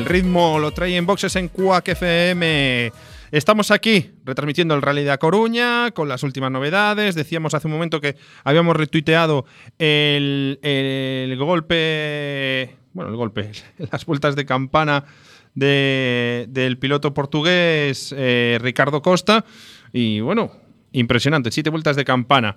Ritmo 0.05 0.59
lo 0.59 0.73
trae 0.73 0.97
en 0.97 1.07
boxes 1.07 1.35
en 1.37 1.49
Cuac 1.49 1.89
FM. 1.89 2.93
Estamos 3.31 3.71
aquí 3.71 4.11
retransmitiendo 4.25 4.75
el 4.75 4.83
Rally 4.83 5.03
de 5.03 5.11
A 5.11 5.19
Coruña 5.19 5.91
con 5.93 6.09
las 6.09 6.23
últimas 6.23 6.51
novedades. 6.51 7.15
Decíamos 7.15 7.55
hace 7.55 7.67
un 7.67 7.73
momento 7.73 8.01
que 8.01 8.17
habíamos 8.45 8.77
retuiteado 8.77 9.45
el, 9.79 10.59
golpe, 11.39 12.77
bueno, 12.93 13.11
el 13.11 13.17
golpe, 13.17 13.51
las 13.93 14.05
vueltas 14.07 14.37
de 14.37 14.45
campana 14.45 15.05
de- 15.55 16.47
del 16.49 16.79
piloto 16.79 17.15
portugués 17.15 18.15
eh, 18.17 18.59
Ricardo 18.61 19.03
Costa. 19.03 19.45
Y 19.93 20.21
bueno, 20.21 20.53
impresionante, 20.93 21.51
siete 21.51 21.71
vueltas 21.71 21.97
de 21.97 22.05
campana. 22.05 22.57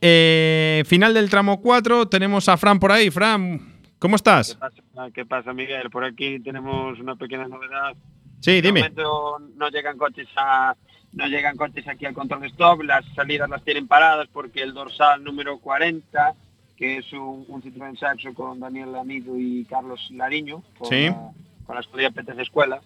Eh, 0.00 0.82
final 0.86 1.14
del 1.14 1.30
tramo 1.30 1.60
4, 1.60 2.06
tenemos 2.08 2.48
a 2.48 2.56
Fran 2.56 2.78
por 2.78 2.92
ahí. 2.92 3.10
Fran, 3.10 3.71
¿cómo 4.02 4.16
estás? 4.16 4.54
¿Qué 4.54 4.58
pasa, 4.60 5.10
¿Qué 5.14 5.24
pasa, 5.24 5.52
Miguel? 5.54 5.88
Por 5.90 6.04
aquí 6.04 6.40
tenemos 6.40 6.98
una 7.00 7.14
pequeña 7.16 7.46
novedad. 7.48 7.94
Sí, 8.40 8.56
De 8.56 8.62
dime. 8.62 8.80
momento 8.80 9.38
no 9.56 9.68
llegan 9.70 9.96
coches 9.96 10.28
a 10.36 10.74
no 11.12 11.26
llegan 11.28 11.56
coches 11.56 11.86
aquí 11.86 12.04
al 12.06 12.14
control 12.14 12.40
de 12.40 12.48
stop, 12.48 12.82
las 12.82 13.04
salidas 13.14 13.48
las 13.48 13.62
tienen 13.64 13.86
paradas 13.86 14.28
porque 14.32 14.62
el 14.62 14.72
dorsal 14.74 15.22
número 15.22 15.58
40, 15.58 16.34
que 16.76 16.96
es 16.98 17.12
un, 17.12 17.44
un 17.48 17.62
Citroën 17.62 17.96
Saxo 17.98 18.32
con 18.34 18.58
Daniel 18.60 18.94
Amido 18.96 19.38
y 19.38 19.64
Carlos 19.66 20.00
Lariño, 20.10 20.62
con, 20.78 20.88
Sí. 20.88 21.06
la, 21.10 21.30
con 21.66 21.74
la 21.76 21.82
escuela 21.82 22.10
PTC 22.10 22.38
Escuela, 22.40 22.80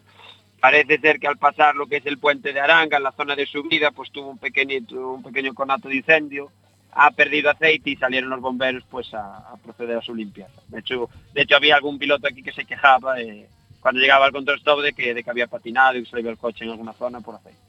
parece 0.61 0.99
ser 0.99 1.21
que 1.21 1.29
al 1.29 1.39
pasar 1.39 1.77
lo 1.77 1.87
que 1.87 1.99
es 1.99 2.07
el 2.07 2.19
puente 2.19 2.53
de 2.53 2.61
Aranga, 2.61 2.97
en 2.97 3.05
la 3.05 3.12
zona 3.12 3.37
de 3.37 3.47
subida, 3.47 3.93
pues 3.93 4.11
tuvo 4.11 4.29
un 4.31 4.39
pequeñito, 4.39 5.12
un 5.12 5.23
pequeño 5.23 5.55
conato 5.55 5.89
de 5.89 5.97
incendio, 5.97 6.51
ha 6.99 7.11
perdido 7.11 7.51
aceite 7.51 7.90
y 7.90 7.97
salieron 7.97 8.30
los 8.30 8.40
bomberos 8.40 8.82
pues 8.90 9.12
a, 9.12 9.36
a 9.36 9.57
proceder 9.59 9.99
a 9.99 10.03
su 10.03 10.14
limpieza. 10.14 10.51
De 10.68 10.80
hecho, 10.80 11.11
de 11.34 11.42
hecho 11.42 11.57
había 11.57 11.76
algún 11.76 11.99
piloto 11.99 12.26
aquí 12.26 12.42
que 12.42 12.53
se 12.53 12.64
quejaba 12.64 13.20
eh, 13.20 13.47
cuando 13.80 14.01
llegaba 14.01 14.24
al 14.24 14.32
control 14.32 14.57
stop 14.59 14.80
de 14.80 14.92
que, 14.94 15.12
de 15.12 15.22
que 15.22 15.30
había 15.30 15.47
patinado 15.47 15.99
y 15.99 16.05
que 16.05 16.11
se 16.11 16.16
le 16.16 16.22
iba 16.22 16.30
el 16.30 16.38
coche 16.38 16.64
en 16.64 16.70
alguna 16.70 16.94
zona 16.94 17.20
por 17.20 17.34
aceite. 17.34 17.61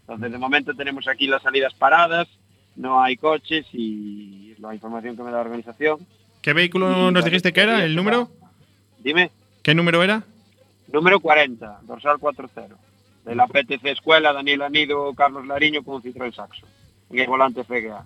Entonces 0.00 0.32
de 0.32 0.38
momento 0.38 0.74
tenemos 0.74 1.06
aquí 1.06 1.28
las 1.28 1.42
salidas 1.42 1.74
paradas, 1.74 2.26
no 2.74 3.00
hay 3.00 3.16
coches 3.16 3.66
y 3.72 4.54
la 4.58 4.74
información 4.74 5.16
que 5.16 5.22
me 5.22 5.30
da 5.30 5.36
la 5.36 5.42
organización. 5.42 6.04
¿Qué 6.42 6.52
vehículo 6.52 7.10
nos 7.12 7.24
dijiste 7.24 7.52
que 7.52 7.60
era? 7.60 7.84
¿El 7.84 7.94
número? 7.94 8.30
Dime, 8.98 9.30
¿Qué 9.62 9.74
número 9.74 10.02
era? 10.02 10.24
número 10.92 11.20
40, 11.20 11.80
dorsal 11.82 12.18
40. 12.18 12.68
De 13.24 13.34
la 13.34 13.46
PTC 13.46 13.84
Escuela, 13.86 14.32
Daniel 14.32 14.62
Anido, 14.62 15.12
Carlos 15.14 15.46
Lariño 15.46 15.82
con 15.82 16.02
Citroën 16.02 16.32
Saxo. 16.32 16.66
En 17.10 17.18
el 17.18 17.26
volante 17.26 17.64
FGA. 17.64 18.04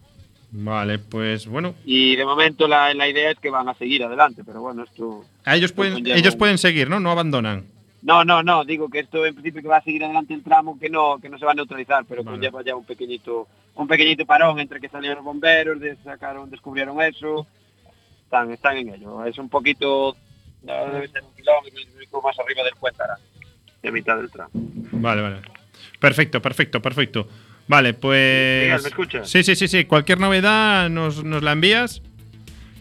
Vale, 0.53 0.99
pues 0.99 1.47
bueno. 1.47 1.75
Y 1.85 2.17
de 2.17 2.25
momento 2.25 2.67
la, 2.67 2.93
la 2.95 3.09
idea 3.09 3.31
es 3.31 3.39
que 3.39 3.51
van 3.51 3.69
a 3.69 3.75
seguir 3.75 4.03
adelante, 4.05 4.43
pero 4.45 4.61
bueno, 4.61 4.83
esto... 4.85 5.25
A 5.45 5.55
ellos 5.57 5.73
pueden, 5.73 6.05
ellos 6.07 6.35
pueden 6.37 6.59
seguir, 6.59 6.91
¿no? 6.91 6.99
No 6.99 7.11
abandonan. 7.13 7.67
No, 8.03 8.25
no, 8.25 8.43
no, 8.43 8.65
digo 8.65 8.89
que 8.89 9.01
esto 9.01 9.25
en 9.27 9.35
principio 9.35 9.61
que 9.63 9.69
va 9.69 9.77
a 9.77 9.83
seguir 9.83 10.03
adelante 10.03 10.33
el 10.35 10.43
tramo 10.43 10.79
que 10.79 10.89
no, 10.89 11.19
que 11.21 11.29
no 11.29 11.39
se 11.39 11.45
va 11.45 11.53
a 11.53 11.55
neutralizar, 11.55 12.05
pero 12.09 12.25
Vale. 12.25 12.37
conlleva 12.39 12.65
ya 12.65 12.75
un 12.75 12.85
pequeñito, 12.85 13.47
un 13.75 13.87
pequeñito 13.87 14.25
parón 14.27 14.59
entre 14.59 14.81
que 14.81 14.89
salieron 14.89 15.17
los 15.19 15.25
bomberos, 15.27 15.79
de- 15.79 15.97
sacaron, 16.03 16.51
descubrieron 16.51 17.01
eso, 17.03 17.47
están, 18.25 18.51
están 18.53 18.79
en 18.79 18.95
ello. 18.95 19.25
Es 19.27 19.37
un 19.39 19.51
poquito, 19.51 20.17
debe 20.63 21.09
ser 21.09 21.23
un 21.23 21.35
kilómetro 21.37 22.23
más 22.23 22.39
arriba 22.39 22.65
del 22.65 22.75
puente 22.81 23.03
Arán, 23.03 23.19
de 23.83 23.93
mitad 23.93 24.17
del 24.17 24.31
tramo. 24.31 24.51
Vale, 24.55 25.21
vale. 25.23 25.37
Perfecto, 26.01 26.41
perfecto, 26.41 26.81
perfecto. 26.81 27.29
Vale, 27.71 27.95
pues. 27.95 28.65
Miguel, 28.65 28.83
¿me 28.83 28.89
escuchas? 28.89 29.31
Sí, 29.31 29.45
sí, 29.45 29.55
sí, 29.55 29.69
sí. 29.69 29.85
Cualquier 29.85 30.19
novedad 30.19 30.91
nos, 30.91 31.23
nos 31.23 31.41
la 31.41 31.53
envías. 31.53 32.03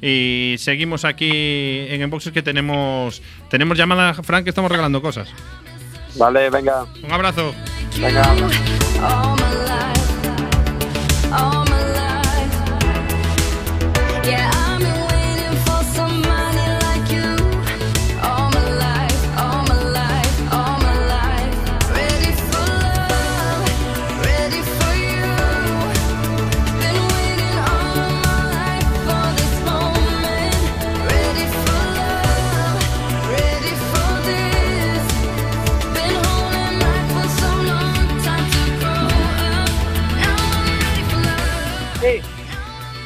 Y 0.01 0.55
seguimos 0.57 1.05
aquí 1.05 1.29
en 1.29 2.01
Enboxes 2.01 2.33
que 2.33 2.41
tenemos. 2.41 3.21
Tenemos 3.51 3.77
llamada, 3.77 4.15
Frank, 4.15 4.45
que 4.45 4.49
estamos 4.49 4.71
regalando 4.71 4.99
cosas. 4.99 5.29
Vale, 6.15 6.49
venga, 6.49 6.87
Un 7.03 7.11
abrazo. 7.11 7.53
venga. 8.01 8.33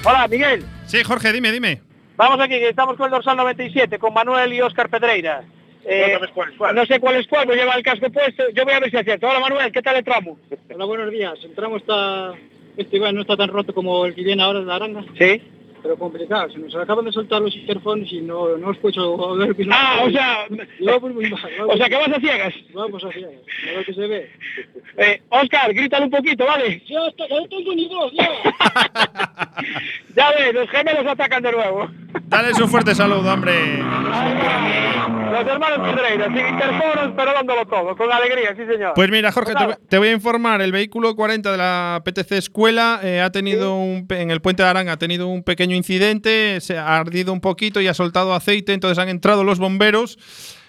Hola, 0.06 0.28
Miguel. 0.28 0.64
Sí, 0.86 1.04
Jorge, 1.04 1.32
dime, 1.32 1.52
dime. 1.52 1.82
Vamos 2.16 2.40
aquí, 2.40 2.56
que 2.60 2.70
estamos 2.70 2.96
con 2.98 3.06
el 3.06 3.12
dorsal 3.12 3.38
97, 3.38 3.98
con 4.00 4.14
Manuel 4.14 4.54
y 4.54 4.62
Óscar 4.62 4.90
Pedreira. 4.90 5.44
Eh, 5.86 6.08
No 6.08 6.14
sabes 6.20 6.32
cuál 6.34 6.50
es 6.52 6.58
cuál. 6.58 6.76
No 6.76 6.86
sé 6.86 7.00
cuál 7.00 7.16
es 7.16 7.28
cuál, 7.28 7.46
pues 7.46 7.58
lleva 7.58 7.74
el 7.76 7.84
casco 7.84 8.10
puesto. 8.12 8.44
Yo 8.54 8.64
voy 8.64 8.74
a 8.74 8.80
ver 8.80 8.90
si 8.92 8.98
es 8.98 9.04
cierto. 9.04 9.28
Hola, 9.28 9.40
Manuel, 9.40 9.72
¿qué 9.72 9.82
tal 9.82 9.96
el 9.98 10.04
tramo? 10.04 10.38
Hola, 10.74 10.86
buenos 10.86 11.12
días. 11.12 11.34
El 11.44 11.54
tramo 11.56 11.78
está... 11.78 12.34
Este 12.78 12.96
igual 12.98 13.16
no 13.16 13.22
está 13.22 13.38
tan 13.38 13.50
roto 13.50 13.74
como 13.74 14.06
el 14.06 14.16
que 14.16 14.24
viene 14.24 14.42
ahora 14.42 14.60
de 14.60 14.66
la 14.66 14.76
aranga, 14.76 15.04
Sí. 15.20 15.42
pero 15.84 15.96
complicado. 15.98 16.50
Se 16.50 16.58
nos 16.58 16.74
acaban 16.76 17.06
de 17.06 17.12
soltar 17.12 17.40
los 17.42 17.56
interfones 17.56 18.12
y 18.12 18.20
no, 18.22 18.58
no 18.58 18.72
que 18.74 18.92
no... 18.96 19.18
Ah, 19.72 20.02
o 20.04 20.10
sea, 20.10 20.46
Vamos 20.80 21.14
muy 21.14 21.30
mal. 21.30 21.42
o 21.68 21.78
sea 21.78 21.88
que 21.90 21.96
vas 21.96 22.08
a 22.10 22.20
ciegas. 22.20 22.54
Vamos 22.74 23.04
así, 23.04 23.24
a 23.24 23.28
ver 23.28 23.86
qué 23.86 23.94
se 23.94 24.08
ve. 24.08 24.32
Eh, 24.98 25.22
Óscar, 25.30 25.72
grítale 25.74 26.06
un 26.06 26.12
poquito, 26.12 26.46
¿vale? 26.46 26.82
Yo, 26.88 27.06
estoy- 27.08 27.28
yo 27.30 27.42
no 27.42 27.48
tengo 27.48 27.76
ni 27.76 27.88
voz, 27.88 28.12
ya. 28.14 28.30
ya 30.16 30.30
ves, 30.32 30.54
los 30.54 30.70
gemelos 30.70 31.06
atacan 31.08 31.42
de 31.44 31.52
nuevo. 31.52 31.88
Dale 32.26 32.52
un 32.62 32.70
fuerte 32.70 32.94
saludo, 32.96 33.32
hombre. 33.34 33.78
Los 33.78 35.48
hermanos 35.48 35.80
Pedreira, 35.90 36.28
sin 36.28 36.48
interfonos, 36.48 37.14
pero 37.16 37.34
dándolo 37.34 37.66
todo, 37.66 37.96
con 37.98 38.12
alegría, 38.12 38.56
sí 38.56 38.64
señor. 38.72 38.94
Pues 38.94 39.10
mira, 39.10 39.32
Jorge, 39.32 39.54
te, 39.56 39.66
voy- 39.66 39.76
te 39.90 39.98
voy 39.98 40.08
a 40.10 40.12
informar. 40.12 40.62
El 40.62 40.72
vehículo 40.72 41.16
40 41.16 41.52
de 41.52 41.58
la 41.58 42.02
PTC 42.06 42.34
Escuela 42.34 43.00
eh, 43.04 43.20
ha 43.22 43.32
tenido 43.32 43.76
un, 43.76 44.06
en 44.10 44.30
el 44.32 44.42
puente 44.42 44.62
de 44.64 44.70
Aranga 44.70 44.94
ha 44.94 44.98
tenido 44.98 45.28
un 45.28 45.44
pequeño 45.44 45.76
incidente, 45.76 46.60
se 46.62 46.78
ha 46.78 46.98
ardido 46.98 47.34
un 47.34 47.42
poquito 47.42 47.82
y 47.82 47.88
ha 47.88 47.94
soltado 47.96 48.36
aceite, 48.36 48.74
entonces 48.74 49.00
han 49.00 49.10
entrado 49.10 49.44
los 49.44 49.58
bomberos. 49.60 50.18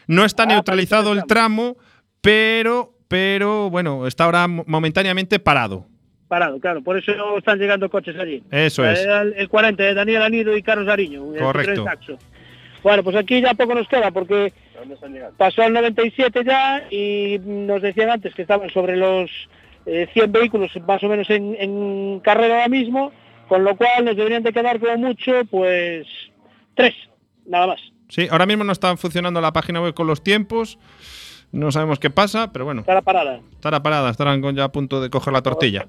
No 0.07 0.24
está 0.24 0.45
Ah, 0.45 0.47
neutralizado 0.47 1.12
el 1.12 1.24
tramo, 1.24 1.76
pero, 2.22 2.95
pero 3.09 3.68
bueno, 3.70 4.07
está 4.07 4.24
ahora 4.24 4.49
mo- 4.49 4.64
momentáneamente 4.66 5.38
parado. 5.40 5.86
Parado, 6.35 6.59
claro, 6.59 6.82
por 6.82 6.99
eso 6.99 7.39
están 7.39 7.61
llegando 7.61 7.89
coches 7.89 8.16
allí. 8.18 8.43
Eso 8.51 8.85
es. 8.85 8.99
Era 8.99 9.22
El, 9.22 9.35
el 9.35 9.49
40 9.49 9.80
de 9.80 9.95
Daniel 9.95 10.22
Anido 10.22 10.57
y 10.57 10.64
Carlos 10.64 10.89
Ariño. 10.89 11.26
Correcto. 11.39 11.87
Bueno, 12.82 13.05
pues 13.05 13.14
aquí 13.14 13.41
ya 13.41 13.55
poco 13.55 13.72
nos 13.72 13.87
queda 13.87 14.11
porque 14.11 14.53
pasó 15.37 15.62
el 15.62 15.74
97 15.74 16.43
ya 16.45 16.89
y 16.91 17.39
nos 17.45 17.82
decían 17.82 18.11
antes 18.11 18.35
que 18.35 18.43
estaban 18.43 18.68
sobre 18.70 18.97
los 18.97 19.30
eh, 19.87 20.09
100 20.12 20.32
vehículos 20.32 20.72
más 20.89 21.01
o 21.05 21.09
menos 21.09 21.30
en, 21.30 21.55
en 21.57 22.18
carrera 22.18 22.55
ahora 22.57 22.68
mismo, 22.68 23.12
con 23.47 23.62
lo 23.62 23.76
cual 23.76 24.05
nos 24.05 24.16
deberían 24.16 24.43
de 24.43 24.53
quedar 24.53 24.80
como 24.80 24.97
mucho 24.99 25.45
pues 25.49 26.05
tres, 26.74 26.95
nada 27.47 27.68
más. 27.68 27.80
Sí, 28.09 28.26
ahora 28.28 28.47
mismo 28.47 28.64
no 28.64 28.72
está 28.72 28.97
funcionando 28.97 29.41
la 29.41 29.53
página 29.53 29.80
web 29.80 29.95
con 29.95 30.09
los 30.09 30.24
tiempos. 30.24 30.80
No 31.55 31.70
sabemos 31.72 31.98
qué 31.98 32.11
pasa, 32.11 32.52
pero 32.52 32.64
bueno, 32.64 32.80
Estará 32.80 33.00
parada. 33.02 33.40
estará 33.52 33.82
parada, 33.82 34.11
estarán 34.11 34.42
ya 34.57 34.64
a 34.64 34.72
punto 34.72 35.00
de 35.00 35.09
coger 35.09 35.32
la 35.32 35.42
tortilla. 35.42 35.86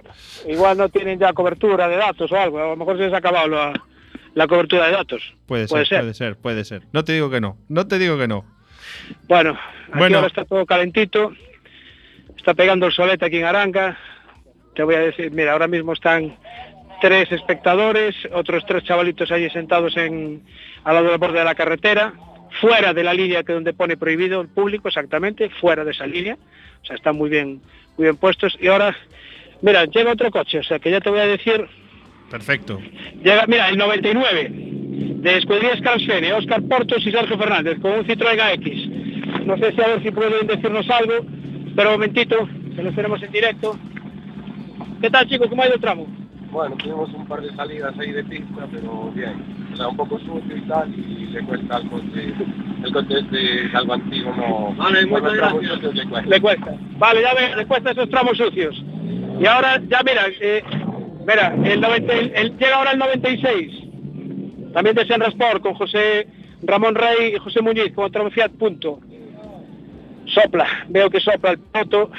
Igual 0.48 0.78
no 0.78 0.90
tienen 0.90 1.18
ya 1.20 1.34
cobertura 1.34 1.88
de 1.88 1.98
datos 1.98 2.32
o 2.32 2.36
algo, 2.38 2.60
a 2.60 2.68
lo 2.68 2.76
mejor 2.78 2.98
se 2.98 3.04
les 3.06 3.14
ha 3.14 3.18
acabado 3.18 3.48
la, 3.48 3.74
la 4.36 4.48
cobertura 4.48 4.86
de 4.86 4.92
datos. 4.92 5.34
Puede, 5.48 5.68
Puede 5.68 5.86
ser, 5.86 5.88
ser. 5.98 6.02
puede 6.02 6.14
ser, 6.14 6.38
puede 6.38 6.66
ser. 6.66 6.82
No 6.94 7.04
te 7.04 7.14
digo 7.14 7.30
que 7.30 7.42
no, 7.42 7.58
no 7.68 7.88
te 7.88 7.98
digo 7.98 8.18
que 8.18 8.28
no. 8.28 8.46
Bueno, 9.28 9.52
aquí 9.90 9.98
Bueno. 9.98 10.18
ahora 10.18 10.28
está 10.28 10.46
todo 10.46 10.66
calentito. 10.66 11.32
Está 12.38 12.54
pegando 12.54 12.86
el 12.86 12.94
solete 12.94 13.26
aquí 13.26 13.38
en 13.38 13.46
Aranga. 13.46 13.98
Te 14.76 14.84
voy 14.84 14.96
a 14.96 15.00
decir, 15.00 15.32
mira, 15.32 15.54
ahora 15.54 15.68
mismo 15.68 15.94
están 15.94 16.38
tres 17.02 17.32
espectadores, 17.32 18.16
otros 18.34 18.64
tres 18.68 18.84
chavalitos 18.84 19.32
allí 19.32 19.50
sentados 19.50 19.98
en 19.98 20.44
al 20.84 20.94
lado 20.96 21.08
del 21.10 21.18
borde 21.18 21.40
de 21.40 21.46
la 21.46 21.56
carretera, 21.56 22.14
fuera 22.60 22.94
de 22.94 23.04
la 23.04 23.14
línea 23.14 23.44
que 23.44 23.54
donde 23.54 23.74
pone 23.74 23.98
prohibido 23.98 24.42
el 24.42 24.48
público, 24.48 24.88
exactamente, 24.88 25.50
fuera 25.50 25.84
de 25.84 25.92
esa 25.92 26.08
línea. 26.08 26.38
O 26.82 26.86
sea, 26.86 26.96
están 26.96 27.16
muy 27.16 27.30
bien, 27.30 27.62
muy 27.98 28.06
bien 28.06 28.18
puestos. 28.18 28.58
Y 28.60 28.68
ahora, 28.68 28.96
mira, 29.62 29.86
llega 29.86 30.12
otro 30.12 30.32
coche, 30.32 30.60
o 30.60 30.64
sea 30.64 30.80
que 30.80 30.92
ya 30.92 31.02
te 31.02 31.10
voy 31.10 31.20
a 31.20 31.28
decir 31.28 31.68
Perfecto. 32.30 32.82
Llega, 33.24 33.46
mira, 33.48 33.70
el 33.70 33.78
99 33.78 34.50
de 34.52 35.38
Escuderías 35.38 35.82
Calsfene, 35.82 36.34
Oscar 36.34 36.62
Portos 36.64 37.06
y 37.06 37.12
Sergio 37.12 37.38
Fernández, 37.38 37.80
con 37.80 37.92
un 37.92 38.06
Citroën 38.06 38.40
AX. 38.40 39.46
No 39.46 39.58
sé 39.58 39.72
si 39.74 39.82
a 39.82 39.88
ver 39.88 40.04
si 40.04 40.12
pueden 40.12 40.48
decirnos 40.48 40.90
algo, 40.90 41.26
pero 41.76 41.90
un 41.90 41.96
momentito, 41.96 42.50
que 42.76 42.84
los 42.84 42.96
tenemos 42.96 43.22
en 43.22 43.32
directo. 43.32 43.78
¿Qué 45.02 45.10
tal, 45.10 45.28
chicos? 45.28 45.48
¿Cómo 45.50 45.64
ha 45.64 45.68
ido 45.68 45.76
el 45.76 45.82
tramo? 45.82 46.08
Bueno, 46.56 46.78
tuvimos 46.78 47.14
un 47.14 47.26
par 47.28 47.42
de 47.42 47.54
salidas 47.54 47.94
ahí 48.00 48.12
de 48.14 48.24
pista, 48.24 48.66
pero 48.72 49.12
bien. 49.14 49.44
O 49.74 49.76
sea, 49.76 49.90
un 49.90 49.98
poco 49.98 50.18
sucio 50.20 50.56
y 50.56 50.62
tal, 50.62 50.90
y 50.98 51.26
le 51.28 51.42
cuesta 51.44 51.76
al 51.76 51.90
coche, 51.90 52.34
el 52.82 52.94
coche 52.94 53.20
este 53.20 53.76
algo 53.78 53.94
antiguo, 53.94 54.34
no... 54.38 54.74
Vale, 54.78 55.02
no 55.06 55.08
muchas 55.20 55.34
gracias. 55.34 55.74
sucios 55.74 55.96
le 55.96 56.06
cuesta. 56.08 56.30
Le 56.30 56.40
cuesta. 56.42 56.76
Vale, 56.98 57.22
ya 57.24 57.34
ves, 57.34 57.58
le 57.58 57.66
cuesta 57.66 57.92
esos 57.92 58.10
tramos 58.10 58.38
sucios. 58.38 58.82
Y 59.38 59.46
ahora, 59.46 59.82
ya 59.90 60.00
mira, 60.06 60.22
eh, 60.40 60.64
mira, 61.28 61.54
el, 61.70 61.82
90 61.82 62.14
el- 62.14 62.32
el- 62.36 62.58
llega 62.58 62.76
ahora 62.78 62.92
el 62.92 63.00
96. 63.00 63.74
También 64.74 64.96
de 64.96 65.06
Senra 65.08 65.28
Sport 65.28 65.62
con 65.62 65.74
José 65.74 66.26
Ramón 66.64 66.96
Rey 66.96 67.34
y 67.36 67.38
José 67.38 67.62
Muñiz 67.62 67.92
con 67.94 68.10
tramo 68.14 68.30
Fiat 68.32 68.52
Punto. 68.52 69.02
Sopla, 70.28 70.68
veo 70.88 71.10
que 71.10 71.20
sopla 71.20 71.52
el 71.52 71.60
piloto. 71.60 72.12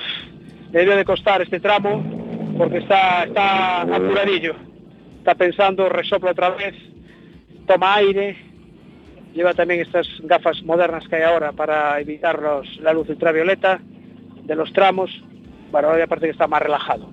Le 0.73 0.81
debe 0.81 0.97
de 0.97 1.05
costar 1.07 1.41
este 1.41 1.59
tramo 1.59 2.16
porque 2.57 2.79
está, 2.79 3.25
está 3.25 3.83
apuradillo. 3.83 4.55
Está 5.19 5.35
pensando, 5.35 5.89
resopla 5.89 6.31
otra 6.33 6.51
vez, 6.51 6.75
toma 7.67 7.97
aire, 7.97 8.37
lleva 9.35 9.55
también 9.55 9.81
estas 9.81 10.07
gafas 10.23 10.63
modernas 10.63 11.07
que 11.09 11.17
hay 11.17 11.23
ahora 11.23 11.53
para 11.53 11.99
evitar 12.01 12.41
los- 12.41 12.77
la 12.81 12.93
luz 12.93 13.09
ultravioleta 13.09 13.81
de 14.45 14.55
los 14.55 14.73
tramos. 14.73 15.11
Bueno, 15.73 15.89
ahora 15.89 16.01
ya 16.01 16.07
parece 16.07 16.27
que 16.29 16.33
está 16.33 16.47
más 16.47 16.63
relajado. 16.63 17.11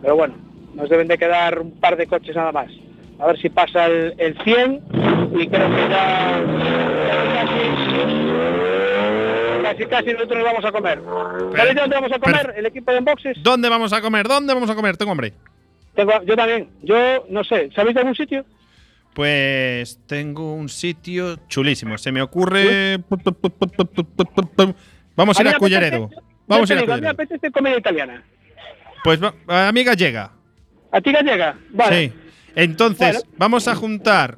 Pero 0.00 0.16
bueno, 0.16 0.34
nos 0.74 0.88
deben 0.88 1.06
de 1.08 1.18
quedar 1.18 1.58
un 1.60 1.72
par 1.72 1.96
de 1.96 2.06
coches 2.06 2.34
nada 2.34 2.52
más. 2.52 2.70
A 3.18 3.26
ver 3.26 3.38
si 3.38 3.48
pasa 3.50 3.86
el, 3.86 4.14
el 4.18 4.36
100 4.42 4.80
y 5.38 5.46
creo 5.46 5.68
que 5.70 5.88
ya 5.88 6.42
casi, 9.64 9.86
casi, 9.86 10.12
nosotros 10.12 10.38
nos 10.38 10.44
vamos 10.44 10.64
a 10.64 10.72
comer. 10.72 11.00
¿Sabéis 11.56 11.76
dónde 11.76 11.96
vamos 11.96 12.12
a 12.12 12.18
comer? 12.18 12.54
El 12.56 12.66
equipo 12.66 12.92
de 12.92 13.00
boxes. 13.00 13.36
¿Dónde 13.42 13.68
vamos 13.68 13.92
a 13.92 14.00
comer? 14.00 14.28
¿Dónde 14.28 14.54
vamos 14.54 14.70
a 14.70 14.74
comer? 14.74 14.96
Tengo 14.96 15.12
hambre. 15.12 15.32
Tengo, 15.94 16.12
yo 16.24 16.36
también. 16.36 16.68
Yo 16.82 17.24
no 17.30 17.42
sé. 17.44 17.70
¿Sabéis 17.74 17.94
de 17.94 18.00
algún 18.00 18.14
sitio? 18.14 18.44
Pues 19.14 19.98
tengo 20.06 20.54
un 20.54 20.68
sitio 20.68 21.36
chulísimo. 21.48 21.96
Se 21.98 22.10
me 22.12 22.20
ocurre. 22.22 22.98
Vamos 25.16 25.38
a 25.38 25.42
ir 25.42 25.46
mí 25.46 25.50
a 25.50 25.52
me 25.52 25.58
Culleredo. 25.58 26.10
Vamos 26.46 26.70
a 26.70 26.74
ir 26.74 26.78
a 26.78 26.82
digo, 26.82 26.94
mí 26.94 27.00
me 27.00 27.06
Culleredo. 27.06 27.10
apetece 27.10 27.50
comida 27.52 27.78
italiana. 27.78 28.22
Pues 29.04 29.20
a 29.48 29.70
mi 29.72 29.84
gallega. 29.84 30.32
¿A 30.90 31.00
ti 31.00 31.12
gallega? 31.12 31.56
Vale. 31.70 32.08
Sí. 32.08 32.12
Entonces, 32.56 33.16
Bueno. 33.22 33.34
vamos 33.38 33.68
a 33.68 33.74
juntar. 33.74 34.36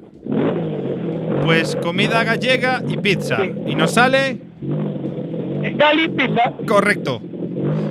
Pues 1.43 1.75
comida 1.77 2.23
gallega 2.23 2.81
y 2.87 2.97
pizza. 2.97 3.39
Y 3.45 3.75
nos 3.75 3.93
sale. 3.93 4.41
Gali 5.75 6.09
Pizza. 6.09 6.53
Correcto. 6.67 7.21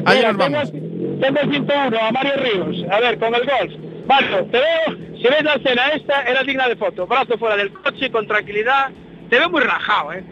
Ahí 0.05 0.19
Mira, 0.19 0.33
nos 0.33 0.37
vamos. 0.39 0.73
Tengo, 0.73 1.21
tengo 1.21 1.41
el 1.41 1.51
101 1.51 1.99
a 2.01 2.13
Mario 2.13 2.33
Ríos. 2.37 2.91
A 2.91 3.01
ver, 3.01 3.19
con 3.19 3.35
el 3.35 3.43
golf. 3.43 3.73
Marco, 4.07 4.45
te 4.47 4.59
veo. 4.59 5.17
Si 5.17 5.23
ves 5.23 5.43
la 5.43 5.55
escena 5.55 5.89
esta, 5.89 6.23
era 6.23 6.43
digna 6.43 6.69
de 6.69 6.77
foto. 6.77 7.07
Brazo 7.07 7.39
fuera 7.39 7.57
del 7.57 7.73
coche, 7.73 8.11
con 8.11 8.27
tranquilidad. 8.27 8.91
Te 9.29 9.39
veo 9.39 9.51
muy 9.51 9.63
rajado, 9.63 10.13
¿eh? 10.13 10.25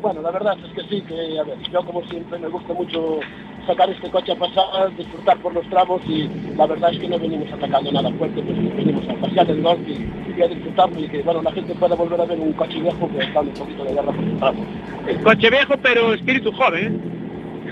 Bueno, 0.00 0.22
la 0.22 0.30
verdad 0.30 0.56
es 0.64 0.72
que 0.74 0.88
sí, 0.88 1.02
que 1.02 1.38
a 1.40 1.42
ver, 1.42 1.58
yo 1.72 1.84
como 1.84 2.06
siempre 2.06 2.38
me 2.38 2.48
gusta 2.48 2.72
mucho 2.74 3.18
sacar 3.66 3.90
este 3.90 4.10
coche 4.10 4.32
a 4.32 4.36
pasar, 4.36 4.96
disfrutar 4.96 5.36
por 5.38 5.54
los 5.54 5.68
tramos 5.68 6.00
y 6.06 6.28
la 6.56 6.66
verdad 6.66 6.92
es 6.92 7.00
que 7.00 7.08
no 7.08 7.18
venimos 7.18 7.52
atacando 7.52 7.92
nada 7.92 8.10
fuerte, 8.12 8.42
pues 8.42 8.76
venimos 8.76 9.08
a 9.08 9.14
pasear 9.14 9.50
el 9.50 9.62
golf 9.62 9.80
y, 9.86 10.08
y 10.36 10.42
a 10.42 10.48
disfrutarlo 10.48 11.00
y 11.00 11.08
que 11.08 11.22
bueno, 11.22 11.42
la 11.42 11.52
gente 11.52 11.74
pueda 11.74 11.94
volver 11.94 12.20
a 12.20 12.24
ver 12.24 12.38
un 12.38 12.52
coche 12.52 12.80
viejo 12.80 13.08
que 13.08 13.18
está 13.18 13.40
un 13.40 13.50
poquito 13.50 13.84
de 13.84 13.94
guerra 13.94 14.12
por 14.12 14.24
los 14.24 14.38
tramos. 14.38 14.66
El 15.06 15.22
coche 15.22 15.50
viejo, 15.50 15.74
pero 15.82 16.14
espíritu 16.14 16.52
joven. 16.52 17.16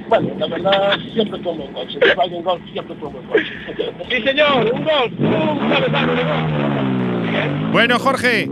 Bueno, 0.08 0.28
la 0.38 0.46
verdad 0.46 0.98
siempre 1.12 1.40
fue 1.40 1.52
un 1.52 1.72
coche, 1.72 1.98
el 2.00 2.14
Volkswagen 2.14 2.42
Golf 2.42 2.62
siempre 2.72 2.96
fue 2.96 3.08
un 3.08 3.14
coche. 3.26 3.52
Sí, 4.10 4.22
señor, 4.22 4.70
un 4.72 4.84
golf, 4.84 5.12
un 5.18 5.68
cabezazo 5.70 6.14
de 6.14 6.24
golf. 6.24 7.72
Bueno, 7.72 7.98
Jorge. 7.98 8.48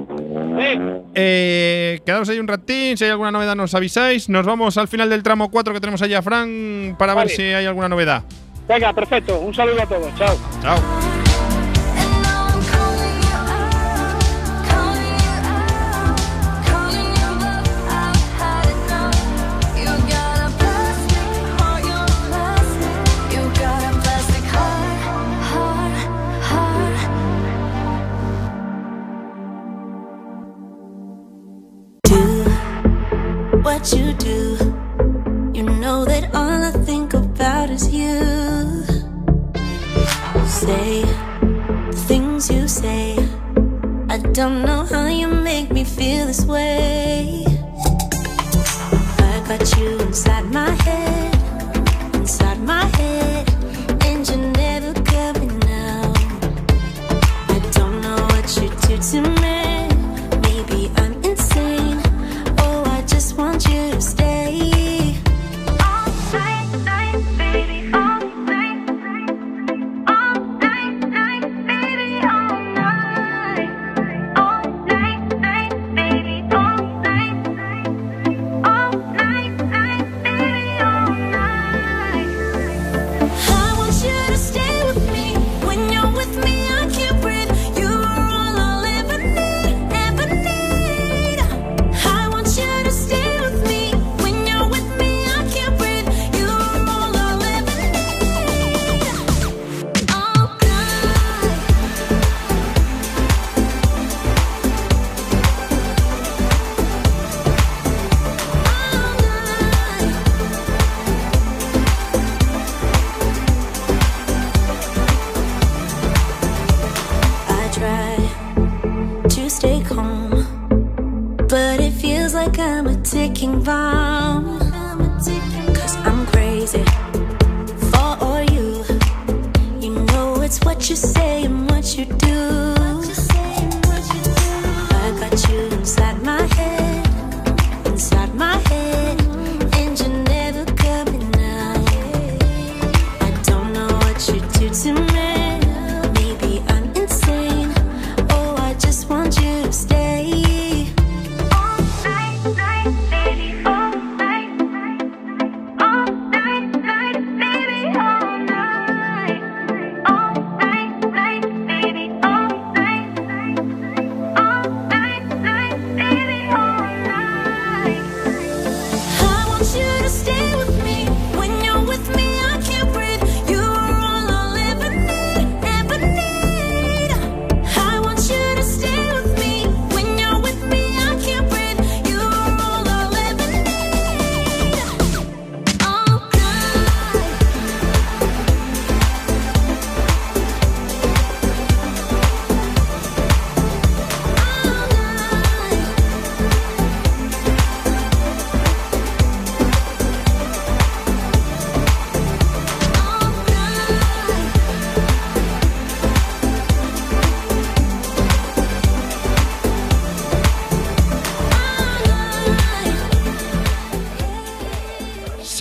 Eh, 1.14 2.00
quedaos 2.04 2.28
ahí 2.28 2.38
un 2.38 2.48
ratín, 2.48 2.96
si 2.96 3.04
hay 3.04 3.10
alguna 3.10 3.30
novedad 3.30 3.54
nos 3.54 3.74
avisáis. 3.74 4.28
Nos 4.28 4.46
vamos 4.46 4.76
al 4.78 4.88
final 4.88 5.10
del 5.10 5.22
tramo 5.22 5.50
4 5.50 5.74
que 5.74 5.80
tenemos 5.80 6.02
allá 6.02 6.18
a 6.18 6.22
Fran 6.22 6.96
para 6.98 7.14
ver 7.14 7.28
si 7.28 7.42
hay 7.42 7.66
alguna 7.66 7.88
novedad. 7.88 8.22
Venga, 8.68 8.92
perfecto. 8.92 9.38
Un 9.40 9.54
saludo 9.54 9.82
a 9.82 9.86
todos. 9.86 10.14
Chao. 10.16 10.36
Chao. 10.62 11.21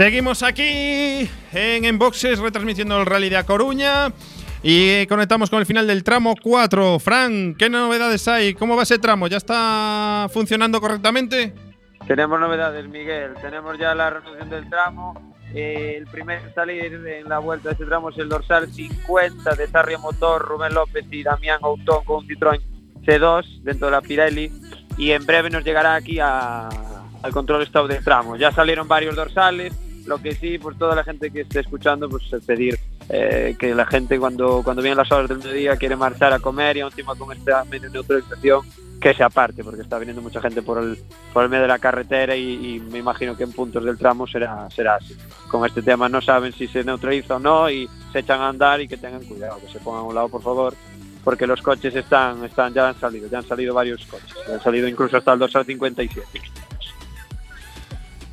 Seguimos 0.01 0.41
aquí 0.41 1.29
en 1.53 1.85
Enboxes 1.85 2.39
retransmitiendo 2.39 2.99
el 2.99 3.05
Rally 3.05 3.29
de 3.29 3.37
A 3.37 3.43
Coruña 3.45 4.11
y 4.63 5.05
conectamos 5.05 5.51
con 5.51 5.59
el 5.59 5.67
final 5.67 5.85
del 5.85 6.03
tramo 6.03 6.33
4. 6.41 6.97
Fran, 6.97 7.53
¿qué 7.53 7.69
novedades 7.69 8.27
hay? 8.27 8.55
¿Cómo 8.55 8.75
va 8.75 8.81
ese 8.81 8.97
tramo? 8.97 9.27
¿Ya 9.27 9.37
está 9.37 10.27
funcionando 10.33 10.81
correctamente? 10.81 11.53
Tenemos 12.07 12.39
novedades, 12.39 12.87
Miguel. 12.89 13.33
Tenemos 13.43 13.77
ya 13.77 13.93
la 13.93 14.09
resolución 14.09 14.49
del 14.49 14.67
tramo. 14.71 15.35
Eh, 15.53 15.97
el 15.99 16.07
primer 16.07 16.51
salir 16.55 16.95
en 17.05 17.29
la 17.29 17.37
vuelta 17.37 17.69
de 17.69 17.73
este 17.73 17.85
tramo 17.85 18.09
es 18.09 18.17
el 18.17 18.27
dorsal 18.27 18.73
50 18.73 19.53
de 19.53 19.67
Sarria 19.67 19.99
Motor, 19.99 20.41
Rubén 20.41 20.73
López 20.73 21.05
y 21.11 21.21
Damián 21.21 21.59
Autón 21.61 22.03
con 22.05 22.23
un 22.23 22.27
Citroën 22.27 22.59
C2 23.05 23.61
dentro 23.61 23.85
de 23.85 23.91
la 23.91 24.01
Pirelli. 24.01 24.51
Y 24.97 25.11
en 25.11 25.23
breve 25.27 25.51
nos 25.51 25.63
llegará 25.63 25.93
aquí 25.93 26.17
a- 26.19 26.69
al 27.21 27.31
control 27.31 27.61
stop 27.61 27.87
del 27.87 28.03
tramo. 28.03 28.35
Ya 28.35 28.51
salieron 28.51 28.87
varios 28.87 29.15
dorsales. 29.15 29.71
Lo 30.05 30.17
que 30.17 30.33
sí, 30.35 30.57
por 30.57 30.77
toda 30.77 30.95
la 30.95 31.03
gente 31.03 31.31
que 31.31 31.41
esté 31.41 31.59
escuchando, 31.59 32.09
pues 32.09 32.31
es 32.33 32.43
pedir 32.43 32.79
eh, 33.09 33.55
que 33.59 33.75
la 33.75 33.85
gente 33.85 34.19
cuando, 34.19 34.61
cuando 34.63 34.81
vienen 34.81 34.97
las 34.97 35.11
horas 35.11 35.29
del 35.29 35.39
mediodía 35.39 35.75
quiere 35.75 35.95
marchar 35.95 36.33
a 36.33 36.39
comer 36.39 36.77
y 36.77 36.79
encima 36.81 37.15
con 37.15 37.35
esta 37.35 37.63
medio 37.65 37.89
neutralización 37.89 38.61
que 39.01 39.13
se 39.15 39.23
aparte, 39.23 39.63
porque 39.63 39.81
está 39.81 39.97
viniendo 39.97 40.21
mucha 40.21 40.39
gente 40.39 40.61
por 40.61 40.77
el, 40.77 40.97
por 41.33 41.43
el 41.43 41.49
medio 41.49 41.63
de 41.63 41.67
la 41.67 41.79
carretera 41.79 42.35
y, 42.35 42.79
me 42.91 42.99
imagino 42.99 43.35
que 43.35 43.43
en 43.43 43.51
puntos 43.51 43.83
del 43.83 43.97
tramo 43.97 44.27
será, 44.27 44.69
será 44.69 44.95
así. 44.95 45.17
Con 45.49 45.65
este 45.65 45.81
tema 45.81 46.07
no 46.07 46.21
saben 46.21 46.53
si 46.53 46.67
se 46.67 46.83
neutraliza 46.83 47.37
o 47.37 47.39
no 47.39 47.69
y 47.69 47.89
se 48.13 48.19
echan 48.19 48.39
a 48.41 48.49
andar 48.49 48.79
y 48.79 48.87
que 48.87 48.97
tengan 48.97 49.25
cuidado, 49.25 49.59
que 49.59 49.71
se 49.71 49.79
pongan 49.79 50.01
a 50.01 50.03
un 50.03 50.15
lado 50.15 50.29
por 50.29 50.43
favor, 50.43 50.75
porque 51.23 51.47
los 51.47 51.61
coches 51.63 51.95
están, 51.95 52.43
están 52.45 52.73
ya 52.73 52.89
han 52.89 52.99
salido, 52.99 53.27
ya 53.27 53.39
han 53.39 53.47
salido 53.47 53.73
varios 53.73 54.05
coches, 54.05 54.35
han 54.47 54.61
salido 54.61 54.87
incluso 54.87 55.17
hasta 55.17 55.33
el 55.33 55.39
257. 55.39 56.41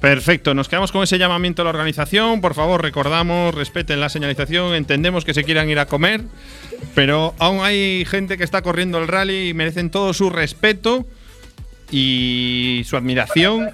Perfecto, 0.00 0.54
nos 0.54 0.68
quedamos 0.68 0.92
con 0.92 1.02
ese 1.02 1.18
llamamiento 1.18 1.62
a 1.62 1.64
la 1.64 1.70
organización. 1.70 2.40
Por 2.40 2.54
favor, 2.54 2.80
recordamos, 2.82 3.52
respeten 3.52 3.98
la 4.00 4.08
señalización. 4.08 4.74
Entendemos 4.74 5.24
que 5.24 5.34
se 5.34 5.42
quieran 5.42 5.68
ir 5.70 5.80
a 5.80 5.86
comer, 5.86 6.20
pero 6.94 7.34
aún 7.38 7.64
hay 7.64 8.04
gente 8.04 8.38
que 8.38 8.44
está 8.44 8.62
corriendo 8.62 8.98
el 8.98 9.08
rally 9.08 9.48
y 9.48 9.54
merecen 9.54 9.90
todo 9.90 10.14
su 10.14 10.30
respeto 10.30 11.04
y 11.90 12.82
su 12.86 12.96
admiración. 12.96 13.70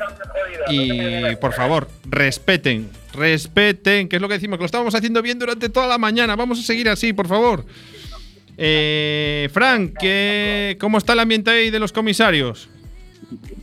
Y 0.70 1.36
por 1.42 1.52
favor, 1.52 1.90
respeten, 2.06 2.88
respeten, 3.12 4.08
que 4.08 4.16
es 4.16 4.22
lo 4.22 4.28
que 4.28 4.34
decimos, 4.34 4.56
que 4.56 4.62
lo 4.62 4.66
estábamos 4.66 4.94
haciendo 4.94 5.20
bien 5.20 5.38
durante 5.38 5.68
toda 5.68 5.86
la 5.86 5.98
mañana. 5.98 6.36
Vamos 6.36 6.58
a 6.58 6.62
seguir 6.62 6.88
así, 6.88 7.12
por 7.12 7.28
favor. 7.28 7.66
Eh, 8.56 9.50
Frank, 9.52 9.92
¿qué- 10.00 10.78
¿cómo 10.80 10.96
está 10.96 11.12
el 11.12 11.18
ambiente 11.20 11.50
ahí 11.50 11.68
de 11.68 11.78
los 11.80 11.92
comisarios? 11.92 12.70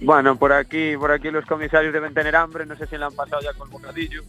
Bueno, 0.02 0.36
por 0.36 0.52
aquí, 0.52 0.98
por 0.98 1.12
aquí 1.12 1.30
los 1.30 1.46
comisarios 1.46 1.94
deben 1.94 2.14
tener 2.14 2.36
hambre, 2.36 2.66
no 2.66 2.76
sé 2.76 2.88
si 2.88 2.98
le 2.98 3.06
han 3.06 3.14
pasado 3.14 3.42
ya 3.42 3.54
con 3.54 3.68
el 3.68 3.74
bocadillo. 3.74 4.24